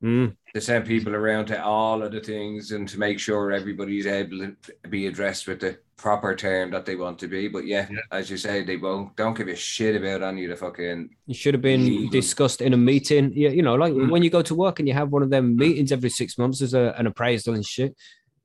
Mm. 0.00 0.36
to 0.54 0.60
send 0.60 0.86
people 0.86 1.12
around 1.12 1.46
to 1.46 1.60
all 1.60 2.04
of 2.04 2.12
the 2.12 2.20
things 2.20 2.70
and 2.70 2.88
to 2.88 3.00
make 3.00 3.18
sure 3.18 3.50
everybody's 3.50 4.06
able 4.06 4.38
to 4.38 4.56
be 4.88 5.08
addressed 5.08 5.48
with 5.48 5.58
the 5.58 5.76
proper 5.98 6.34
term 6.34 6.70
that 6.70 6.86
they 6.86 6.96
want 6.96 7.18
to 7.18 7.28
be. 7.28 7.48
But 7.48 7.66
yeah, 7.66 7.86
Yeah. 7.90 7.98
as 8.10 8.30
you 8.30 8.38
say, 8.38 8.62
they 8.62 8.78
won't 8.78 9.14
don't 9.16 9.36
give 9.36 9.48
a 9.48 9.56
shit 9.56 9.94
about 9.96 10.22
any 10.22 10.44
of 10.44 10.50
the 10.50 10.56
fucking 10.56 11.10
It 11.26 11.36
should 11.36 11.52
have 11.54 11.60
been 11.60 11.84
Legal. 11.84 12.10
discussed 12.10 12.62
in 12.62 12.72
a 12.72 12.76
meeting. 12.76 13.32
You, 13.34 13.50
you 13.50 13.62
know, 13.62 13.74
like 13.74 13.92
Mm. 13.92 14.10
when 14.10 14.22
you 14.22 14.30
go 14.30 14.40
to 14.40 14.54
work 14.54 14.78
and 14.78 14.88
you 14.88 14.94
have 14.94 15.10
one 15.10 15.22
of 15.22 15.30
them 15.30 15.50
hmm. 15.50 15.56
meetings 15.58 15.92
every 15.92 16.08
six 16.08 16.38
months 16.38 16.62
as 16.62 16.72
a, 16.72 16.94
an 16.96 17.06
appraisal 17.06 17.54
and 17.54 17.66
shit. 17.66 17.94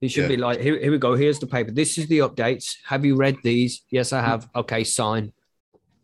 It 0.02 0.10
should 0.10 0.24
Yeah. 0.24 0.36
be 0.36 0.38
like, 0.38 0.60
here, 0.60 0.78
here 0.78 0.92
we 0.92 0.98
go. 0.98 1.16
Here's 1.16 1.40
the 1.40 1.48
paper. 1.48 1.72
This 1.72 1.98
is 1.98 2.08
the 2.08 2.20
updates. 2.20 2.76
Have 2.86 3.06
you 3.06 3.16
read 3.16 3.38
these? 3.44 3.84
Yes, 3.90 4.12
I 4.12 4.20
hmm. 4.20 4.28
have. 4.28 4.50
Okay, 4.56 4.84
sign. 4.84 5.32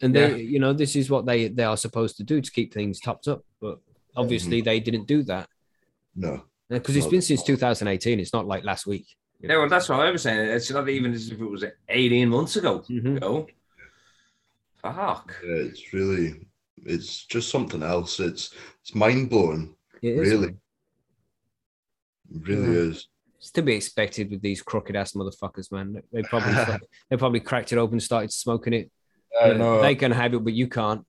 And 0.02 0.16
they, 0.16 0.30
Yeah. 0.30 0.36
you 0.54 0.60
know, 0.60 0.72
this 0.72 0.96
is 0.96 1.10
what 1.10 1.26
they 1.26 1.50
they 1.50 1.64
are 1.64 1.76
supposed 1.78 2.16
to 2.18 2.24
do 2.24 2.40
to 2.40 2.52
keep 2.52 2.74
things 2.74 3.00
topped 3.02 3.28
up. 3.28 3.44
But 3.60 3.80
obviously, 4.16 4.60
hmm. 4.60 4.66
they 4.66 4.80
didn't 4.80 5.08
do 5.08 5.24
that 5.24 5.50
No. 6.16 6.44
because 6.70 6.96
it's 6.96 7.08
been 7.08 7.24
since 7.24 7.44
2018. 7.44 8.20
It's 8.20 8.34
not 8.34 8.46
like 8.46 8.64
last 8.64 8.86
week. 8.86 9.08
You 9.40 9.48
Yeah, 9.50 9.56
know. 9.56 9.60
well, 9.62 9.70
that's 9.70 9.90
what 9.90 10.00
I 10.02 10.12
was 10.12 10.22
saying. 10.22 10.50
It's 10.50 10.70
not 10.72 10.90
even 10.90 11.14
as 11.14 11.30
if 11.32 11.40
it 11.40 11.46
was 11.46 11.64
18 11.88 12.30
months 12.30 12.56
ago. 12.56 12.80
Mhm. 12.90 12.90
You 12.90 13.02
know? 13.20 13.48
Fuck. 14.82 15.36
Yeah, 15.44 15.56
it's 15.56 15.94
really, 15.94 16.48
it's 16.78 17.26
just 17.26 17.50
something 17.50 17.84
else. 17.84 18.20
It's 18.20 18.54
it's 18.82 18.96
mind 18.96 19.30
blowing. 19.30 19.76
It 20.02 20.10
is, 20.16 20.30
Really. 20.32 20.48
It 22.32 22.48
really 22.48 22.74
Yeah. 22.74 22.80
is. 22.92 23.08
It's 23.38 23.52
to 23.52 23.62
be 23.62 23.74
expected 23.76 24.30
with 24.32 24.42
these 24.42 24.62
crooked 24.62 24.96
ass 24.96 25.14
motherfuckers, 25.14 25.72
man. 25.72 26.02
They 26.12 26.24
probably 26.24 26.54
they 27.10 27.18
probably 27.18 27.40
cracked 27.40 27.72
it 27.74 27.78
open, 27.78 28.00
started 28.00 28.32
smoking 28.32 28.74
it. 28.74 28.92
I 29.42 29.54
know. 29.54 29.82
They 29.82 29.96
can 29.96 30.12
have 30.12 30.34
it, 30.34 30.44
but 30.44 30.54
you 30.54 30.68
can't. 30.68 31.06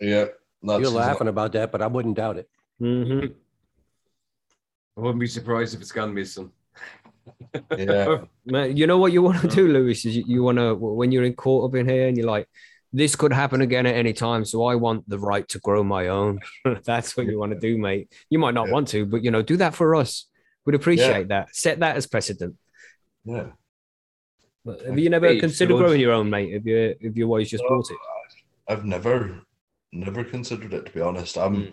yeah, 0.00 0.26
that's 0.62 0.80
You're 0.80 0.90
laughing 0.90 1.28
about 1.28 1.52
that, 1.52 1.70
but 1.72 1.82
I 1.82 1.86
wouldn't 1.86 2.16
doubt 2.16 2.38
it. 2.38 2.48
Mhm. 2.80 3.34
I 4.96 5.00
wouldn't 5.00 5.20
be 5.20 5.26
surprised 5.26 5.74
if 5.74 5.80
it's 5.80 5.92
gone 5.92 6.14
missing. 6.14 6.52
Yeah, 7.78 8.18
Man, 8.46 8.76
you 8.76 8.86
know 8.86 8.98
what 8.98 9.12
you 9.12 9.22
want 9.22 9.40
to 9.42 9.48
do, 9.48 9.68
Lewis? 9.68 10.04
Is 10.04 10.16
you, 10.16 10.24
you 10.26 10.42
want 10.42 10.58
to 10.58 10.74
when 10.74 11.12
you're 11.12 11.24
in 11.24 11.34
court 11.34 11.70
up 11.70 11.76
in 11.76 11.88
here 11.88 12.08
and 12.08 12.16
you're 12.16 12.26
like, 12.26 12.48
this 12.92 13.16
could 13.16 13.32
happen 13.32 13.60
again 13.60 13.86
at 13.86 13.94
any 13.96 14.12
time, 14.12 14.44
so 14.44 14.64
I 14.64 14.74
want 14.76 15.08
the 15.08 15.18
right 15.18 15.48
to 15.48 15.58
grow 15.60 15.82
my 15.82 16.08
own. 16.08 16.40
That's 16.84 17.16
what 17.16 17.26
you 17.26 17.38
want 17.38 17.52
to 17.52 17.58
do, 17.58 17.76
mate. 17.78 18.12
You 18.30 18.38
might 18.38 18.54
not 18.54 18.66
Yeah. 18.68 18.72
want 18.72 18.88
to, 18.88 19.04
but 19.06 19.24
you 19.24 19.30
know, 19.30 19.42
do 19.42 19.56
that 19.56 19.74
for 19.74 19.94
us. 19.96 20.26
We'd 20.64 20.74
appreciate 20.76 21.28
that. 21.28 21.54
Set 21.54 21.80
that 21.80 21.96
as 21.96 22.06
precedent. 22.06 22.56
yeah. 23.24 23.46
But 24.64 24.80
have 24.86 24.98
you 24.98 25.10
never 25.10 25.28
Hey, 25.28 25.40
considered 25.40 25.76
growing 25.76 26.00
your 26.00 26.12
own, 26.12 26.30
mate? 26.30 26.54
Have 26.54 26.66
you? 26.66 26.94
Have 27.02 27.16
you 27.18 27.24
always 27.26 27.50
just 27.50 27.62
bought 27.68 27.90
it? 27.90 27.98
I've 28.66 28.84
never, 28.86 29.40
never 29.92 30.24
considered 30.24 30.72
it 30.72 30.86
to 30.86 30.92
be 30.92 31.00
honest. 31.02 31.36
I'm. 31.36 31.56
Mm. 31.56 31.72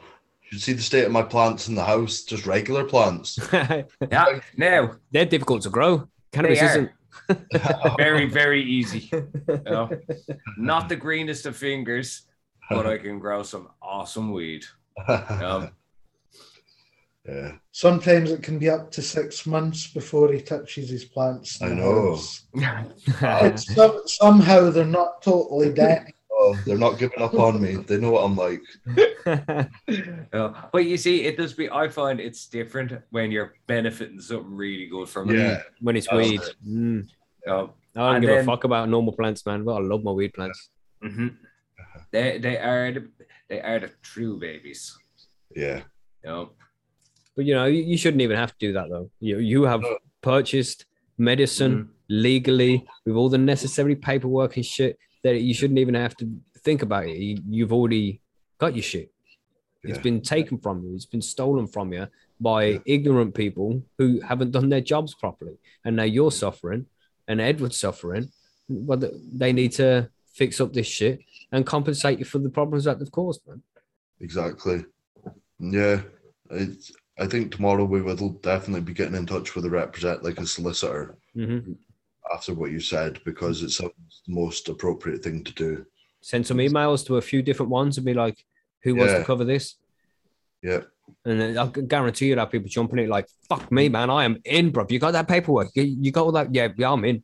You 0.52 0.58
should 0.58 0.64
see 0.64 0.74
the 0.74 0.82
state 0.82 1.06
of 1.06 1.12
my 1.14 1.22
plants 1.24 1.70
in 1.70 1.76
the 1.76 1.84
house, 1.84 2.24
just 2.24 2.46
regular 2.46 2.84
plants. 2.84 3.40
Yeah. 3.54 4.40
Now, 4.58 4.92
They're 5.12 5.26
difficult 5.26 5.62
to 5.64 5.70
grow. 5.70 6.08
Cannabis 6.34 6.60
They 6.60 6.66
are. 6.66 6.70
isn't. 6.70 7.98
very, 7.98 8.26
very 8.26 8.62
easy. 8.64 9.10
You 9.12 9.62
know? 9.66 9.90
Not 10.58 10.90
the 10.90 10.96
greenest 10.98 11.46
of 11.46 11.56
fingers, 11.56 12.24
but 12.70 12.86
I 12.86 12.98
can 12.98 13.20
grow 13.20 13.44
some 13.44 13.70
awesome 13.82 14.32
weed. 14.34 14.66
Um, 15.08 15.72
yeah, 17.28 17.54
Sometimes 17.72 18.32
it 18.32 18.44
can 18.44 18.60
be 18.60 18.70
up 18.70 18.92
to 18.92 19.02
six 19.02 19.46
months 19.46 19.88
before 19.88 20.34
he 20.34 20.42
touches 20.42 20.90
his 20.90 21.06
plants. 21.06 21.62
I 21.62 21.70
know. 21.70 22.20
house. 23.20 23.68
Some, 23.74 24.02
somehow 24.06 24.70
they're 24.72 24.86
not 24.86 25.22
totally 25.22 25.72
dead. 25.74 26.12
Oh, 26.42 26.58
they're 26.66 26.78
not 26.78 26.98
giving 26.98 27.22
up 27.22 27.34
on 27.36 27.62
me. 27.62 27.76
They 27.88 27.98
know 28.02 28.12
what 28.12 28.24
I'm 28.28 28.36
like. 28.36 28.62
Yeah. 30.36 30.68
But 30.72 30.86
you 30.86 30.98
see, 30.98 31.24
it 31.26 31.38
does 31.38 31.54
be. 31.54 31.70
I 31.70 31.88
find 31.90 32.20
it's 32.20 32.48
different 32.48 32.94
when 33.12 33.32
you're 33.32 33.54
benefiting 33.68 34.20
something 34.20 34.56
really 34.56 34.88
good 34.88 35.08
from 35.10 35.30
it. 35.30 35.38
Yeah, 35.38 35.62
when 35.82 35.96
it's 35.96 36.08
That's 36.08 36.30
weed. 36.30 36.42
it. 36.42 36.56
Mm. 36.68 37.08
Yeah. 37.46 37.54
I 37.54 38.00
don't 38.00 38.16
And 38.16 38.26
give 38.26 38.38
a 38.38 38.44
fuck 38.44 38.64
about 38.64 38.90
normal 38.90 39.14
plants, 39.14 39.46
man. 39.46 39.64
But 39.64 39.74
I 39.76 39.80
love 39.82 40.04
my 40.04 40.12
weed 40.12 40.34
plants. 40.34 40.70
Mhm. 41.04 41.36
They 42.12 42.38
they 42.40 42.58
are 42.58 42.92
the 42.92 43.04
they 43.50 43.62
are 43.62 43.80
the 43.80 43.92
true 44.02 44.40
babies. 44.40 44.98
yeah, 45.56 45.82
You 46.24 46.30
know? 46.30 46.50
But 47.36 47.46
you 47.46 47.54
know, 47.54 47.66
you, 47.66 47.82
you 47.84 47.98
shouldn't 47.98 48.22
even 48.22 48.38
have 48.38 48.52
to 48.58 48.60
do 48.68 48.74
that 48.74 48.88
though. 48.90 49.10
You 49.20 49.40
you 49.40 49.64
have 49.64 49.84
purchased 50.22 50.86
medicine 51.18 51.90
legally 52.10 52.86
with 53.06 53.16
all 53.16 53.30
the 53.30 53.38
necessary 53.38 53.96
paperwork 53.96 54.56
and 54.56 54.66
shit 54.66 54.98
that 55.24 55.40
you 55.42 55.54
shouldn't 55.54 55.80
even 55.80 55.96
have 55.96 56.16
to 56.18 56.30
think 56.64 56.82
about 56.82 57.06
it. 57.08 57.18
You, 57.18 57.38
you've 57.50 57.74
already 57.74 58.22
got 58.60 58.76
your 58.76 58.84
shit. 58.84 59.12
It's 59.84 59.98
been 59.98 60.22
taken 60.22 60.60
from 60.60 60.84
you. 60.84 60.94
It's 60.94 61.08
been 61.08 61.24
stolen 61.24 61.66
from 61.66 61.92
you 61.92 62.08
by 62.40 62.66
Yeah. 62.66 62.78
ignorant 62.86 63.34
people 63.34 63.84
who 63.98 64.20
haven't 64.22 64.52
done 64.52 64.70
their 64.70 64.82
jobs 64.82 65.16
properly, 65.16 65.58
and 65.84 65.96
now 65.96 66.04
you're 66.04 66.32
suffering, 66.32 66.86
and 67.28 67.42
Edward's 67.42 67.78
suffering. 67.80 68.32
Th- 68.70 69.12
they 69.34 69.52
need 69.54 69.72
to 69.74 70.10
fix 70.34 70.62
up 70.62 70.72
this 70.74 70.86
shit 70.88 71.20
and 71.52 71.66
compensate 71.66 72.20
you 72.20 72.26
for 72.26 72.38
the 72.40 72.50
problems 72.50 72.84
that 72.86 73.00
they've 73.00 73.12
caused, 73.12 73.42
man. 73.48 73.64
exactly. 74.20 74.86
Yeah, 75.60 76.02
it's. 76.52 76.92
I 77.20 77.28
think 77.28 77.52
tomorrow 77.52 77.84
we 77.86 78.02
will 78.02 78.30
definitely 78.42 78.82
be 78.82 78.94
getting 78.94 79.16
in 79.16 79.26
touch 79.26 79.54
with 79.56 79.66
a 79.66 79.70
represent, 79.70 80.24
like 80.24 80.40
a 80.40 80.46
solicitor, 80.46 81.18
hmm 81.34 81.74
after 82.34 82.54
what 82.54 82.72
you 82.72 82.80
said, 82.80 83.20
because 83.26 83.64
it's 83.64 83.78
the 83.78 83.92
most 84.28 84.70
appropriate 84.70 85.24
thing 85.24 85.44
to 85.44 85.54
do. 85.54 85.86
Send 86.22 86.46
some 86.46 86.58
emails 86.58 87.06
to 87.08 87.18
a 87.18 87.22
few 87.22 87.42
different 87.42 87.72
ones 87.72 87.98
and 87.98 88.06
be 88.06 88.14
like, 88.14 88.44
"Who 88.84 88.96
wants 88.96 89.14
to 89.14 89.24
cover 89.24 89.44
this?" 89.44 89.76
Yeah, 90.62 90.82
And 91.26 91.42
then 91.42 91.58
I 91.58 91.68
can 91.68 91.88
guarantee 91.88 92.28
you 92.28 92.36
that 92.36 92.52
people 92.52 92.70
jumping 92.70 93.00
it 93.00 93.10
like, 93.10 93.28
"Fuck 93.50 93.72
me, 93.72 93.90
man, 93.90 94.10
I 94.12 94.24
am 94.26 94.40
in, 94.46 94.70
bro. 94.70 94.86
You 94.90 95.00
got 95.00 95.12
that 95.14 95.28
paperwork? 95.28 95.70
You, 95.74 95.84
you 95.84 96.12
got 96.12 96.26
all 96.26 96.32
that? 96.34 96.54
Yeah, 96.54 96.68
yeah, 96.78 96.92
I'm 96.92 97.04
in." 97.06 97.24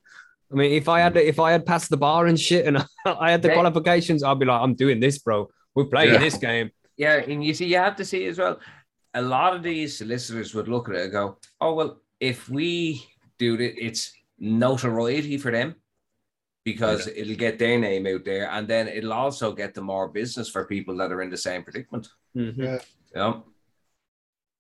I 0.51 0.55
mean, 0.55 0.72
if 0.72 0.88
I 0.89 0.99
had 0.99 1.14
mm. 1.14 1.22
if 1.22 1.39
I 1.39 1.51
had 1.51 1.66
passed 1.66 1.89
the 1.89 1.97
bar 1.97 2.26
and 2.26 2.39
shit, 2.39 2.66
and 2.66 2.78
I 3.05 3.32
had 3.32 3.41
the 3.41 3.49
Yeah. 3.49 3.53
qualifications, 3.53 4.24
I'd 4.24 4.39
be 4.39 4.45
like, 4.45 4.62
"I'm 4.62 4.74
doing 4.76 4.99
this, 4.99 5.20
bro. 5.20 5.49
We're 5.76 5.86
playing 5.86 6.14
Yeah. 6.14 6.20
this 6.20 6.38
game." 6.38 6.72
Yeah, 6.97 7.18
and 7.18 7.43
you 7.45 7.53
see, 7.53 7.66
you 7.66 7.78
have 7.78 7.95
to 7.97 8.05
see 8.05 8.26
as 8.26 8.39
well. 8.39 8.60
A 9.14 9.22
lot 9.22 9.55
of 9.55 9.62
these 9.62 9.95
solicitors 9.95 10.55
would 10.55 10.68
look 10.68 10.89
at 10.89 10.95
it 10.95 11.03
and 11.03 11.12
go, 11.12 11.38
"Oh 11.62 11.74
well, 11.76 12.01
if 12.20 12.49
we 12.49 13.05
do 13.38 13.53
it, 13.55 13.76
it's 13.78 14.12
notoriety 14.39 15.38
for 15.38 15.51
them 15.51 15.75
because 16.63 17.07
it'll 17.07 17.35
get 17.35 17.57
their 17.59 17.79
name 17.79 18.05
out 18.07 18.25
there, 18.25 18.49
and 18.51 18.67
then 18.67 18.88
it'll 18.88 19.13
also 19.13 19.53
get 19.53 19.73
the 19.73 19.81
more 19.81 20.09
business 20.09 20.49
for 20.49 20.65
people 20.65 20.95
that 20.97 21.11
are 21.11 21.21
in 21.21 21.29
the 21.29 21.38
same 21.38 21.63
predicament." 21.63 22.07
Mhm. 22.35 22.57
Yeah. 22.57 22.79
Yeah, 23.15 23.33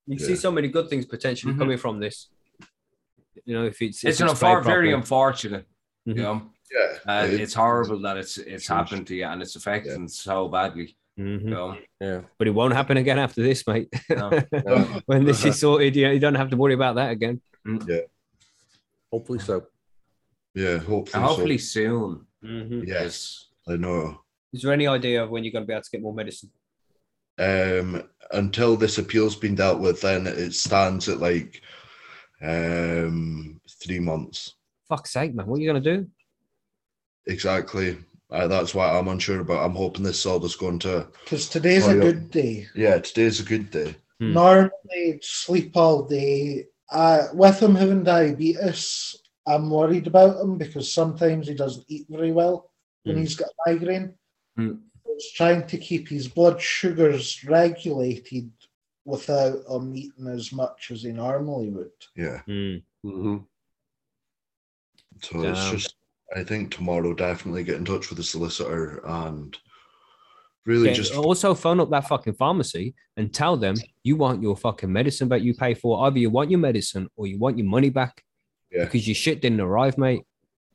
You 0.09 0.15
Yeah. 0.17 0.25
see 0.27 0.35
so 0.37 0.51
many 0.51 0.69
good 0.69 0.89
things 0.89 1.05
potentially 1.05 1.53
Mhm. 1.53 1.57
coming 1.59 1.77
from 1.77 1.99
this. 1.99 2.29
You 3.45 3.53
know, 3.55 3.65
if 3.65 3.81
it's 3.81 4.03
if 4.03 4.09
it's 4.11 4.19
an 4.21 4.27
played 4.27 4.37
unfor- 4.39 4.63
very 4.63 4.87
properly. 4.87 4.93
unfortunate. 4.93 5.65
Mhm. 6.07 6.15
You 6.15 6.21
know, 6.23 6.41
yeah. 6.71 6.97
uh, 7.23 7.25
it- 7.27 7.41
it's 7.41 7.53
horrible 7.53 7.99
that 7.99 8.15
it's 8.17 8.37
it's 8.37 8.67
Huge. 8.67 8.77
happened 8.77 9.07
to 9.07 9.15
you 9.15 9.25
and 9.25 9.41
it's 9.41 9.55
affecting 9.57 10.07
so 10.07 10.47
badly. 10.47 10.95
Mhm. 11.19 11.41
You 11.43 11.49
know, 11.49 11.77
Yeah. 11.99 12.21
But 12.37 12.47
it 12.47 12.51
won't 12.51 12.73
happen 12.73 12.95
again 12.97 13.19
after 13.19 13.41
this, 13.43 13.65
mate. 13.67 13.89
No. 14.09 14.29
when 15.07 15.25
this 15.25 15.43
is 15.43 15.59
sorted, 15.59 15.95
you, 15.95 16.07
you 16.09 16.19
don't 16.19 16.35
have 16.35 16.51
to 16.51 16.57
worry 16.57 16.73
about 16.75 16.95
that 16.95 17.11
again. 17.11 17.41
Hopefully 19.11 19.39
so. 19.39 19.65
Yeah, 20.53 20.77
hopefully. 20.77 21.11
and 21.13 21.23
hopefully 21.23 21.57
soon. 21.57 22.25
Mhm. 22.43 22.87
Yes, 22.87 22.87
Yes. 22.87 23.45
I 23.67 23.77
know. 23.77 24.21
Is 24.53 24.61
there 24.61 24.73
any 24.73 24.87
idea 24.87 25.23
of 25.23 25.29
when 25.29 25.43
you're 25.43 25.51
going 25.51 25.63
to 25.63 25.67
be 25.67 25.73
able 25.73 25.83
to 25.83 25.89
get 25.91 26.01
more 26.01 26.13
medicine? 26.13 26.49
Um, 27.39 28.09
until 28.31 28.75
this 28.75 28.97
appeal's 28.97 29.35
been 29.35 29.55
dealt 29.55 29.79
with, 29.79 30.01
then 30.01 30.25
it 30.25 30.53
stands 30.53 31.07
at 31.09 31.19
like 31.19 31.61
um 32.41 33.59
three 33.83 33.99
months 33.99 34.53
Fuck's 34.87 35.11
sake, 35.11 35.33
man. 35.35 35.45
What 35.47 35.57
are 35.57 35.61
you 35.61 35.71
going 35.71 35.83
to 35.83 35.97
do? 35.97 36.07
exactly. 37.25 37.97
Uh, 38.29 38.47
that's 38.47 38.73
why 38.75 38.89
I'm 38.89 39.07
unsure 39.07 39.39
about. 39.41 39.63
I'm 39.65 39.75
hoping 39.75 40.03
this 40.03 40.19
is 40.19 40.25
all 40.25 40.39
just 40.39 40.59
going 40.59 40.79
to. 40.79 41.07
Because 41.23 41.47
today's 41.49 41.87
a 41.87 41.93
yeah. 41.93 42.01
good 42.01 42.31
day. 42.31 42.67
Yeah, 42.75 42.97
today's 42.99 43.39
a 43.39 43.43
good 43.43 43.69
day. 43.71 43.95
Hmm. 44.19 44.33
Normally, 44.33 45.19
sleep 45.21 45.75
all 45.77 46.03
day. 46.03 46.65
Uh, 46.91 47.27
with 47.33 47.61
him 47.61 47.75
having 47.75 48.03
diabetes, 48.03 49.15
I'm 49.45 49.69
worried 49.69 50.07
about 50.07 50.41
him 50.41 50.57
because 50.57 50.91
sometimes 50.91 51.47
he 51.47 51.53
doesn't 51.53 51.85
eat 51.89 52.05
very 52.09 52.31
well 52.31 52.71
when 53.03 53.15
Hmm. 53.15 53.21
he's 53.21 53.35
got 53.35 53.49
migraine. 53.65 54.13
Hmm. 54.55 54.75
It's 55.05 55.31
trying 55.33 55.65
to 55.67 55.77
keep 55.77 56.07
his 56.07 56.27
blood 56.27 56.61
sugars 56.61 57.43
regulated 57.43 58.51
without 59.05 59.65
him 59.67 59.95
eating 59.95 60.27
as 60.27 60.51
much 60.51 60.91
as 60.91 61.03
he 61.03 61.11
normally 61.11 61.69
would. 61.69 61.91
Yeah. 62.15 62.41
Mm. 62.47 62.83
hmm 63.03 63.37
So 65.21 65.41
it's 65.43 65.71
just. 65.71 65.95
I 66.35 66.43
think 66.43 66.71
tomorrow 66.71 67.13
definitely 67.13 67.63
get 67.63 67.77
in 67.77 67.85
touch 67.85 68.09
with 68.09 68.17
the 68.17 68.23
solicitor 68.23 69.01
and 69.05 69.57
really 70.67 70.89
Yeah, 70.89 70.93
just 70.93 71.15
also 71.15 71.55
phone 71.55 71.79
up 71.79 71.89
that 71.89 72.07
fucking 72.07 72.33
pharmacy 72.33 72.93
and 73.15 73.33
tell 73.33 73.57
them 73.57 73.75
you 74.03 74.15
want 74.17 74.43
your 74.43 74.55
fucking 74.55 74.91
medicine 74.91 75.29
that 75.29 75.41
you 75.41 75.53
pay 75.55 75.73
for. 75.73 76.05
Either 76.05 76.19
you 76.19 76.29
want 76.29 76.51
your 76.51 76.59
medicine 76.59 77.07
or 77.15 77.25
you 77.25 77.39
want 77.39 77.57
your 77.57 77.65
money 77.67 77.89
back 77.89 78.23
Yeah. 78.71 78.83
because 78.83 79.07
your 79.07 79.15
shit 79.15 79.41
didn't 79.41 79.61
arrive, 79.61 79.97
mate. 79.97 80.21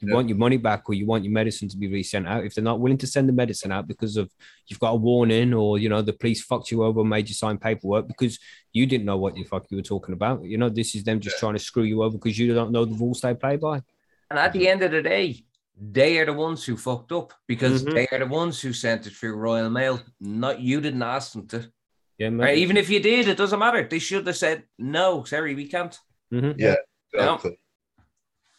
You 0.00 0.08
Yeah. 0.08 0.14
want 0.14 0.28
your 0.28 0.38
money 0.38 0.56
back 0.56 0.88
or 0.88 0.94
you 0.94 1.06
want 1.06 1.22
your 1.24 1.32
medicine 1.32 1.68
to 1.68 1.76
be 1.76 1.86
resent 1.86 2.26
out. 2.26 2.44
If 2.44 2.54
they're 2.54 2.64
not 2.64 2.80
willing 2.80 2.98
to 2.98 3.06
send 3.06 3.28
the 3.28 3.32
medicine 3.32 3.70
out 3.70 3.86
because 3.86 4.16
of 4.16 4.32
you've 4.66 4.80
got 4.80 4.90
a 4.90 4.96
warning 4.96 5.54
or 5.54 5.78
you 5.78 5.88
know 5.88 6.02
the 6.02 6.12
police 6.14 6.42
fucked 6.42 6.72
you 6.72 6.82
over, 6.82 7.00
and 7.02 7.10
made 7.10 7.28
you 7.28 7.34
sign 7.34 7.56
paperwork 7.58 8.08
because 8.08 8.38
you 8.72 8.84
didn't 8.86 9.04
know 9.04 9.18
what 9.18 9.34
the 9.34 9.44
fuck 9.44 9.66
you 9.70 9.76
were 9.76 9.82
talking 9.94 10.14
about. 10.14 10.42
You 10.42 10.58
know, 10.58 10.68
this 10.70 10.96
is 10.96 11.04
them 11.04 11.20
just 11.20 11.38
trying 11.38 11.52
to 11.52 11.60
screw 11.60 11.84
you 11.84 12.02
over 12.02 12.16
because 12.18 12.36
you 12.38 12.52
don't 12.52 12.72
know 12.72 12.84
the 12.84 12.96
rules 12.96 13.20
they 13.20 13.34
play 13.34 13.56
by. 13.56 13.82
And 14.30 14.38
at 14.40 14.52
the 14.54 14.66
end 14.66 14.82
of 14.82 14.90
the 14.90 15.02
day, 15.02 15.44
they 15.80 16.18
are 16.18 16.26
the 16.26 16.32
ones 16.32 16.64
who 16.64 16.76
fucked 16.76 17.12
up 17.12 17.32
because 17.46 17.84
Mhm. 17.84 17.94
they 17.94 18.06
are 18.08 18.18
the 18.18 18.26
ones 18.26 18.60
who 18.60 18.72
sent 18.72 19.06
it 19.06 19.12
through 19.14 19.34
Royal 19.36 19.70
Mail. 19.70 20.00
Not 20.20 20.60
you 20.60 20.80
didn't 20.80 21.02
ask 21.02 21.32
them 21.32 21.46
to. 21.48 21.70
Yeah. 22.18 22.28
Right? 22.32 22.58
Even 22.58 22.76
if 22.76 22.88
you 22.90 23.00
did, 23.00 23.26
it 23.28 23.36
doesn't 23.36 23.58
matter. 23.58 23.86
They 23.88 23.98
should 23.98 24.26
have 24.26 24.36
said 24.36 24.64
no. 24.78 25.24
Sorry, 25.24 25.54
we 25.54 25.66
can't. 25.66 25.98
Mhm. 26.32 26.54
Yeah, 26.58 26.76
Yeah. 27.14 27.20
exactly. 27.20 27.58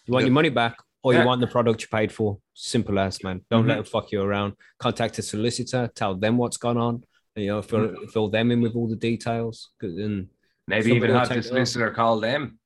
You 0.06 0.12
want 0.14 0.24
Yeah. 0.24 0.28
your 0.28 0.34
money 0.34 0.50
back 0.50 0.78
or 1.02 1.14
Yeah. 1.14 1.22
you 1.22 1.28
want 1.28 1.40
the 1.42 1.48
product 1.48 1.82
you 1.82 1.88
paid 1.88 2.12
for. 2.12 2.40
Simple 2.54 3.00
as, 3.00 3.24
man. 3.24 3.46
Don't 3.50 3.68
let 3.68 3.76
Mhm. 3.76 3.78
them 3.78 3.86
fuck 3.86 4.12
you 4.12 4.22
around. 4.22 4.56
Contact 4.80 5.18
a 5.20 5.22
solicitor, 5.22 5.90
tell 5.96 6.16
them 6.16 6.38
what's 6.38 6.58
gone 6.58 6.78
on. 6.78 7.04
You 7.36 7.48
know, 7.48 7.62
fill, 7.62 7.96
fill 8.08 8.30
them 8.30 8.52
in 8.52 8.62
with 8.62 8.76
all 8.76 8.88
the 8.88 8.96
details. 8.96 9.72
And 9.82 10.30
Maybe 10.68 10.92
even 10.92 11.12
have 11.12 11.30
the 11.30 11.36
take 11.36 11.44
it 11.44 11.48
up. 11.48 11.54
solicitor 11.54 11.92
call 11.92 12.20
them. 12.20 12.60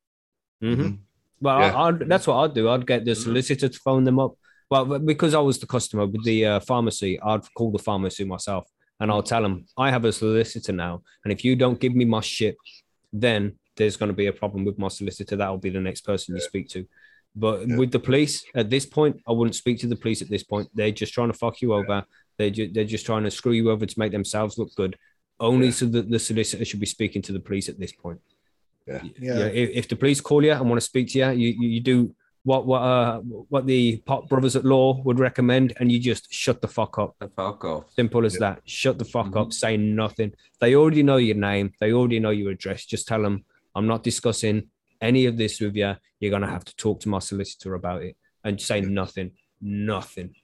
Well, 1.40 1.60
Yeah. 1.60 1.76
I, 1.76 1.88
I'd, 1.90 2.00
that's 2.10 2.28
what 2.28 2.38
I'd 2.38 2.54
do. 2.54 2.70
I'd 2.70 2.88
get 2.88 3.06
the 3.06 3.12
Mhm. 3.12 3.24
solicitor 3.24 3.70
to 3.70 3.80
phone 3.80 4.04
them 4.04 4.20
up. 4.20 4.36
Well, 4.70 4.86
but 4.86 5.06
because 5.06 5.34
I 5.34 5.40
was 5.40 5.60
the 5.60 5.68
customer 5.68 6.06
with 6.06 6.24
the 6.24 6.46
uh, 6.46 6.60
pharmacy, 6.60 7.20
I'd 7.22 7.42
call 7.56 7.72
the 7.72 7.80
pharmacy 7.80 8.24
myself 8.26 8.68
and 9.00 9.10
I'll 9.12 9.24
tell 9.24 9.42
them 9.42 9.66
I 9.78 9.92
have 9.92 10.04
a 10.06 10.12
solicitor 10.12 10.74
now, 10.74 11.04
and 11.24 11.32
if 11.32 11.46
you 11.46 11.56
don't 11.56 11.80
give 11.80 11.94
me 11.96 12.04
my 12.06 12.20
shit, 12.22 12.58
then 13.14 13.54
there's 13.76 13.96
going 13.96 14.10
to 14.10 14.16
be 14.16 14.26
a 14.26 14.34
problem 14.34 14.66
with 14.66 14.78
my 14.80 14.88
solicitor. 14.88 15.36
That'll 15.36 15.58
be 15.58 15.70
the 15.70 15.80
next 15.80 16.02
person 16.02 16.36
you 16.36 16.42
speak 16.42 16.68
to. 16.70 16.86
But 17.36 17.68
Yeah. 17.68 17.78
with 17.78 17.92
the 17.92 18.00
police 18.00 18.44
at 18.56 18.70
this 18.72 18.86
point, 18.88 19.22
I 19.28 19.32
wouldn't 19.32 19.56
speak 19.56 19.80
to 19.82 19.88
the 19.88 19.96
police 19.96 20.22
at 20.24 20.30
this 20.30 20.44
point. 20.44 20.68
They're 20.74 20.92
just 20.92 21.14
trying 21.14 21.32
to 21.32 21.38
fuck 21.38 21.62
you 21.62 21.74
over. 21.74 22.04
They're 22.38 22.50
ju- 22.50 22.72
they're 22.74 22.84
just 22.96 23.06
trying 23.06 23.24
to 23.24 23.32
screw 23.32 23.52
you 23.54 23.70
over 23.70 23.86
to 23.86 24.00
make 24.00 24.12
themselves 24.12 24.58
look 24.58 24.74
good. 24.76 24.98
Only 25.40 25.68
Yeah. 25.68 25.74
so 25.74 25.86
that 25.86 26.10
the 26.10 26.18
solicitor 26.20 26.66
should 26.66 26.80
be 26.80 26.88
speaking 26.88 27.22
to 27.22 27.32
the 27.32 27.40
police 27.40 27.70
at 27.70 27.80
this 27.80 27.92
point. 27.94 28.20
Yeah. 28.88 29.02
Yeah. 29.20 29.46
If, 29.48 29.70
if 29.72 29.88
the 29.88 29.96
police 29.96 30.22
call 30.22 30.44
you 30.44 30.52
and 30.54 30.70
want 30.70 30.78
to 30.80 30.86
speak 30.86 31.10
to 31.10 31.20
you, 31.20 31.30
you 31.32 31.56
you, 31.60 31.68
you 31.70 31.80
do 31.82 32.16
what 32.44 32.66
what 32.66 32.82
uh 32.82 33.20
what 33.20 33.66
the 33.68 33.98
Pop 34.06 34.30
Brothers 34.30 34.56
at 34.56 34.64
Law 34.66 35.02
would 35.04 35.20
recommend, 35.20 35.74
and 35.80 35.92
you 35.92 36.00
just 36.00 36.32
shut 36.34 36.62
the 36.62 36.68
fuck 36.68 36.98
up. 36.98 37.16
The 37.20 37.28
fuck 37.30 37.66
off. 37.66 37.92
Simple 37.94 38.26
as 38.26 38.36
Yeah. 38.36 38.40
that. 38.40 38.62
Shut 38.66 38.98
the 38.98 39.06
fuck 39.06 39.28
Mhm. 39.28 39.42
up. 39.42 39.54
Say 39.54 39.76
nothing. 39.78 40.32
They 40.62 40.76
already 40.76 41.04
know 41.04 41.18
your 41.18 41.36
name. 41.36 41.74
They 41.80 41.92
already 41.92 42.20
know 42.20 42.30
your 42.30 42.52
address. 42.52 42.86
Just 42.86 43.08
tell 43.08 43.22
them 43.22 43.44
I'm 43.76 43.88
not 43.88 44.04
discussing 44.04 44.70
any 45.02 45.26
of 45.26 45.38
this 45.38 45.60
with 45.60 45.76
you. 45.76 45.96
You're 46.20 46.32
gonna 46.32 46.50
have 46.50 46.66
to 46.66 46.76
talk 46.76 47.02
to 47.02 47.10
my 47.10 47.20
solicitor 47.20 47.74
about 47.76 48.04
it, 48.04 48.16
and 48.44 48.60
say 48.62 48.80
Yeah. 48.80 48.88
nothing. 48.90 49.32
Nothing. 49.60 50.36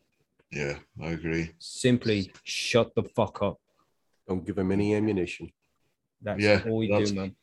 Yeah, 0.52 0.78
I 1.02 1.12
agree. 1.12 1.52
Simply 1.58 2.32
shut 2.44 2.94
the 2.96 3.04
fuck 3.04 3.42
up. 3.42 3.60
Don't 4.28 4.46
give 4.46 4.58
him 4.58 4.72
any 4.72 4.94
ammunition. 4.94 5.52
That's 6.22 6.42
Yeah, 6.44 6.64
all 6.70 6.84
you 6.84 6.90
that's- 6.92 7.10
do, 7.12 7.16
man. 7.16 7.36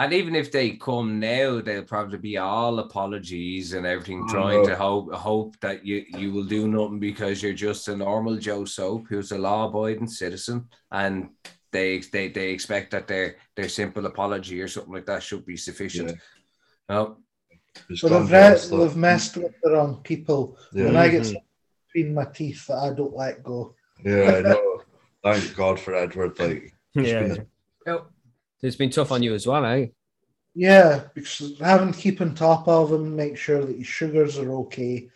And 0.00 0.12
even 0.12 0.36
if 0.36 0.52
they 0.52 0.70
come 0.72 1.18
now, 1.18 1.60
they'll 1.60 1.82
probably 1.82 2.18
be 2.18 2.38
all 2.38 2.78
apologies 2.78 3.72
and 3.72 3.84
everything, 3.84 4.24
Oh, 4.28 4.32
trying 4.32 4.62
no. 4.62 4.68
to 4.68 4.76
hope 4.76 5.12
hope 5.12 5.58
that 5.60 5.84
you 5.84 6.04
you 6.16 6.32
will 6.32 6.44
do 6.44 6.68
nothing 6.68 7.00
because 7.00 7.42
you're 7.42 7.52
just 7.52 7.88
a 7.88 7.96
normal 7.96 8.36
Joe 8.36 8.64
Soap 8.64 9.06
who's 9.08 9.32
a 9.32 9.38
law-abiding 9.38 10.06
citizen, 10.06 10.68
and 10.92 11.30
they 11.72 11.98
they 11.98 12.28
they 12.28 12.50
expect 12.50 12.92
that 12.92 13.08
their 13.08 13.36
their 13.56 13.68
simple 13.68 14.06
apology 14.06 14.60
or 14.60 14.68
something 14.68 14.92
like 14.92 15.06
that 15.06 15.22
should 15.22 15.44
be 15.44 15.56
sufficient. 15.56 16.16
No, 16.88 17.18
It's 17.90 18.02
Well, 18.02 18.12
gone 18.12 18.26
they've, 18.30 18.70
re- 18.70 18.78
they've 18.78 18.96
messed 18.96 19.36
with 19.36 19.52
the 19.62 19.72
wrong 19.72 20.00
people. 20.04 20.56
Yeah. 20.72 20.84
When 20.86 20.96
I 20.96 21.08
get 21.08 21.22
mm-hmm. 21.22 21.36
between 21.92 22.14
my 22.14 22.24
teeth 22.26 22.66
that 22.68 22.78
I 22.78 22.94
don't 22.94 23.14
let 23.16 23.42
go. 23.42 23.74
Yeah, 24.04 24.36
I 24.36 24.40
know. 24.48 24.82
Thank 25.24 25.56
God 25.56 25.80
for 25.80 25.94
Edward. 25.94 26.38
Like, 26.38 26.72
It's 26.94 27.08
Yeah. 27.08 27.22
been 27.22 27.46
no. 27.86 28.06
It's 28.62 28.76
been 28.76 28.90
tough 28.90 29.12
on 29.12 29.22
you 29.22 29.34
as 29.34 29.46
well, 29.46 29.64
eh? 29.64 29.86
Yeah, 30.54 31.04
because 31.14 31.58
having 31.60 31.92
to 31.92 31.98
keep 31.98 32.20
on 32.20 32.34
top 32.34 32.66
of 32.66 32.92
him, 32.92 33.14
make 33.14 33.36
sure 33.36 33.64
that 33.64 33.76
his 33.76 33.86
sugars 33.86 34.38
are 34.38 34.52
okay, 34.52 35.08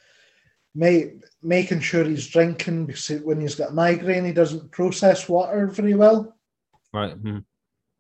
make, 0.74 1.14
making 1.42 1.80
sure 1.80 2.04
he's 2.04 2.28
drinking 2.28 2.86
because 2.86 3.08
when 3.22 3.40
he's 3.40 3.56
got 3.56 3.74
migraine, 3.74 4.24
he 4.24 4.32
doesn't 4.32 4.70
process 4.70 5.28
water 5.28 5.66
very 5.66 5.94
well. 5.94 6.36
Right. 6.92 7.20
mhm. 7.20 7.44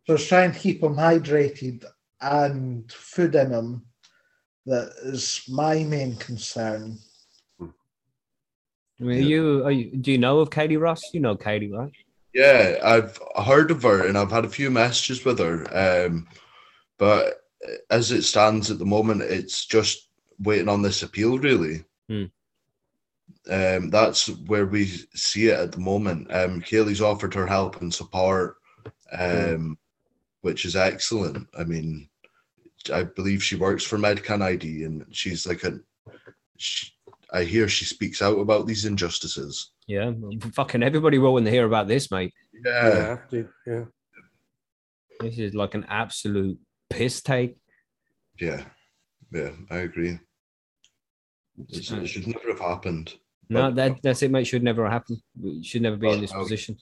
So 0.06 0.14
it's 0.14 0.26
trying 0.26 0.52
to 0.52 0.58
keep 0.58 0.82
him 0.82 0.94
hydrated 0.94 1.84
and 2.20 2.90
food 2.92 3.34
in 3.34 3.50
him 3.50 3.82
that 4.66 4.92
is 5.02 5.42
my 5.48 5.82
main 5.84 6.16
concern. 6.16 6.98
I 7.60 9.04
mean, 9.04 9.18
are 9.18 9.26
you, 9.26 9.64
are 9.64 9.70
you 9.72 9.96
do 9.96 10.12
you 10.12 10.18
know 10.18 10.38
of 10.38 10.50
Katie 10.50 10.76
Ross? 10.76 11.02
You 11.12 11.20
know 11.20 11.34
Katie, 11.34 11.72
right? 11.72 11.90
Yeah, 12.34 12.78
I've 12.82 13.18
heard 13.44 13.70
of 13.70 13.82
her 13.82 14.06
and 14.06 14.16
I've 14.16 14.30
had 14.30 14.44
a 14.44 14.50
few 14.50 14.70
messages 14.70 15.24
with 15.24 15.38
her. 15.38 16.06
Um, 16.06 16.26
but 16.98 17.42
as 17.90 18.10
it 18.10 18.22
stands 18.22 18.70
at 18.70 18.78
the 18.78 18.86
moment, 18.86 19.22
it's 19.22 19.66
just 19.66 20.08
waiting 20.38 20.68
on 20.68 20.82
this 20.82 21.02
appeal, 21.02 21.38
really. 21.38 21.84
Hmm. 22.08 22.24
Um, 23.50 23.90
that's 23.90 24.28
where 24.28 24.66
we 24.66 24.86
see 25.14 25.48
it 25.48 25.58
at 25.58 25.72
the 25.72 25.80
moment. 25.80 26.32
Um, 26.32 26.60
Kaylee's 26.60 27.00
offered 27.00 27.34
her 27.34 27.46
help 27.46 27.80
and 27.80 27.92
support, 27.92 28.56
um, 29.12 29.78
which 30.42 30.64
is 30.64 30.76
excellent. 30.76 31.48
I 31.58 31.64
mean, 31.64 32.08
I 32.92 33.04
believe 33.04 33.42
she 33.42 33.56
works 33.56 33.84
for 33.84 33.98
Medcan 33.98 34.42
ID, 34.42 34.84
and 34.84 35.04
she's 35.10 35.46
like 35.46 35.64
a. 35.64 35.80
She, 36.56 36.92
I 37.32 37.44
hear 37.44 37.68
she 37.68 37.84
speaks 37.84 38.20
out 38.22 38.38
about 38.38 38.66
these 38.66 38.84
injustices. 38.84 39.70
Yeah, 39.92 40.12
fucking 40.54 40.82
everybody 40.82 41.18
will 41.18 41.34
when 41.34 41.44
they 41.44 41.50
hear 41.50 41.66
about 41.66 41.86
this, 41.86 42.10
mate. 42.10 42.32
Yeah, 42.64 43.06
have 43.08 43.28
to. 43.30 43.48
Yeah. 43.66 43.84
This 45.20 45.38
is 45.38 45.54
like 45.54 45.74
an 45.74 45.84
absolute 45.88 46.58
piss 46.88 47.20
take. 47.20 47.56
yeah, 48.40 48.64
yeah. 49.32 49.50
I 49.70 49.78
agree. 49.78 50.18
It's, 51.68 51.90
it 51.90 52.06
should 52.06 52.26
never 52.26 52.48
have 52.48 52.60
happened. 52.60 53.14
No, 53.50 53.64
But- 53.68 53.74
that 53.76 54.02
that's 54.02 54.22
it, 54.22 54.30
mate. 54.30 54.46
Should 54.46 54.62
never 54.62 54.88
happen. 54.88 55.20
We 55.40 55.62
should 55.62 55.82
never 55.82 55.96
be 55.96 56.08
in 56.10 56.20
this 56.22 56.32
Well, 56.32 56.42
position. 56.42 56.76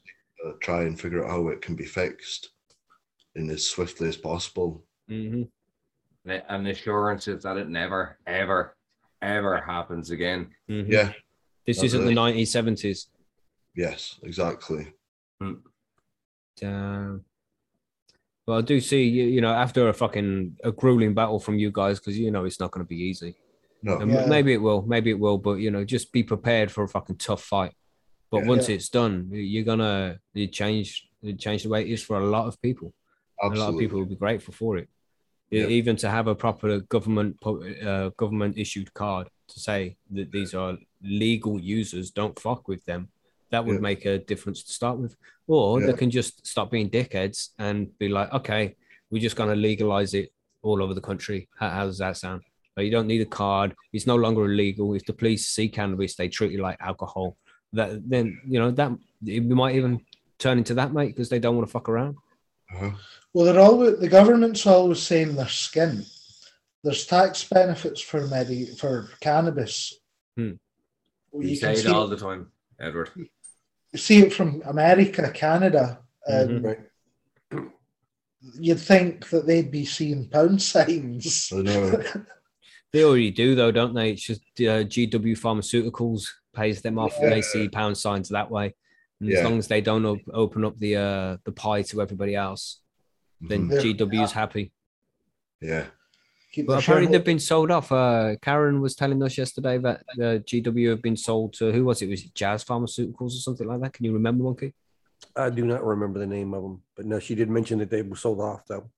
Uh, 0.47 0.53
try 0.63 0.83
and 0.85 0.99
figure 0.99 1.25
out 1.25 1.31
how 1.31 1.49
it 1.49 1.61
can 1.61 1.75
be 1.75 1.85
fixed 1.85 2.51
in 3.35 3.51
as 3.51 3.67
swiftly 3.67 4.09
as 4.09 4.17
possible. 4.17 4.85
hmm 5.09 5.43
And 6.25 6.65
the 6.67 6.71
assurances 6.71 7.43
that 7.43 7.57
it 7.57 7.69
never, 7.69 8.19
ever, 8.27 8.77
ever 9.21 9.61
happens 9.61 10.11
again. 10.11 10.51
hmm 10.69 10.83
Yeah. 10.87 11.13
This 11.71 11.77
that's 11.79 11.95
isn't 11.95 12.05
the 12.07 12.13
1970s. 12.13 13.07
Yes, 13.77 14.19
exactly. 14.23 14.93
Damn. 16.61 17.25
Well, 18.47 18.59
I 18.59 18.63
do 18.63 18.81
see 18.81 19.05
you. 19.05 19.25
You 19.25 19.41
know, 19.41 19.53
after 19.53 19.89
a 19.89 19.95
fucking 19.95 20.57
a 20.65 20.73
grueling 20.73 21.15
battle 21.15 21.39
from 21.39 21.59
you 21.59 21.71
guys, 21.71 21.99
because 22.01 22.19
you 22.19 22.31
know 22.31 22.45
it's 22.45 22.59
not 22.61 22.73
going 22.73 22.85
to 22.85 22.89
be 22.89 22.97
easy. 22.97 23.37
No. 23.83 24.03
Yeah. 24.05 24.27
maybe 24.27 24.53
it 24.53 24.61
will, 24.61 24.83
maybe 24.83 25.11
it 25.11 25.19
will, 25.19 25.39
but 25.39 25.55
you 25.55 25.71
know, 25.71 25.85
just 25.85 26.13
be 26.13 26.23
prepared 26.23 26.71
for 26.71 26.85
a 26.85 26.89
fucking 26.89 27.17
tough 27.17 27.43
fight. 27.43 27.73
But 28.31 28.43
Yeah. 28.43 28.49
once 28.49 28.69
Yeah. 28.69 28.75
it's 28.75 28.89
done, 28.89 29.29
you're 29.33 29.65
gonna 29.65 30.21
you 30.35 30.49
change 30.49 31.09
you 31.23 31.35
change 31.35 31.63
the 31.63 31.69
way 31.69 31.83
it 31.83 31.89
is 31.93 32.03
for 32.03 32.19
a 32.19 32.27
lot 32.27 32.47
of 32.47 32.61
people. 32.61 32.93
A 33.43 33.49
lot 33.49 33.73
of 33.73 33.79
people 33.79 33.99
will 33.99 34.07
be 34.07 34.17
grateful 34.17 34.53
for 34.53 34.77
it. 34.77 34.89
Yeah. 35.51 35.67
Even 35.67 35.97
to 35.97 36.11
have 36.11 36.27
a 36.27 36.35
proper 36.35 36.81
government 36.81 37.39
uh, 37.45 38.11
government 38.17 38.59
issued 38.59 38.93
card 38.93 39.29
to 39.55 39.61
say 39.61 39.97
that 40.13 40.31
these 40.33 40.55
are 40.55 40.77
legal 41.03 41.61
users, 41.61 42.11
don't 42.11 42.39
fuck 42.39 42.69
with 42.69 42.85
them. 42.85 43.09
That 43.51 43.65
would 43.65 43.77
Yeah. 43.77 43.81
make 43.81 44.05
a 44.05 44.19
difference 44.19 44.63
to 44.65 44.73
start 44.73 44.99
with. 44.99 45.17
Or 45.47 45.81
they 45.81 45.93
can 45.95 46.11
just 46.11 46.47
stop 46.47 46.71
being 46.71 46.89
dickheads 46.89 47.49
and 47.59 47.97
be 47.99 48.09
like, 48.09 48.33
okay, 48.33 48.77
we're 49.11 49.21
just 49.23 49.37
gonna 49.37 49.57
legalize 49.57 50.15
it 50.15 50.33
all 50.63 50.83
over 50.83 50.95
the 50.95 51.01
country. 51.01 51.49
How, 51.59 51.71
how 51.71 51.85
does 51.87 51.99
that 51.99 52.17
sound? 52.17 52.43
Like, 52.77 52.85
you 52.85 52.93
don't 52.93 53.09
need 53.09 53.21
a 53.21 53.27
card. 53.27 53.75
It's 53.93 54.07
no 54.07 54.15
longer 54.17 54.45
illegal. 54.45 54.95
If 54.95 55.05
the 55.05 55.13
police 55.13 55.49
see 55.49 55.69
cannabis, 55.69 56.15
they 56.15 56.29
treat 56.29 56.53
it 56.53 56.61
like 56.61 56.77
alcohol. 56.81 57.37
That 57.73 58.09
then 58.09 58.41
you 58.47 58.59
know 58.61 58.71
that 58.73 58.93
it 59.27 59.45
might 59.45 59.75
even 59.77 60.01
turn 60.39 60.59
into 60.59 60.75
that, 60.75 60.93
mate, 60.93 61.09
because 61.09 61.29
they 61.29 61.39
don't 61.41 61.57
want 61.57 61.67
to 61.69 61.73
fuck 61.73 61.89
around. 61.89 62.17
Uh-huh. 62.73 62.93
Well, 63.33 63.47
they're 63.47 63.61
always 63.61 63.99
the 63.99 64.09
government's 64.09 64.67
always 64.67 65.03
saying 65.03 65.35
they're 65.35 65.45
skint. 65.47 66.07
There's 66.83 67.07
tax 67.07 67.45
benefits 67.45 68.01
for 68.01 68.27
medi 68.27 68.67
for 68.77 69.09
cannabis. 69.21 69.95
Hmm. 70.37 70.53
Well, 71.31 71.43
You, 71.45 71.51
you 71.51 71.57
say 71.57 71.73
it 71.73 71.79
see, 71.79 71.89
all 71.89 72.07
the 72.09 72.17
time, 72.17 72.51
Edward. 72.81 73.11
you 73.17 73.99
see 73.99 74.21
it 74.21 74.33
from 74.33 74.63
America, 74.67 75.31
Canada. 75.31 76.01
Um, 76.29 76.49
Mhm. 76.49 76.85
You'd 78.59 78.81
think 78.81 79.29
that 79.31 79.47
they'd 79.47 79.71
be 79.71 79.85
seeing 79.85 80.27
pound 80.29 80.63
signs. 80.63 81.51
I 81.53 81.63
know. 81.63 82.03
They 82.93 83.05
already 83.05 83.31
do, 83.31 83.55
though, 83.55 83.71
don't 83.71 83.95
they? 83.95 84.11
It's 84.11 84.23
just 84.23 84.41
uh, 84.59 84.83
GW 84.83 85.39
Pharmaceuticals 85.39 86.25
pays 86.53 86.83
them 86.83 86.99
off, 86.99 87.17
and 87.21 87.31
they 87.31 87.41
see 87.41 87.69
pound 87.69 87.97
signs 87.97 88.31
that 88.31 88.51
way. 88.51 88.75
And 89.21 89.31
as 89.33 89.45
long 89.45 89.59
as 89.59 89.69
they 89.69 89.81
don't 89.81 90.05
op- 90.05 90.19
open 90.35 90.65
up 90.65 90.77
the 90.77 90.97
uh, 90.97 91.37
the 91.45 91.53
pie 91.53 91.83
to 91.83 92.03
everybody 92.03 92.35
else, 92.35 92.81
then 93.41 93.69
Mhm. 93.69 93.75
Yeah. 93.75 93.81
GW 94.07 94.25
is 94.25 94.33
happy. 94.33 94.73
Yeah. 95.61 95.87
Keep 96.53 96.67
But 96.67 96.83
apparently 96.83 96.83
shareholder- 97.07 97.19
they've 97.19 97.25
been 97.25 97.39
sold 97.39 97.71
off. 97.71 97.93
Uh, 97.93 98.35
Karen 98.43 98.81
was 98.81 98.97
telling 98.97 99.23
us 99.23 99.39
yesterday 99.39 99.79
that 99.79 100.03
uh, 100.15 100.39
GW 100.49 100.91
have 100.91 101.01
been 101.03 101.17
sold 101.17 101.53
to 101.55 101.71
who 101.71 101.85
was 101.85 102.03
it? 102.03 102.09
Was 102.09 102.25
it 102.25 102.35
Jazz 102.35 102.65
Pharmaceuticals 102.65 103.21
or 103.37 103.43
something 103.47 103.69
like 103.69 103.81
that? 103.83 103.93
Can 103.93 104.05
you 104.05 104.13
remember, 104.13 104.43
Monkey? 104.45 104.75
I 105.37 105.51
do 105.51 105.65
not 105.65 105.85
remember 105.85 106.19
the 106.19 106.27
name 106.27 106.53
of 106.55 106.63
them, 106.63 106.83
but 106.97 107.07
no, 107.07 107.21
she 107.21 107.35
did 107.37 107.49
mention 107.51 107.79
that 107.79 107.91
they 107.91 108.03
were 108.03 108.17
sold 108.17 108.41
off 108.41 108.67
though. 108.67 108.91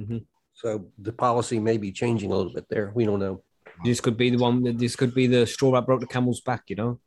Mhm. 0.00 0.24
So 0.54 0.90
the 0.98 1.12
policy 1.12 1.60
may 1.60 1.76
be 1.76 1.92
changing 1.92 2.32
a 2.32 2.36
little 2.36 2.52
bit 2.52 2.66
there. 2.68 2.90
We 2.94 3.04
don't 3.04 3.20
know. 3.20 3.42
This 3.84 4.00
could 4.00 4.16
be 4.16 4.30
the 4.30 4.38
one. 4.38 4.62
that- 4.64 4.78
This 4.78 4.96
could 4.96 5.14
be 5.14 5.26
the 5.26 5.46
straw 5.46 5.70
that 5.72 5.86
broke 5.86 6.00
the 6.00 6.06
camel's 6.06 6.40
back. 6.40 6.64
You 6.68 6.76
know. 6.76 7.00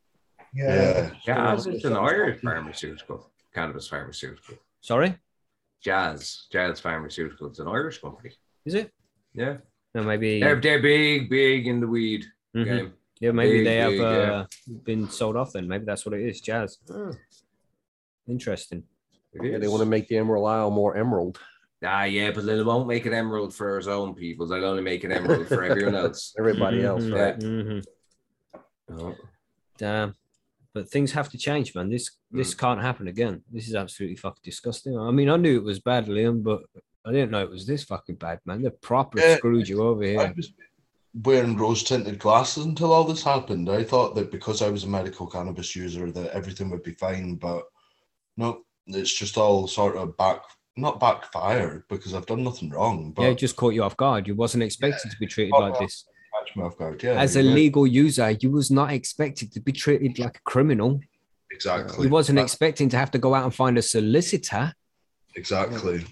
yeah. 0.54 1.10
Yeah. 1.26 1.54
Jazz 1.54 1.66
is 1.66 1.84
an 1.84 1.96
Irish 1.96 2.40
pharmaceutical, 2.40 3.30
cannabis 3.52 3.86
pharmaceutical. 3.88 4.54
Sorry, 4.80 5.16
Jazz, 5.82 6.46
Jazz 6.50 6.80
Pharmaceuticals, 6.80 7.50
It's 7.50 7.58
an 7.58 7.68
Irish 7.68 7.98
company. 8.00 8.30
is 8.64 8.74
it? 8.74 8.92
Yeah, 9.34 9.58
No, 9.94 10.02
maybe. 10.04 10.40
they're, 10.40 10.60
they're 10.60 10.80
big, 10.82 11.28
big 11.28 11.66
in 11.66 11.80
the 11.80 11.86
weed 11.88 12.24
Mhm. 12.54 12.64
game. 12.64 12.92
Yeah, 13.20 13.32
maybe 13.32 13.58
Big, 13.58 13.64
they 13.66 13.76
have 13.76 13.90
big, 13.90 14.00
uh, 14.00 14.46
yeah. 14.66 14.76
been 14.84 15.08
sold 15.10 15.36
off. 15.36 15.52
Then 15.52 15.68
maybe 15.68 15.84
that's 15.84 16.06
what 16.06 16.14
it 16.14 16.22
is. 16.26 16.40
Jazz. 16.40 16.78
Oh, 16.90 17.12
Interesting. 18.28 18.84
Yeah, 19.42 19.58
they 19.58 19.68
want 19.68 19.82
to 19.82 19.86
make 19.86 20.08
the 20.08 20.16
Emerald 20.16 20.48
Isle 20.48 20.70
more 20.70 20.96
emerald. 20.96 21.38
Ah, 21.84 22.04
yeah, 22.04 22.30
but 22.30 22.44
they 22.46 22.62
won't 22.62 22.88
make 22.88 23.06
it 23.06 23.12
emerald 23.12 23.54
for 23.54 23.76
his 23.76 23.88
own 23.88 24.14
people. 24.14 24.46
They'll 24.46 24.64
only 24.64 24.82
make 24.82 25.04
it 25.04 25.10
emerald 25.12 25.46
for 25.48 25.62
everyone 25.64 25.94
else. 26.04 26.34
Everybody 26.38 26.82
else, 26.84 27.04
Mhm, 27.04 27.14
right? 27.14 27.38
mhm. 27.38 27.84
Oh, 28.92 29.16
Damn. 29.78 30.14
But 30.72 30.88
things 30.88 31.12
have 31.12 31.28
to 31.30 31.38
change, 31.38 31.74
man. 31.74 31.90
This 31.90 32.10
this 32.30 32.54
can't 32.54 32.80
happen 32.80 33.08
again. 33.08 33.42
This 33.50 33.66
is 33.68 33.74
absolutely 33.74 34.16
fucking 34.16 34.42
disgusting. 34.44 34.96
I 34.98 35.10
mean, 35.10 35.28
I 35.28 35.36
knew 35.36 35.56
it 35.58 35.64
was 35.64 35.80
bad, 35.80 36.06
Liam, 36.06 36.42
but 36.44 36.62
I 37.06 37.12
didn't 37.12 37.30
know 37.30 37.42
it 37.42 37.50
was 37.50 37.66
this 37.66 37.84
fucking 37.84 38.16
bad, 38.16 38.40
man. 38.44 38.62
They 38.62 38.70
proper 38.70 39.18
Yeah. 39.18 39.36
screwed 39.36 39.68
you 39.68 39.82
over 39.82 40.02
here. 40.02 40.20
I 40.20 40.32
was 40.36 40.52
wearing 41.24 41.56
rose 41.56 41.82
tinted 41.82 42.18
glasses 42.18 42.66
until 42.66 42.92
all 42.92 43.04
this 43.04 43.22
happened. 43.22 43.70
I 43.70 43.82
thought 43.84 44.14
that 44.16 44.30
because 44.30 44.62
I 44.62 44.68
was 44.68 44.84
a 44.84 44.88
medical 44.88 45.26
cannabis 45.26 45.74
user 45.74 46.10
that 46.12 46.30
everything 46.32 46.70
would 46.70 46.82
be 46.82 46.94
fine, 46.94 47.36
but 47.36 47.64
no, 48.36 48.62
it's 48.86 49.12
just 49.12 49.38
all 49.38 49.66
sort 49.66 49.96
of 49.96 50.16
back 50.16 50.42
not 50.76 51.00
backfired 51.00 51.82
because 51.88 52.14
I've 52.14 52.26
done 52.26 52.44
nothing 52.44 52.70
wrong. 52.70 53.12
But 53.12 53.22
Yeah, 53.22 53.28
it 53.30 53.38
just 53.38 53.56
caught 53.56 53.74
you 53.74 53.82
off 53.82 53.96
guard. 53.96 54.26
You 54.28 54.34
wasn't 54.34 54.62
expected 54.62 55.10
to 55.10 55.16
be 55.18 55.26
treated 55.26 55.52
like 55.52 55.78
this. 55.78 56.04
catch 56.38 56.56
me 56.56 56.62
off 56.62 56.78
guard. 56.78 57.02
Yeah, 57.02 57.20
As 57.20 57.34
a 57.36 57.40
right. 57.42 57.52
legal 57.54 57.86
user, 57.86 58.30
you 58.30 58.50
was 58.50 58.70
not 58.70 58.92
expected 58.92 59.52
to 59.52 59.60
be 59.60 59.72
treated 59.72 60.18
like 60.18 60.36
a 60.36 60.40
criminal. 60.42 61.00
exactly. 61.50 62.04
You 62.04 62.10
wasn't 62.10 62.38
expecting 62.38 62.88
to 62.90 62.96
have 62.96 63.10
to 63.10 63.18
go 63.18 63.34
out 63.34 63.44
and 63.44 63.54
find 63.54 63.76
a 63.78 63.82
solicitor. 63.82 64.72
exactly. 65.34 66.04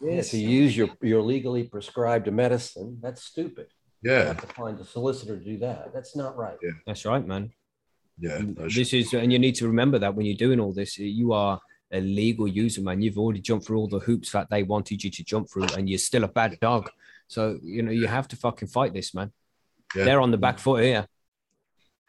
If 0.00 0.34
you 0.34 0.48
use 0.48 0.76
your, 0.76 0.88
your 1.00 1.22
legally 1.22 1.64
prescribed 1.64 2.30
medicine, 2.32 2.98
that's 3.02 3.22
stupid. 3.22 3.68
You 4.02 4.12
Yeah, 4.12 4.24
have 4.26 4.40
to 4.46 4.54
find 4.54 4.78
a 4.78 4.84
solicitor 4.84 5.38
to 5.38 5.44
do 5.44 5.58
that. 5.58 5.92
That's 5.94 6.14
not 6.16 6.36
right. 6.36 6.56
Yeah. 6.62 6.72
That's 6.86 7.04
right, 7.04 7.26
man. 7.26 7.52
yeah. 8.18 8.40
This 8.74 8.92
is, 8.92 9.12
and 9.14 9.32
you 9.32 9.38
need 9.38 9.54
to 9.56 9.66
remember 9.66 9.98
that 9.98 10.14
when 10.14 10.26
you're 10.26 10.36
doing 10.36 10.60
all 10.60 10.72
this, 10.72 10.98
you 10.98 11.32
are 11.32 11.60
a 11.92 12.00
legal 12.00 12.46
user, 12.48 12.82
man. 12.82 13.00
You've 13.00 13.18
already 13.18 13.40
jumped 13.40 13.66
through 13.66 13.78
all 13.78 13.88
the 13.88 14.00
hoops 14.00 14.32
that 14.32 14.50
they 14.50 14.62
wanted 14.62 15.02
you 15.04 15.10
to 15.10 15.24
jump 15.24 15.48
through, 15.50 15.68
and 15.76 15.88
you're 15.88 15.98
still 15.98 16.24
a 16.24 16.28
bad 16.28 16.58
dog. 16.60 16.90
So 17.28 17.58
you 17.62 17.82
know 17.82 17.90
you 17.92 18.06
have 18.06 18.28
to 18.28 18.36
fucking 18.36 18.68
fight 18.68 18.92
this, 18.92 19.14
man. 19.14 19.32
Yeah. 19.94 20.04
They're 20.04 20.20
on 20.20 20.30
the 20.30 20.36
back 20.38 20.58
foot 20.58 20.82
here. 20.84 21.06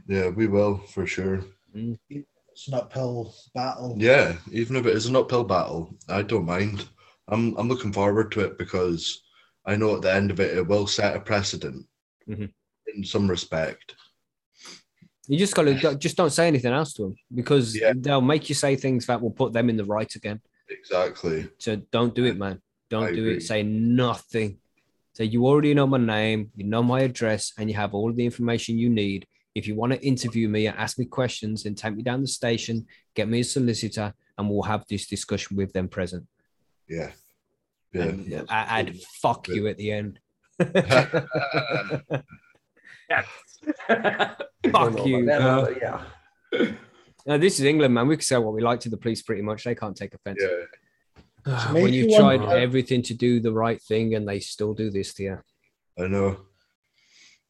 yeah, 0.07 0.29
we 0.29 0.47
will 0.47 0.77
for 0.79 1.05
sure. 1.05 1.43
Mm. 1.75 1.97
It's 2.09 2.67
an 2.67 2.73
uphill 2.73 3.33
battle. 3.53 3.95
Yeah, 3.99 4.35
even 4.51 4.75
if 4.77 4.85
it 4.88 4.95
is 4.95 5.05
an 5.05 5.15
uphill 5.15 5.43
battle, 5.43 5.95
I 6.09 6.23
don't 6.23 6.45
mind. 6.45 6.85
I'm 7.28 7.55
I'm 7.57 7.67
looking 7.67 7.91
forward 7.93 8.32
to 8.34 8.41
it 8.41 8.57
because 8.57 9.23
I 9.65 9.75
know 9.75 9.95
at 9.95 10.01
the 10.01 10.13
end 10.13 10.32
of 10.32 10.39
it, 10.39 10.57
it 10.57 10.67
will 10.67 10.88
set 10.88 11.15
a 11.15 11.19
precedent 11.19 11.86
Mhm. 12.28 12.51
in 12.95 13.03
some 13.03 13.30
respect. 13.30 13.95
You 15.28 15.38
just 15.38 15.55
gotta 15.55 15.95
just 15.97 16.15
don't 16.15 16.30
say 16.32 16.47
anything 16.47 16.71
else 16.73 16.93
to 16.93 17.03
them 17.03 17.15
because 17.34 17.75
Yeah. 17.75 17.93
they'll 17.95 18.21
make 18.21 18.47
you 18.49 18.55
say 18.55 18.75
things 18.75 19.05
that 19.07 19.21
will 19.21 19.32
put 19.32 19.51
them 19.53 19.69
in 19.69 19.75
the 19.78 19.84
right 19.86 20.13
again. 20.15 20.41
Exactly. 20.69 21.49
So 21.57 21.75
don't 21.91 22.15
do 22.15 22.25
it, 22.25 22.38
man. 22.38 22.61
Don't 22.89 23.03
I 23.03 23.11
do 23.11 23.19
agree. 23.23 23.38
it. 23.38 23.43
Say 23.43 23.63
nothing. 23.63 24.59
Say 25.13 25.25
you 25.25 25.45
already 25.45 25.73
know 25.73 25.88
my 25.88 25.97
name, 25.97 26.51
you 26.55 26.63
know 26.63 26.84
my 26.84 27.01
address, 27.01 27.51
and 27.57 27.69
you 27.69 27.75
have 27.75 27.93
all 27.93 28.13
the 28.13 28.23
information 28.23 28.78
you 28.78 28.89
need. 28.89 29.28
If 29.55 29.67
you 29.67 29.75
want 29.75 29.91
to 29.93 29.99
interview 30.05 30.47
me 30.47 30.67
and 30.67 30.78
ask 30.78 30.97
me 30.99 31.05
questions, 31.05 31.63
then 31.63 31.73
take 31.75 31.95
me 31.95 32.03
down 32.03 32.21
the 32.21 32.28
station, 32.28 32.86
get 33.15 33.28
me 33.28 33.39
a 33.39 33.43
solicitor, 33.43 34.13
and 34.38 34.49
we'll 34.49 34.61
have 34.61 34.86
this 34.88 35.07
discussion 35.07 35.57
with 35.57 35.73
them 35.73 35.88
present. 35.89 36.25
Yeah. 36.89 37.11
Yeah. 37.93 38.03
And 38.03 38.45
I- 38.49 38.79
I'd 38.79 38.99
fuck 39.21 39.47
you 39.47 39.67
at 39.67 39.77
the 39.77 39.91
end. 39.91 40.19
I 40.59 40.65
don't 43.89 44.71
Fuck 44.71 45.05
you. 45.05 45.23
about 45.23 45.71
uh, 45.71 45.73
yeah. 45.81 46.71
Now, 47.25 47.38
this 47.38 47.59
is 47.59 47.65
England, 47.65 47.93
man. 47.93 48.07
We 48.07 48.15
can 48.15 48.23
say 48.23 48.38
what 48.38 48.53
we 48.53 48.61
like 48.61 48.79
to 48.81 48.89
the 48.89 48.97
police 48.97 49.21
pretty 49.21 49.41
much. 49.41 49.63
They 49.63 49.75
can't 49.75 49.95
take 49.95 50.13
offense. 50.13 50.39
yeah. 50.41 50.49
Ah, 51.49 51.69
when 51.71 51.93
you 51.93 52.03
you've 52.09 52.17
tried 52.19 52.41
wonder- 52.41 52.57
everything 52.57 53.01
to 53.03 53.13
do 53.13 53.39
the 53.39 53.53
right 53.53 53.81
thing 53.81 54.15
and 54.15 54.27
they 54.27 54.39
still 54.41 54.73
do 54.73 54.89
this 54.89 55.13
to 55.13 55.23
you. 55.23 55.38
I 55.97 56.07
know. 56.07 56.41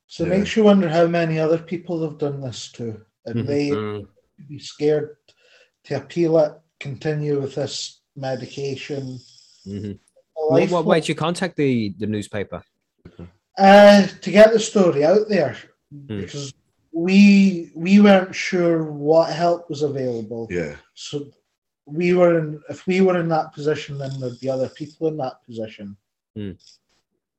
So 0.05 0.23
it 0.23 0.29
makes 0.29 0.55
you 0.55 0.63
wonder 0.63 0.87
how 0.87 1.07
many 1.07 1.39
other 1.39 1.57
people 1.57 2.03
have 2.07 2.19
done 2.19 2.39
this 2.39 2.71
to, 2.73 3.01
and 3.25 3.39
Mhm. 3.39 3.47
they 3.47 3.69
Mm. 3.69 4.07
be 4.47 4.59
scared 4.59 5.17
to 5.85 5.95
appeal 5.97 6.37
it, 6.37 6.53
continue 6.79 7.41
with 7.41 7.55
this 7.55 8.01
medication. 8.17 9.19
Mm-hmm. 9.65 9.91
A 9.91 9.97
What, 10.35 10.69
what 10.69 10.85
way 10.85 10.99
did 10.99 11.09
you 11.09 11.15
contact 11.15 11.55
the, 11.55 11.93
the 11.97 12.07
newspaper? 12.07 12.61
Uh, 13.57 14.07
to 14.21 14.31
get 14.31 14.51
the 14.51 14.59
story 14.59 15.05
out 15.05 15.29
there 15.29 15.55
Hmm. 15.91 16.19
because 16.19 16.53
we 16.91 17.71
we 17.75 17.99
weren't 17.99 18.35
sure 18.35 18.83
what 18.83 19.31
help 19.31 19.69
was 19.69 19.83
available. 19.83 20.47
Yeah. 20.49 20.75
So 20.93 21.31
we 21.85 22.13
were 22.13 22.39
in 22.39 22.61
if 22.69 22.85
we 22.87 23.01
were 23.01 23.19
in 23.19 23.29
that 23.29 23.53
position, 23.53 23.97
then 23.97 24.19
there'd 24.19 24.39
be 24.39 24.49
other 24.49 24.69
people 24.69 25.07
in 25.07 25.17
that 25.17 25.43
position. 25.45 25.95
Hmm. 26.35 26.51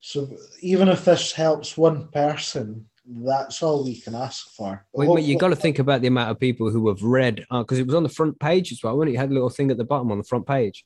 So 0.00 0.28
even 0.60 0.88
if 0.88 1.04
this 1.04 1.32
helps 1.32 1.76
one 1.76 2.08
person, 2.08 2.88
that's 3.10 3.62
all 3.62 3.84
we 3.84 4.00
can 4.00 4.14
ask 4.14 4.50
for. 4.54 4.84
But 4.92 4.98
Wait, 5.00 5.08
wait, 5.08 5.24
you've 5.24 5.40
got 5.40 5.48
to 5.48 5.56
think 5.56 5.78
about 5.78 6.02
the 6.02 6.08
amount 6.08 6.30
of 6.30 6.38
people 6.38 6.70
who 6.70 6.88
have 6.88 7.02
read 7.02 7.44
because 7.50 7.78
it 7.78 7.86
was 7.86 7.94
on 7.94 8.02
the 8.02 8.08
front 8.08 8.38
page 8.38 8.70
as 8.72 8.82
well. 8.82 8.96
When 8.98 9.08
it? 9.08 9.12
it 9.14 9.16
had 9.16 9.30
a 9.30 9.34
little 9.34 9.48
thing 9.50 9.70
at 9.70 9.78
the 9.78 9.84
bottom 9.84 10.12
on 10.12 10.18
the 10.18 10.24
front 10.24 10.46
page, 10.46 10.84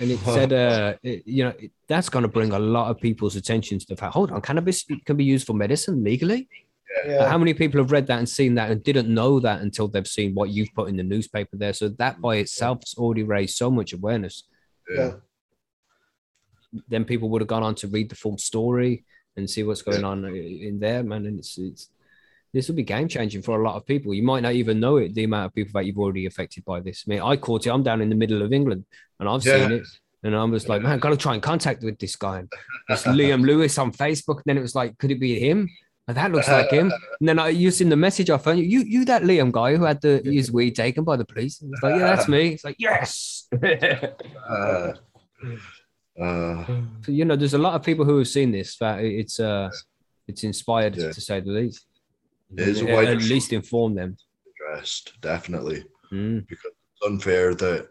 and 0.00 0.10
it 0.10 0.18
said, 0.20 0.52
uh, 0.52 0.94
it- 1.02 1.26
you 1.26 1.44
know, 1.44 1.52
it- 1.58 1.70
that's 1.86 2.08
going 2.08 2.22
to 2.24 2.28
bring 2.28 2.52
a 2.52 2.58
lot 2.58 2.90
of 2.90 3.00
people's 3.00 3.36
attention 3.36 3.78
to 3.78 3.86
the 3.88 3.96
fact. 3.96 4.14
Hold 4.14 4.32
on, 4.32 4.40
cannabis 4.40 4.84
can 5.04 5.16
be 5.16 5.24
used 5.24 5.46
for 5.46 5.52
medicine 5.54 6.02
legally. 6.02 6.48
Yeah. 7.06 7.28
How 7.28 7.36
many 7.38 7.52
people 7.52 7.80
have 7.80 7.92
read 7.92 8.06
that 8.08 8.18
and 8.18 8.28
seen 8.28 8.54
that 8.54 8.70
and 8.70 8.82
didn't 8.82 9.12
know 9.12 9.38
that 9.40 9.60
until 9.60 9.86
they've 9.86 10.06
seen 10.06 10.34
what 10.34 10.48
you've 10.50 10.72
put 10.74 10.88
in 10.88 10.96
the 10.96 11.02
newspaper 11.02 11.56
there? 11.56 11.72
So 11.74 11.88
that 11.90 12.20
by 12.20 12.36
itself 12.36 12.78
has 12.82 12.94
already 12.96 13.22
raised 13.22 13.56
so 13.56 13.70
much 13.70 13.92
awareness. 13.92 14.44
Yeah. 14.92 15.12
Then 16.88 17.04
people 17.04 17.28
would 17.30 17.40
have 17.42 17.48
gone 17.48 17.62
on 17.62 17.74
to 17.76 17.88
read 17.88 18.08
the 18.08 18.16
full 18.16 18.38
story 18.38 19.04
and 19.36 19.48
see 19.48 19.62
what's 19.62 19.82
going 19.82 20.04
on 20.04 20.24
in 20.24 20.78
there, 20.78 21.02
man. 21.02 21.26
And 21.26 21.38
it's, 21.38 21.58
it's 21.58 21.88
this 22.54 22.68
will 22.68 22.76
be 22.76 22.82
game 22.82 23.08
changing 23.08 23.42
for 23.42 23.60
a 23.60 23.64
lot 23.64 23.76
of 23.76 23.84
people. 23.86 24.14
You 24.14 24.22
might 24.22 24.40
not 24.40 24.54
even 24.54 24.80
know 24.80 24.96
it, 24.96 25.14
the 25.14 25.24
amount 25.24 25.46
of 25.46 25.54
people 25.54 25.72
that 25.74 25.84
you've 25.86 25.98
already 25.98 26.26
affected 26.26 26.64
by 26.64 26.80
this. 26.80 27.04
I 27.06 27.10
mean, 27.10 27.20
I 27.20 27.36
caught 27.36 27.66
it. 27.66 27.70
I'm 27.70 27.82
down 27.82 28.00
in 28.00 28.08
the 28.08 28.14
middle 28.14 28.40
of 28.42 28.52
England, 28.52 28.84
and 29.20 29.28
I've 29.28 29.44
Yeah. 29.44 29.52
seen 29.68 29.72
it. 29.72 29.86
And 30.22 30.34
I 30.34 30.42
was 30.44 30.68
like, 30.68 30.82
man, 30.82 30.98
got 30.98 31.10
to 31.10 31.16
try 31.16 31.34
and 31.34 31.42
contact 31.42 31.84
with 31.84 31.98
this 31.98 32.16
guy. 32.16 32.38
And 32.40 32.48
It's 32.88 33.04
Liam 33.04 33.44
Lewis 33.44 33.78
on 33.78 33.92
Facebook. 33.92 34.36
And 34.36 34.44
then 34.46 34.58
it 34.58 34.62
was 34.62 34.74
like, 34.74 34.96
could 34.98 35.10
it 35.12 35.20
be 35.20 35.38
him? 35.38 35.68
And 36.08 36.16
that 36.16 36.32
looks 36.32 36.48
like 36.48 36.70
him. 36.70 36.90
And 37.20 37.28
then 37.28 37.38
I 37.38 37.48
used 37.50 37.80
in 37.80 37.90
the 37.90 37.96
message 37.96 38.30
I 38.30 38.38
found 38.38 38.58
you, 38.58 38.80
you 38.80 39.04
that 39.04 39.22
Liam 39.22 39.52
guy 39.52 39.76
who 39.76 39.84
had 39.84 40.00
the 40.00 40.22
his 40.24 40.50
weed 40.50 40.74
taken 40.74 41.04
by 41.04 41.16
the 41.16 41.24
police. 41.24 41.62
It's 41.62 41.82
like, 41.82 41.96
yeah, 42.00 42.16
that's 42.16 42.28
me. 42.36 42.48
It's 42.48 42.64
like, 42.64 42.76
yes. 42.78 43.46
Uh, 44.48 44.92
uh, 46.20 46.64
So, 47.04 47.12
you 47.12 47.24
know, 47.24 47.36
there's 47.36 47.54
a 47.54 47.58
lot 47.58 47.74
of 47.74 47.82
people 47.82 48.04
who 48.04 48.18
have 48.18 48.28
seen 48.28 48.50
this 48.52 48.76
that 48.78 49.00
it's 49.04 49.38
uh 49.40 49.70
it's 50.28 50.42
inspired 50.44 50.96
Yeah. 50.96 51.12
to 51.12 51.20
say 51.20 51.40
the 51.40 51.50
least. 51.50 51.86
It 52.56 52.68
is 52.68 52.82
a 52.82 52.90
At- 52.90 53.08
at 53.08 53.22
least 53.22 53.52
inform 53.52 53.94
them. 53.94 54.16
addressed, 54.50 55.20
definitely. 55.20 55.84
Mm. 56.12 56.46
because 56.48 56.70
it's 56.72 57.06
unfair 57.06 57.54
that 57.56 57.88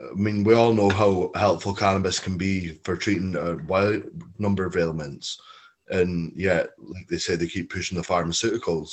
I 0.00 0.14
mean 0.14 0.44
we 0.44 0.54
all 0.54 0.72
know 0.74 0.88
how 0.88 1.30
helpful 1.34 1.74
cannabis 1.74 2.18
can 2.18 2.36
be 2.38 2.80
for 2.84 2.96
treating 2.96 3.36
a 3.36 3.56
wide 3.68 4.04
number 4.38 4.64
of 4.66 4.76
ailments, 4.76 5.38
and 5.90 6.32
yet, 6.34 6.70
like 6.78 7.06
they 7.08 7.18
say, 7.18 7.36
they 7.36 7.46
keep 7.46 7.70
pushing 7.70 7.96
the 7.98 8.02
pharmaceuticals, 8.12 8.90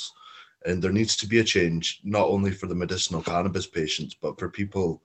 and 0.66 0.80
there 0.82 0.92
needs 0.92 1.16
to 1.16 1.26
be 1.26 1.38
a 1.40 1.44
change 1.44 2.00
not 2.04 2.28
only 2.28 2.50
for 2.52 2.66
the 2.68 2.74
medicinal 2.74 3.22
cannabis 3.22 3.66
patients 3.66 4.14
but 4.22 4.38
for 4.38 4.48
people 4.50 5.02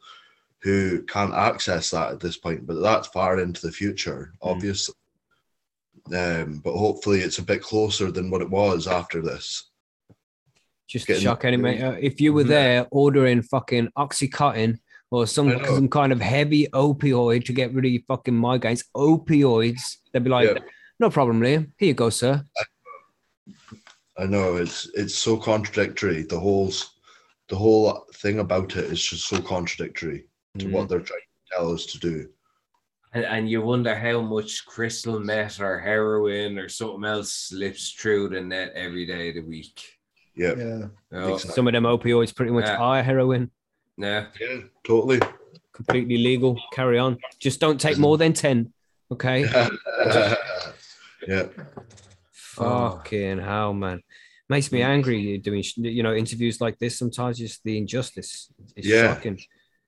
who 0.62 1.03
can't 1.03 1.34
access 1.34 1.91
that 1.91 2.12
at 2.12 2.20
this 2.20 2.38
point. 2.38 2.66
But 2.66 2.82
that's 2.82 3.08
far 3.10 3.39
into 3.39 3.62
the 3.66 3.72
future, 3.72 4.34
obviously. 4.41 4.95
Um, 6.16 6.62
but 6.64 6.76
hopefully, 6.78 7.20
it's 7.22 7.38
a 7.39 7.43
bit 7.43 7.62
closer 7.62 8.12
than 8.12 8.30
what 8.32 8.41
it 8.41 8.49
was 8.49 8.88
after 8.88 9.22
this. 9.22 9.70
Just 10.88 11.05
Getting- 11.05 11.24
shock 11.24 11.43
any 11.43 11.58
mate. 11.58 11.82
Uh, 11.82 11.97
if 11.99 12.22
you 12.22 12.32
were 12.32 12.45
Mhm. 12.45 12.47
there 12.47 12.88
ordering 12.91 13.41
fucking 13.41 13.89
oxycontin 13.97 14.80
or 15.12 15.28
some 15.28 15.49
some 15.66 15.89
kind 15.89 16.14
of 16.14 16.22
heavy 16.22 16.68
opioid 16.74 17.45
to 17.45 17.53
get 17.53 17.74
rid 17.74 17.86
of 17.86 17.91
your 17.91 18.01
fucking 18.08 18.34
migraines, 18.34 18.86
opioids, 18.95 19.97
they'd 20.12 20.24
be 20.24 20.30
like, 20.30 20.47
Yeah. 20.49 20.60
No 20.99 21.10
problem, 21.12 21.41
Liam. 21.41 21.72
Here 21.78 21.89
you 21.89 21.93
go, 21.93 22.10
sir. 22.10 22.43
I 24.18 24.26
know 24.26 24.55
it's 24.55 24.89
it's 24.95 25.14
so 25.16 25.38
contradictory. 25.38 26.24
The 26.24 26.39
whole 26.39 26.72
the 27.49 27.55
whole 27.55 28.05
thing 28.16 28.39
about 28.39 28.76
it 28.76 28.86
is 28.86 29.03
just 29.05 29.28
so 29.28 29.41
contradictory 29.41 30.26
to 30.60 30.66
Mm. 30.66 30.72
what 30.72 30.89
they're 30.89 30.99
trying 30.99 31.20
to 31.22 31.55
tell 31.55 31.72
us 31.74 31.86
to 31.88 31.99
do. 31.99 32.30
And, 33.14 33.26
and 33.26 33.49
you 33.49 33.62
wonder 33.62 33.95
how 33.95 34.22
much 34.22 34.66
crystal 34.66 35.20
meth 35.20 35.60
or 35.62 35.80
heroin 35.80 36.58
or 36.60 36.68
something 36.70 37.05
else 37.05 37.32
slips 37.34 37.91
through 37.91 38.30
the 38.30 38.41
net 38.41 38.74
every 38.76 39.05
day 39.05 39.30
of 39.30 39.36
the 39.36 39.41
week. 39.41 39.82
Yeah, 40.36 40.53
Yeah. 40.58 40.64
You 40.64 40.91
know? 41.12 41.34
Exactly. 41.34 41.55
Some 41.55 41.68
of 41.68 41.74
them 41.74 41.84
opioids 41.84 42.36
pretty 42.36 42.51
much 42.51 42.66
Yeah. 42.66 42.78
are 42.78 43.01
heroin. 43.01 43.51
Yeah. 43.97 44.28
yeah, 44.39 44.62
totally. 44.86 45.20
Completely 45.74 46.18
legal. 46.18 46.60
Carry 46.74 46.99
on. 46.99 47.18
Just 47.39 47.60
don't 47.60 47.80
take 47.80 47.97
more 47.97 48.18
than 48.18 48.34
10. 48.34 48.72
Okay. 49.12 49.41
yeah, 51.28 51.47
Fucking 52.32 53.39
hell, 53.39 53.74
man. 53.74 54.01
Makes 54.49 54.72
me 54.72 54.82
angry 54.82 55.20
you 55.20 55.38
doing, 55.38 55.64
you 55.76 56.03
know, 56.03 56.14
interviews 56.14 56.62
like 56.62 56.78
this. 56.80 56.97
Sometimes 56.97 57.38
just 57.38 57.64
the 57.64 57.78
injustice. 57.78 58.51
It's 58.76 58.88
Yeah. 58.88 59.14
shocking. 59.14 59.39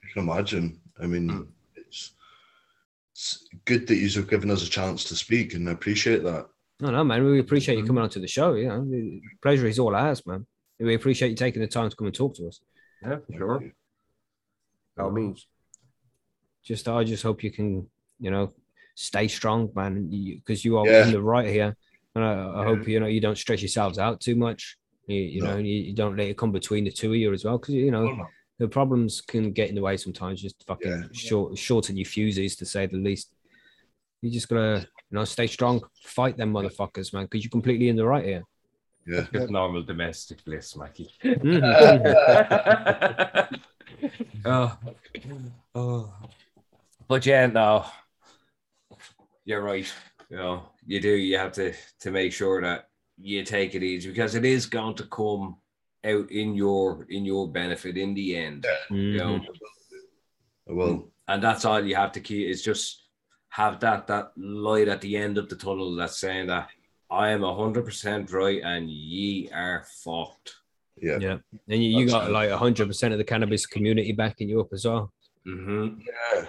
I 0.10 0.14
can 0.14 0.24
imagine. 0.30 0.80
I 1.02 1.06
mean, 1.08 1.30
Mm. 1.30 1.48
it's, 1.76 2.12
it's 3.14 3.48
good 3.66 3.88
that 3.88 3.96
you've 3.96 4.30
given 4.30 4.50
us 4.52 4.66
a 4.66 4.70
chance 4.70 5.04
to 5.06 5.16
speak, 5.16 5.54
and 5.54 5.70
I 5.70 5.74
appreciate 5.74 6.24
that. 6.24 6.48
No, 6.80 6.92
no, 6.92 7.04
man. 7.04 7.24
We 7.24 7.40
appreciate 7.40 7.78
you 7.78 7.86
coming 7.86 8.04
onto 8.04 8.22
the 8.22 8.28
show. 8.28 8.54
You 8.54 8.70
know, 8.70 8.86
the 8.86 9.22
pleasure 9.42 9.68
is 9.68 9.80
all 9.80 9.96
ours, 9.96 10.26
man. 10.26 10.46
We 10.80 10.96
appreciate 10.96 11.30
you 11.30 11.36
taking 11.36 11.62
the 11.62 11.68
time 11.68 11.90
to 11.90 11.96
come 11.96 12.08
and 12.08 12.16
talk 12.16 12.36
to 12.36 12.48
us. 12.48 12.62
Yeah, 13.02 13.18
sure. 13.36 13.64
By 14.96 15.04
all 15.04 15.12
means. 15.12 15.46
Just, 16.64 16.88
I 16.88 17.04
just 17.04 17.24
hope 17.24 17.44
you 17.44 17.52
can, 17.52 17.88
you 18.20 18.32
know, 18.32 18.54
stay 18.96 19.28
strong, 19.28 19.70
man, 19.76 20.08
because 20.10 20.64
you 20.64 20.78
are 20.78 20.88
Yeah. 20.88 21.06
in 21.06 21.12
the 21.12 21.22
right 21.22 21.48
here. 21.50 21.76
And 22.16 22.24
I, 22.24 22.62
I 22.62 22.64
hope 22.64 22.88
you 22.88 23.00
know 23.00 23.08
you 23.08 23.22
don't 23.22 23.38
stress 23.38 23.62
yourselves 23.62 24.00
out 24.00 24.20
too 24.22 24.36
much. 24.36 24.78
You, 25.08 25.20
you 25.20 25.42
No. 25.42 25.52
know, 25.52 25.58
you, 25.58 25.76
you 25.76 25.94
don't 25.94 26.16
let 26.18 26.28
it 26.28 26.38
come 26.38 26.52
between 26.52 26.86
the 26.86 26.92
two 26.92 27.12
of 27.12 27.18
you 27.18 27.32
as 27.34 27.44
well, 27.46 27.58
because 27.58 27.76
you 27.76 27.92
know 27.92 28.08
Oh, 28.10 28.16
no. 28.16 28.28
The 28.60 28.68
problems 28.68 29.22
can 29.22 29.52
get 29.52 29.70
in 29.70 29.76
the 29.76 29.82
way 29.82 29.98
sometimes. 29.98 30.42
Just 30.42 30.64
fucking 30.68 30.92
Yeah. 30.92 31.04
short, 31.14 31.58
shorten 31.58 31.98
your 31.98 32.06
fuses 32.06 32.56
to 32.58 32.66
say 32.66 32.86
the 32.86 32.98
least. 32.98 33.34
You 34.22 34.30
just 34.30 34.50
gotta, 34.50 34.82
you 35.10 35.16
know, 35.16 35.24
stay 35.26 35.48
strong, 35.48 35.82
fight 36.04 36.38
them 36.38 36.54
motherfuckers, 36.54 37.14
man, 37.14 37.24
because 37.24 37.44
you're 37.44 37.50
completely 37.50 37.90
in 37.90 37.96
the 37.96 38.06
right 38.06 38.26
here. 38.26 38.44
Yeah. 39.08 39.26
Just 39.34 39.50
normal 39.50 39.82
domestic 39.82 40.44
bliss, 40.44 40.76
Mackie. 40.76 41.10
Mhm. 41.24 41.64
oh. 44.46 44.78
oh. 45.76 46.14
But 47.08 47.26
yeah, 47.26 47.48
no. 47.48 47.86
You're 49.46 49.62
right. 49.62 49.92
You 50.30 50.38
know, 50.38 50.64
you 50.86 51.00
do. 51.00 51.16
You 51.16 51.38
have 51.38 51.54
to 51.54 51.74
to 52.02 52.12
make 52.12 52.34
sure 52.34 52.62
that 52.62 52.90
you 53.18 53.44
take 53.44 53.74
it 53.74 53.82
easy 53.84 54.10
because 54.10 54.36
it 54.36 54.46
is 54.46 54.66
going 54.68 54.96
to 54.96 55.06
come 55.06 55.56
out 56.06 56.32
in 56.32 56.56
your 56.56 57.06
in 57.10 57.26
your 57.26 57.52
benefit 57.52 57.98
in 57.98 58.14
the 58.14 58.36
end. 58.36 58.66
You 58.90 59.18
know, 59.18 59.42
I 60.70 60.74
will. 60.74 61.12
and 61.28 61.44
that's 61.44 61.66
all 61.66 61.84
you 61.84 61.96
have 61.96 62.12
to 62.14 62.22
keep 62.22 62.48
is 62.48 62.62
just 62.62 63.04
have 63.50 63.80
that 63.80 64.08
that 64.08 64.32
light 64.38 64.88
at 64.88 65.02
the 65.02 65.18
end 65.18 65.38
of 65.38 65.50
the 65.50 65.56
tunnel 65.56 65.96
that's 65.96 66.18
saying 66.18 66.48
that 66.48 66.70
I 67.10 67.30
am 67.30 67.42
hundred 67.42 67.86
percent 67.86 68.32
right 68.32 68.62
and 68.64 68.90
ye 68.90 69.50
are 69.54 69.84
fucked. 70.04 70.56
Yeah. 71.02 71.18
yeah, 71.20 71.38
and 71.70 71.84
you, 71.84 72.00
you 72.00 72.06
got 72.08 72.24
Absolutely. 72.24 72.50
like 72.50 72.60
hundred 72.60 72.88
percent 72.88 73.14
of 73.14 73.18
the 73.18 73.24
cannabis 73.24 73.66
community 73.66 74.12
backing 74.12 74.50
you 74.50 74.62
up 74.62 74.74
as 74.74 74.86
well. 74.86 75.12
Mm-hmm. 75.48 76.02
Yeah, 76.02 76.46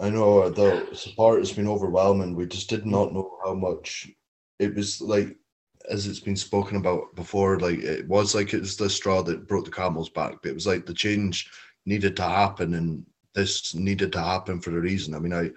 I 0.00 0.10
know 0.10 0.50
the 0.50 0.88
support 0.92 1.38
has 1.38 1.52
been 1.52 1.68
overwhelming. 1.68 2.34
We 2.34 2.46
just 2.46 2.68
did 2.68 2.84
not 2.84 3.12
know 3.12 3.38
how 3.44 3.54
much 3.54 4.10
it 4.58 4.74
was 4.74 5.00
like, 5.00 5.36
as 5.90 6.06
it's 6.06 6.20
been 6.20 6.36
spoken 6.36 6.76
about 6.76 7.14
before. 7.14 7.58
Like 7.58 7.78
it 7.80 8.06
was 8.08 8.34
like 8.34 8.54
it 8.54 8.60
was 8.60 8.76
the 8.76 8.90
straw 8.90 9.22
that 9.22 9.48
broke 9.48 9.64
the 9.64 9.70
camel's 9.70 10.10
back. 10.10 10.36
But 10.42 10.50
it 10.50 10.54
was 10.54 10.66
like 10.66 10.86
the 10.86 10.94
change 10.94 11.50
needed 11.86 12.16
to 12.16 12.22
happen, 12.22 12.74
and 12.74 13.04
this 13.34 13.74
needed 13.74 14.12
to 14.12 14.20
happen 14.22 14.60
for 14.60 14.76
a 14.76 14.80
reason. 14.80 15.14
I 15.14 15.18
mean, 15.18 15.32
I 15.34 15.50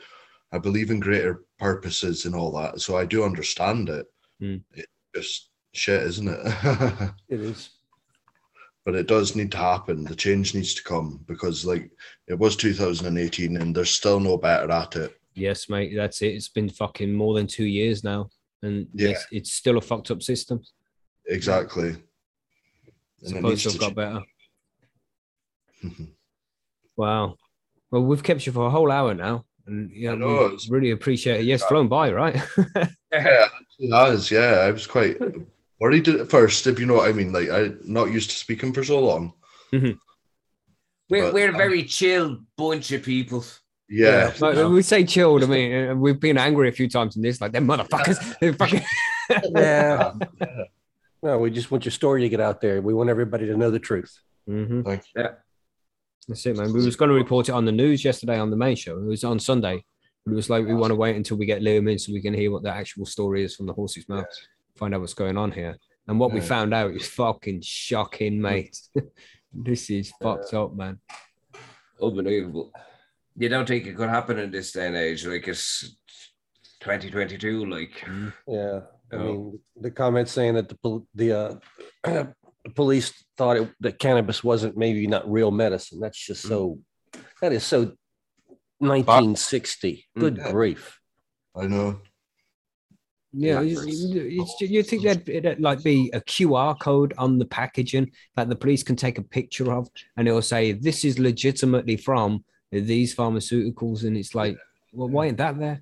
I 0.51 0.57
believe 0.59 0.91
in 0.91 0.99
greater 0.99 1.43
purposes 1.59 2.25
and 2.25 2.35
all 2.35 2.51
that, 2.53 2.81
so 2.81 2.97
I 2.97 3.05
do 3.05 3.23
understand 3.23 3.89
it. 3.89 4.07
Mm. 4.41 4.61
It's 4.73 4.87
just 5.15 5.49
shit, 5.73 6.01
isn't 6.03 6.27
it? 6.29 7.11
It 7.29 7.39
is. 7.41 7.69
but 8.85 8.95
it 8.95 9.07
does 9.07 9.35
need 9.35 9.51
to 9.51 9.57
happen. 9.57 10.03
The 10.03 10.15
change 10.15 10.53
needs 10.53 10.73
to 10.75 10.83
come 10.83 11.19
because, 11.27 11.65
like, 11.65 11.89
it 12.27 12.37
was 12.37 12.55
2018 12.55 13.57
and 13.57 13.75
they're 13.75 13.85
still 13.85 14.19
no 14.19 14.37
better 14.37 14.71
at 14.71 14.95
it. 14.95 15.19
Yes, 15.33 15.67
mate, 15.69 15.93
that's 15.95 16.21
it. 16.21 16.27
It's 16.35 16.49
been 16.49 16.69
fucking 16.69 17.11
more 17.13 17.33
than 17.33 17.47
two 17.47 17.65
years 17.65 18.03
now, 18.03 18.29
and 18.65 18.87
Yeah. 18.93 19.09
it's, 19.09 19.25
it's 19.31 19.51
still 19.53 19.77
a 19.77 19.81
fucked 19.81 20.11
up 20.11 20.21
system. 20.21 20.61
Exactly. 21.27 21.95
It's 23.21 23.31
And 23.31 23.45
it 23.45 23.61
have 23.63 23.73
to 23.73 23.77
got 23.79 23.95
better. 23.95 24.21
Wow. 26.97 27.35
Well, 27.91 28.03
we've 28.03 28.23
kept 28.23 28.45
you 28.45 28.51
for 28.53 28.65
a 28.67 28.69
whole 28.69 28.91
hour 28.91 29.13
now, 29.13 29.45
and 29.67 29.91
yeah, 29.93 30.13
I 30.13 30.15
know, 30.15 30.27
we 30.27 30.45
it's- 30.45 30.69
really 30.69 30.91
appreciate 30.91 31.41
it. 31.41 31.45
Yes, 31.45 31.63
flown 31.63 31.87
by, 31.87 32.11
right? 32.11 32.35
yeah, 33.11 33.47
it 33.79 33.91
has. 33.93 34.31
Yeah, 34.31 34.59
I 34.67 34.71
was 34.71 34.87
quite 34.87 35.17
worried 35.79 36.07
at 36.07 36.29
first, 36.29 36.67
if 36.67 36.79
you 36.79 36.85
know 36.85 36.95
what 36.95 37.09
I 37.09 37.13
mean. 37.13 37.33
Like, 37.33 37.49
I'm 37.49 37.79
not 37.83 38.11
used 38.11 38.29
to 38.31 38.35
speaking 38.37 38.71
for 38.73 38.83
so 38.83 38.99
long. 38.99 39.33
Mm-hmm. 39.73 39.91
We're, 41.09 41.23
But- 41.23 41.33
we're 41.33 41.51
a 41.51 41.53
uh, 41.53 41.57
very 41.57 41.83
chill 41.83 42.39
bunch 42.57 42.91
of 42.91 43.03
people. 43.03 43.43
Yeah, 43.87 44.33
Like, 44.39 44.67
we 44.69 44.81
say 44.81 45.03
chilled. 45.05 45.43
I 45.43 45.47
mean, 45.47 45.99
we've 45.99 46.19
been 46.19 46.37
angry 46.39 46.69
a 46.69 46.71
few 46.71 46.89
times 46.89 47.15
in 47.15 47.21
this, 47.21 47.39
like 47.39 47.51
them 47.51 47.67
motherfuckers. 47.67 48.37
They're 48.39 48.53
fucking. 48.61 48.81
Yeah. 49.55 50.13
No, 51.23 51.39
we 51.39 51.49
just 51.49 51.71
want 51.71 51.85
your 51.85 51.91
story 51.91 52.21
to 52.21 52.29
get 52.29 52.39
out 52.39 52.61
there. 52.61 52.81
We 52.81 52.93
want 52.93 53.09
everybody 53.09 53.47
to 53.47 53.57
know 53.57 53.71
the 53.71 53.79
truth. 53.79 54.19
Mhm. 54.47 54.85
thank 54.85 55.01
you. 55.15 55.21
Yeah. 55.23 55.31
That's 56.27 56.45
it, 56.45 56.55
man. 56.57 56.71
We 56.73 56.85
was 56.85 56.95
going 56.95 57.09
to 57.09 57.15
report 57.15 57.49
it 57.49 57.53
on 57.53 57.65
the 57.65 57.71
news 57.71 58.05
yesterday 58.05 58.37
on 58.39 58.49
the 58.51 58.55
main 58.57 58.75
show. 58.75 58.97
It 58.99 59.05
was 59.05 59.23
on 59.23 59.39
Sunday. 59.39 59.83
But 60.25 60.33
it 60.33 60.35
was 60.35 60.49
like 60.49 60.65
we 60.65 60.73
want 60.75 60.91
to 60.91 60.95
wait 60.95 61.15
until 61.15 61.37
we 61.37 61.45
get 61.45 61.61
Liam 61.61 61.89
in 61.91 61.97
so 61.99 62.11
we 62.13 62.21
can 62.21 62.33
hear 62.33 62.51
what 62.51 62.63
the 62.63 62.69
actual 62.71 63.05
story 63.05 63.43
is 63.43 63.55
from 63.55 63.65
the 63.67 63.73
horse's 63.73 64.07
mouth, 64.09 64.25
find 64.75 64.93
out 64.95 65.01
what's 65.01 65.13
going 65.13 65.37
on 65.37 65.51
here. 65.51 65.77
And 66.07 66.19
what 66.19 66.31
we 66.31 66.39
found 66.41 66.73
out 66.73 66.91
is 66.91 67.07
fucking 67.07 67.61
shocking, 67.61 68.39
mate. 68.41 68.75
this 69.53 69.89
is 69.91 70.11
fucked 70.21 70.53
up, 70.55 70.75
man. 70.75 70.99
Unbelievable. 72.01 72.71
You 73.37 73.49
don't 73.49 73.67
think 73.67 73.85
it 73.85 73.97
could 73.97 74.09
happen 74.09 74.39
in 74.39 74.51
this 74.51 74.71
day 74.71 74.87
and 74.87 74.95
age? 74.95 75.25
Like 75.25 75.47
it's 75.47 75.97
2022. 76.81 77.65
Like, 77.65 77.91
mm-hmm. 77.91 78.29
Yeah. 78.47 78.81
I 79.11 79.15
Yeah. 79.15 79.23
mean, 79.23 79.59
the 79.79 79.91
comments 79.91 80.31
saying 80.31 80.55
that 80.55 80.69
the 80.69 80.75
pol- 80.75 81.07
the 81.13 81.59
uh, 82.03 82.25
police 82.75 83.13
thought 83.37 83.57
it, 83.57 83.69
that 83.81 83.99
cannabis 83.99 84.43
wasn't 84.43 84.77
maybe 84.77 85.05
not 85.07 85.29
real 85.29 85.51
medicine. 85.51 85.99
That's 85.99 86.19
just 86.19 86.45
mm. 86.45 86.49
so. 86.49 86.79
That 87.41 87.53
is 87.53 87.63
so. 87.63 87.93
1960. 88.79 90.05
Mm. 90.17 90.19
Good 90.19 90.37
Yeah. 90.37 90.51
grief. 90.51 90.99
I 91.55 91.67
know. 91.67 92.01
Yeah, 93.31 93.61
Yeah. 93.61 93.77
it's, 93.79 93.81
it's, 93.85 94.61
you 94.61 94.83
think 94.83 95.03
that 95.03 95.27
it'd 95.27 95.59
like 95.59 95.83
be 95.83 96.09
a 96.13 96.21
QR 96.21 96.77
code 96.79 97.13
on 97.17 97.37
the 97.37 97.45
packaging 97.45 98.11
that 98.35 98.49
the 98.49 98.55
police 98.55 98.83
can 98.83 98.95
take 98.95 99.17
a 99.17 99.21
picture 99.23 99.71
of, 99.73 99.89
and 100.15 100.27
it'll 100.27 100.41
say 100.41 100.71
this 100.71 101.03
is 101.03 101.19
legitimately 101.19 101.97
from 101.97 102.43
these 102.81 103.15
pharmaceuticals, 103.15 104.03
and 104.03 104.17
it's 104.17 104.35
like, 104.35 104.57
well, 104.93 105.09
why 105.09 105.27
ain't 105.27 105.37
that 105.37 105.57
there? 105.59 105.81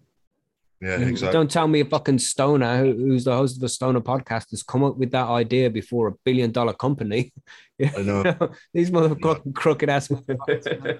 Yeah, 0.81 0.97
exactly. 0.99 1.31
Don't 1.33 1.49
tell 1.49 1.67
me 1.67 1.79
a 1.79 1.85
fucking 1.85 2.19
stoner 2.19 2.77
who- 2.77 2.93
who's 2.97 3.23
the 3.23 3.35
host 3.35 3.55
of 3.57 3.63
a 3.63 3.69
stoner 3.69 4.01
podcast 4.01 4.49
has 4.51 4.63
come 4.63 4.83
up 4.83 4.97
with 4.97 5.11
that 5.11 5.27
idea 5.27 5.69
before 5.69 6.07
a 6.09 6.13
billion 6.25 6.51
dollar 6.51 6.73
company. 6.73 7.31
I 7.81 8.01
know. 8.01 8.23
These 8.73 8.91
motherfucking 8.91 9.55
crooked 9.55 9.89
ass 9.89 10.09
motherfuckers. 10.09 10.99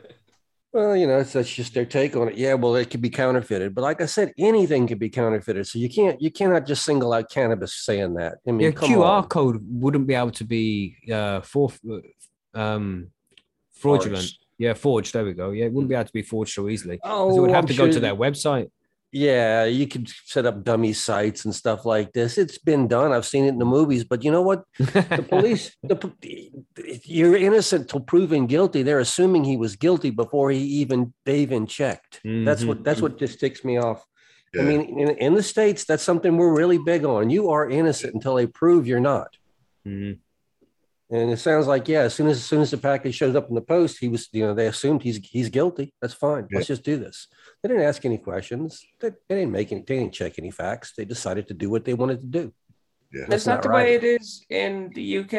Well, 0.72 0.96
you 0.98 1.06
know, 1.06 1.18
that's, 1.18 1.34
that's 1.34 1.54
just 1.54 1.74
their 1.76 1.86
take 1.86 2.16
on 2.16 2.30
it. 2.30 2.36
Yeah, 2.36 2.56
well, 2.56 2.76
it 2.78 2.90
could 2.90 3.02
be 3.02 3.10
counterfeited, 3.12 3.76
but 3.76 3.82
like 3.82 4.02
I 4.02 4.08
said, 4.08 4.34
anything 4.40 4.88
could 4.88 4.98
be 5.00 5.10
counterfeited. 5.10 5.68
So 5.68 5.78
you 5.78 5.88
can't 5.90 6.20
you 6.20 6.32
cannot 6.32 6.66
just 6.66 6.84
single 6.86 7.14
out 7.14 7.30
cannabis 7.30 7.76
saying 7.76 8.16
that. 8.16 8.38
I 8.48 8.52
mean, 8.52 8.62
Yeah, 8.62 8.72
QR 8.72 9.06
on. 9.24 9.28
code 9.28 9.60
wouldn't 9.68 10.08
be 10.08 10.16
able 10.16 10.32
to 10.32 10.44
be 10.46 10.96
uh 11.12 11.42
for 11.42 11.72
um 12.56 13.12
fraudulent. 13.76 14.18
Forged. 14.24 14.43
Yeah, 14.64 14.74
forged. 14.74 15.12
There 15.14 15.26
we 15.26 15.34
go. 15.34 15.48
Yeah, 15.52 15.66
it 15.66 15.74
wouldn't 15.74 15.90
be 15.90 15.96
able 15.96 16.06
to 16.06 16.14
be 16.22 16.22
forged 16.34 16.54
so 16.54 16.70
easily. 16.70 16.98
Oh, 17.04 17.36
it 17.38 17.42
would 17.42 17.50
have 17.52 17.64
I'm 17.66 17.68
to 17.68 17.74
go 17.82 17.92
to 17.92 18.00
their 18.00 18.16
website. 18.16 18.70
Yeah, 19.16 19.66
you 19.66 19.86
could 19.88 20.08
set 20.26 20.46
up 20.50 20.64
dummy 20.64 20.94
sites 20.94 21.46
and 21.46 21.54
stuff 21.54 21.86
like 21.86 22.14
this. 22.14 22.38
It's 22.44 22.58
been 22.58 22.88
done. 22.88 23.12
I've 23.12 23.28
seen 23.34 23.46
it 23.46 23.50
in 23.50 23.60
the 23.60 23.66
movies, 23.78 24.04
but 24.12 24.24
you 24.24 24.32
know 24.32 24.42
what? 24.42 24.64
The 24.80 25.26
police, 25.34 25.76
the, 25.84 25.98
you're 27.04 27.36
innocent 27.36 27.90
till 27.90 28.00
proven 28.00 28.48
guilty. 28.48 28.82
They're 28.82 29.00
assuming 29.10 29.44
he 29.44 29.58
was 29.58 29.76
guilty 29.76 30.10
before 30.10 30.50
he 30.50 30.62
even 30.82 31.14
they 31.26 31.40
even 31.42 31.68
checked. 31.68 32.22
That's 32.24 32.64
Mhm. 32.64 32.68
what 32.70 32.84
that's 32.84 33.02
what 33.02 33.20
just 33.20 33.40
ticks 33.40 33.64
me 33.64 33.78
off. 33.78 34.04
Yeah. 34.54 34.62
I 34.62 34.66
mean, 34.66 34.82
in, 35.00 35.10
in 35.26 35.34
the 35.36 35.44
states, 35.44 35.86
that's 35.86 36.04
something 36.10 36.38
we're 36.38 36.56
really 36.62 36.80
big 36.80 37.06
on. 37.06 37.30
You 37.30 37.50
are 37.52 37.70
innocent 37.70 38.14
until 38.16 38.36
they 38.36 38.48
prove 38.48 38.88
you're 38.88 39.08
not. 39.14 39.30
Mhm. 39.88 40.20
And 41.14 41.30
it 41.30 41.38
sounds 41.38 41.68
like, 41.68 41.88
yeah, 41.88 42.02
as 42.10 42.16
soon 42.16 42.28
as, 42.28 42.38
as 42.38 42.44
soon 42.46 42.62
as 42.62 42.72
the 42.72 42.78
package 42.78 43.14
showed 43.14 43.36
up 43.36 43.48
in 43.50 43.54
the 43.56 43.62
post, 43.62 44.00
he 44.00 44.08
was, 44.08 44.28
you 44.32 44.44
know, 44.46 44.56
they 44.56 44.66
assumed 44.68 45.04
he's 45.04 45.18
he's 45.36 45.50
guilty. 45.50 45.94
That's 46.02 46.16
fine. 46.16 46.48
Let's 46.52 46.66
just 46.74 46.84
do 46.84 46.98
this. 46.98 47.28
They 47.62 47.70
didn't 47.70 47.84
ask 47.84 48.04
any 48.04 48.18
questions. 48.18 48.84
They, 49.00 49.12
they 49.28 49.36
didn't 49.36 49.52
make 49.52 49.72
any, 49.72 49.82
they 49.88 50.00
didn't 50.00 50.14
check 50.14 50.34
any 50.40 50.50
facts. 50.50 50.94
They 50.98 51.06
decided 51.06 51.48
to 51.50 51.54
do 51.54 51.70
what 51.70 51.86
they 51.86 51.94
wanted 51.94 52.20
to 52.22 52.28
do. 52.40 52.54
Yeah. 53.14 53.26
That's 53.30 53.42
Is 53.44 53.46
that 53.46 53.54
not 53.58 53.64
the 53.64 53.70
right. 53.70 53.86
way 53.86 53.96
it 53.96 54.04
is 54.04 54.44
in 54.50 54.92
the 54.96 55.20
UK? 55.20 55.36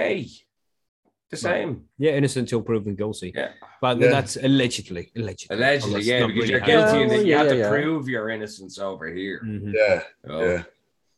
The 1.30 1.36
same. 1.36 1.86
Yeah, 1.98 2.12
innocent 2.12 2.42
until 2.44 2.62
proven 2.62 2.94
guilty. 2.94 3.32
Yeah. 3.34 3.48
But 3.80 3.98
Yeah. 3.98 4.10
that's 4.10 4.36
allegedly. 4.36 5.10
Allegedly. 5.16 5.56
Allegedly, 5.56 6.02
yeah, 6.02 6.20
because 6.26 6.36
really 6.36 6.50
you're 6.50 6.60
guilty 6.60 6.98
and 7.02 7.08
Well, 7.10 7.18
then 7.18 7.26
you 7.26 7.36
have 7.36 7.46
yeah, 7.46 7.52
to 7.52 7.58
yeah. 7.58 7.68
prove 7.68 8.08
your 8.08 8.28
innocence 8.28 8.78
over 8.78 9.06
here. 9.12 9.40
Mhm. 9.44 9.72
Yeah, 9.74 10.02
Oh. 10.30 10.44
yeah. 10.44 10.62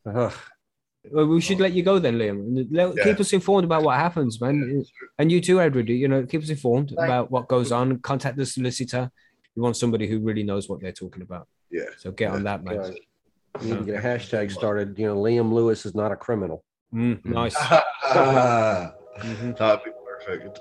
Ugh. 0.07 0.33
Well, 1.13 1.27
we 1.27 1.41
should 1.41 1.61
let 1.61 1.73
you 1.73 1.83
go 1.83 1.99
then, 1.99 2.17
Liam. 2.19 2.67
let- 2.71 2.97
Yeah. 2.97 3.05
Keep 3.05 3.21
us 3.21 3.33
informed 3.33 3.65
about 3.65 3.83
what 3.83 3.97
happens, 3.97 4.41
man. 4.41 4.85
And 5.19 5.31
you 5.33 5.41
too, 5.41 5.61
Edward. 5.61 5.89
You 5.89 6.09
know, 6.09 6.25
keep 6.27 6.43
us 6.43 6.51
informed 6.51 6.89
Thank 6.91 7.01
about 7.01 7.31
what 7.31 7.49
goes 7.49 7.71
on. 7.73 7.99
Contact 8.01 8.37
the 8.37 8.47
solicitor. 8.47 9.11
You 9.55 9.63
want 9.63 9.77
somebody 9.77 10.07
who 10.07 10.19
really 10.21 10.43
knows 10.43 10.69
what 10.69 10.81
they're 10.81 10.93
talking 10.93 11.23
about. 11.23 11.47
Yeah. 11.71 11.85
So 11.99 12.11
get 12.13 12.31
on 12.33 12.43
that, 12.45 12.63
man. 12.65 12.79
Right. 12.79 12.99
We 13.63 13.67
need 13.71 13.79
to 13.79 13.85
get 13.85 14.05
a 14.05 14.07
hashtag 14.07 14.51
started. 14.51 14.99
You 14.99 15.07
know, 15.07 15.17
Liam 15.17 15.53
Lewis 15.53 15.87
is 15.87 15.95
not 15.95 16.13
a 16.13 16.17
criminal. 16.17 16.63
Mm, 16.95 17.25
nice. 17.25 17.55
That'd 17.55 17.85
Mhm. 19.19 19.85
be 19.85 19.91
perfect. 20.27 20.61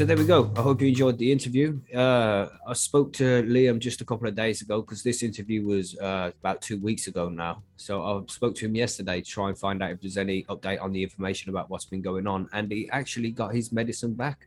So 0.00 0.06
there 0.06 0.16
we 0.16 0.24
go. 0.24 0.50
I 0.56 0.62
hope 0.62 0.80
you 0.80 0.88
enjoyed 0.88 1.18
the 1.18 1.30
interview. 1.30 1.78
Uh, 1.94 2.46
I 2.66 2.72
spoke 2.72 3.12
to 3.12 3.42
Liam 3.42 3.78
just 3.78 4.00
a 4.00 4.04
couple 4.06 4.26
of 4.26 4.34
days 4.34 4.62
ago 4.62 4.80
because 4.80 5.02
this 5.02 5.22
interview 5.22 5.66
was 5.66 5.94
uh, 5.98 6.30
about 6.40 6.62
two 6.62 6.78
weeks 6.78 7.06
ago 7.06 7.28
now. 7.28 7.62
So 7.76 8.02
I 8.02 8.22
spoke 8.32 8.54
to 8.54 8.64
him 8.64 8.74
yesterday 8.74 9.20
to 9.20 9.30
try 9.30 9.50
and 9.50 9.58
find 9.58 9.82
out 9.82 9.90
if 9.90 10.00
there's 10.00 10.16
any 10.16 10.44
update 10.44 10.80
on 10.80 10.92
the 10.92 11.02
information 11.02 11.50
about 11.50 11.68
what's 11.68 11.84
been 11.84 12.00
going 12.00 12.26
on. 12.26 12.48
And 12.54 12.72
he 12.72 12.88
actually 12.90 13.30
got 13.30 13.54
his 13.54 13.72
medicine 13.72 14.14
back 14.14 14.46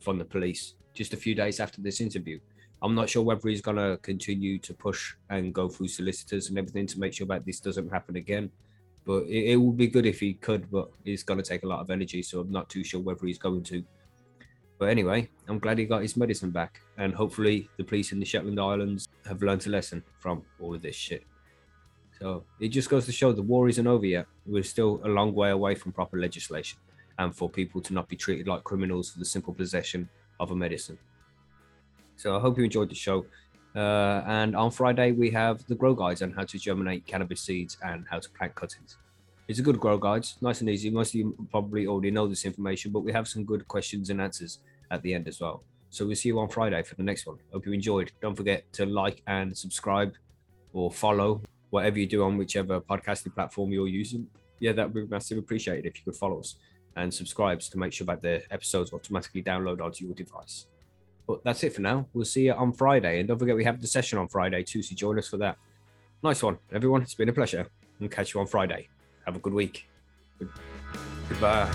from 0.00 0.16
the 0.16 0.24
police 0.24 0.72
just 0.94 1.12
a 1.12 1.18
few 1.18 1.34
days 1.34 1.60
after 1.60 1.82
this 1.82 2.00
interview. 2.00 2.40
I'm 2.80 2.94
not 2.94 3.10
sure 3.10 3.22
whether 3.22 3.46
he's 3.46 3.60
going 3.60 3.76
to 3.76 3.98
continue 4.00 4.58
to 4.60 4.72
push 4.72 5.16
and 5.28 5.52
go 5.52 5.68
through 5.68 5.88
solicitors 5.88 6.48
and 6.48 6.56
everything 6.56 6.86
to 6.86 6.98
make 6.98 7.12
sure 7.12 7.26
that 7.26 7.44
this 7.44 7.60
doesn't 7.60 7.90
happen 7.90 8.16
again. 8.16 8.50
But 9.04 9.24
it, 9.24 9.52
it 9.52 9.56
would 9.56 9.76
be 9.76 9.86
good 9.86 10.06
if 10.06 10.20
he 10.20 10.32
could, 10.32 10.70
but 10.70 10.88
it's 11.04 11.24
going 11.24 11.42
to 11.42 11.44
take 11.46 11.62
a 11.62 11.68
lot 11.68 11.80
of 11.80 11.90
energy. 11.90 12.22
So 12.22 12.40
I'm 12.40 12.50
not 12.50 12.70
too 12.70 12.82
sure 12.82 13.02
whether 13.02 13.26
he's 13.26 13.36
going 13.36 13.64
to. 13.64 13.84
But 14.78 14.88
anyway, 14.88 15.28
I'm 15.48 15.58
glad 15.58 15.78
he 15.78 15.84
got 15.84 16.02
his 16.02 16.16
medicine 16.16 16.50
back, 16.50 16.80
and 16.98 17.14
hopefully 17.14 17.68
the 17.76 17.84
police 17.84 18.12
in 18.12 18.18
the 18.18 18.26
Shetland 18.26 18.60
Islands 18.60 19.08
have 19.26 19.42
learned 19.42 19.66
a 19.66 19.70
lesson 19.70 20.02
from 20.18 20.42
all 20.60 20.74
of 20.74 20.82
this 20.82 20.96
shit. 20.96 21.24
So 22.20 22.44
it 22.60 22.68
just 22.68 22.90
goes 22.90 23.06
to 23.06 23.12
show 23.12 23.32
the 23.32 23.42
war 23.42 23.68
isn't 23.68 23.86
over 23.86 24.06
yet. 24.06 24.26
We're 24.46 24.62
still 24.62 25.00
a 25.04 25.08
long 25.08 25.34
way 25.34 25.50
away 25.50 25.74
from 25.74 25.92
proper 25.92 26.18
legislation, 26.18 26.78
and 27.18 27.34
for 27.34 27.48
people 27.48 27.80
to 27.82 27.94
not 27.94 28.08
be 28.08 28.16
treated 28.16 28.48
like 28.48 28.64
criminals 28.64 29.10
for 29.12 29.18
the 29.18 29.24
simple 29.24 29.54
possession 29.54 30.08
of 30.40 30.50
a 30.50 30.56
medicine. 30.56 30.98
So 32.16 32.36
I 32.36 32.40
hope 32.40 32.58
you 32.58 32.64
enjoyed 32.64 32.90
the 32.90 32.94
show. 32.94 33.26
Uh, 33.74 34.22
and 34.26 34.54
on 34.54 34.70
Friday 34.70 35.12
we 35.12 35.30
have 35.30 35.66
the 35.66 35.74
grow 35.74 35.94
guides 35.94 36.22
on 36.22 36.32
how 36.32 36.44
to 36.44 36.58
germinate 36.58 37.06
cannabis 37.06 37.40
seeds 37.40 37.76
and 37.84 38.06
how 38.08 38.18
to 38.20 38.30
plant 38.30 38.54
cuttings. 38.54 38.98
It's 39.46 39.58
a 39.58 39.62
good 39.62 39.78
grow 39.78 39.98
guide, 39.98 40.26
nice 40.40 40.60
and 40.60 40.70
easy. 40.70 40.88
Most 40.88 41.10
of 41.10 41.16
you 41.16 41.36
probably 41.50 41.86
already 41.86 42.10
know 42.10 42.26
this 42.26 42.46
information, 42.46 42.92
but 42.92 43.00
we 43.00 43.12
have 43.12 43.28
some 43.28 43.44
good 43.44 43.68
questions 43.68 44.08
and 44.08 44.20
answers 44.20 44.60
at 44.90 45.02
the 45.02 45.12
end 45.12 45.28
as 45.28 45.40
well. 45.40 45.62
So 45.90 46.06
we'll 46.06 46.16
see 46.16 46.30
you 46.30 46.38
on 46.40 46.48
Friday 46.48 46.82
for 46.82 46.94
the 46.94 47.02
next 47.02 47.26
one. 47.26 47.36
Hope 47.52 47.66
you 47.66 47.72
enjoyed. 47.72 48.10
Don't 48.22 48.34
forget 48.34 48.64
to 48.72 48.86
like 48.86 49.22
and 49.26 49.56
subscribe 49.56 50.14
or 50.72 50.90
follow 50.90 51.42
whatever 51.70 51.98
you 51.98 52.06
do 52.06 52.24
on 52.24 52.38
whichever 52.38 52.80
podcasting 52.80 53.34
platform 53.34 53.70
you're 53.70 53.86
using. 53.86 54.26
Yeah, 54.60 54.72
that 54.72 54.92
would 54.92 54.94
be 54.94 55.10
massively 55.10 55.40
appreciated 55.40 55.86
if 55.86 55.98
you 55.98 56.04
could 56.04 56.16
follow 56.16 56.40
us 56.40 56.56
and 56.96 57.12
subscribe 57.12 57.60
to 57.60 57.78
make 57.78 57.92
sure 57.92 58.06
that 58.06 58.22
the 58.22 58.42
episodes 58.50 58.92
automatically 58.92 59.42
download 59.42 59.80
onto 59.82 60.06
your 60.06 60.14
device. 60.14 60.66
But 61.26 61.44
that's 61.44 61.62
it 61.64 61.74
for 61.74 61.82
now. 61.82 62.06
We'll 62.14 62.24
see 62.24 62.46
you 62.46 62.54
on 62.54 62.72
Friday. 62.72 63.18
And 63.18 63.28
don't 63.28 63.38
forget, 63.38 63.56
we 63.56 63.64
have 63.64 63.80
the 63.80 63.86
session 63.86 64.18
on 64.18 64.28
Friday 64.28 64.62
too. 64.62 64.82
So 64.82 64.94
join 64.94 65.18
us 65.18 65.28
for 65.28 65.36
that. 65.38 65.58
Nice 66.22 66.42
one, 66.42 66.58
everyone. 66.72 67.02
It's 67.02 67.14
been 67.14 67.28
a 67.28 67.32
pleasure. 67.32 67.66
And 68.00 68.10
catch 68.10 68.34
you 68.34 68.40
on 68.40 68.46
Friday. 68.46 68.88
Have 69.24 69.36
a 69.36 69.38
good 69.38 69.54
week. 69.54 69.86
Goodbye. 71.28 71.72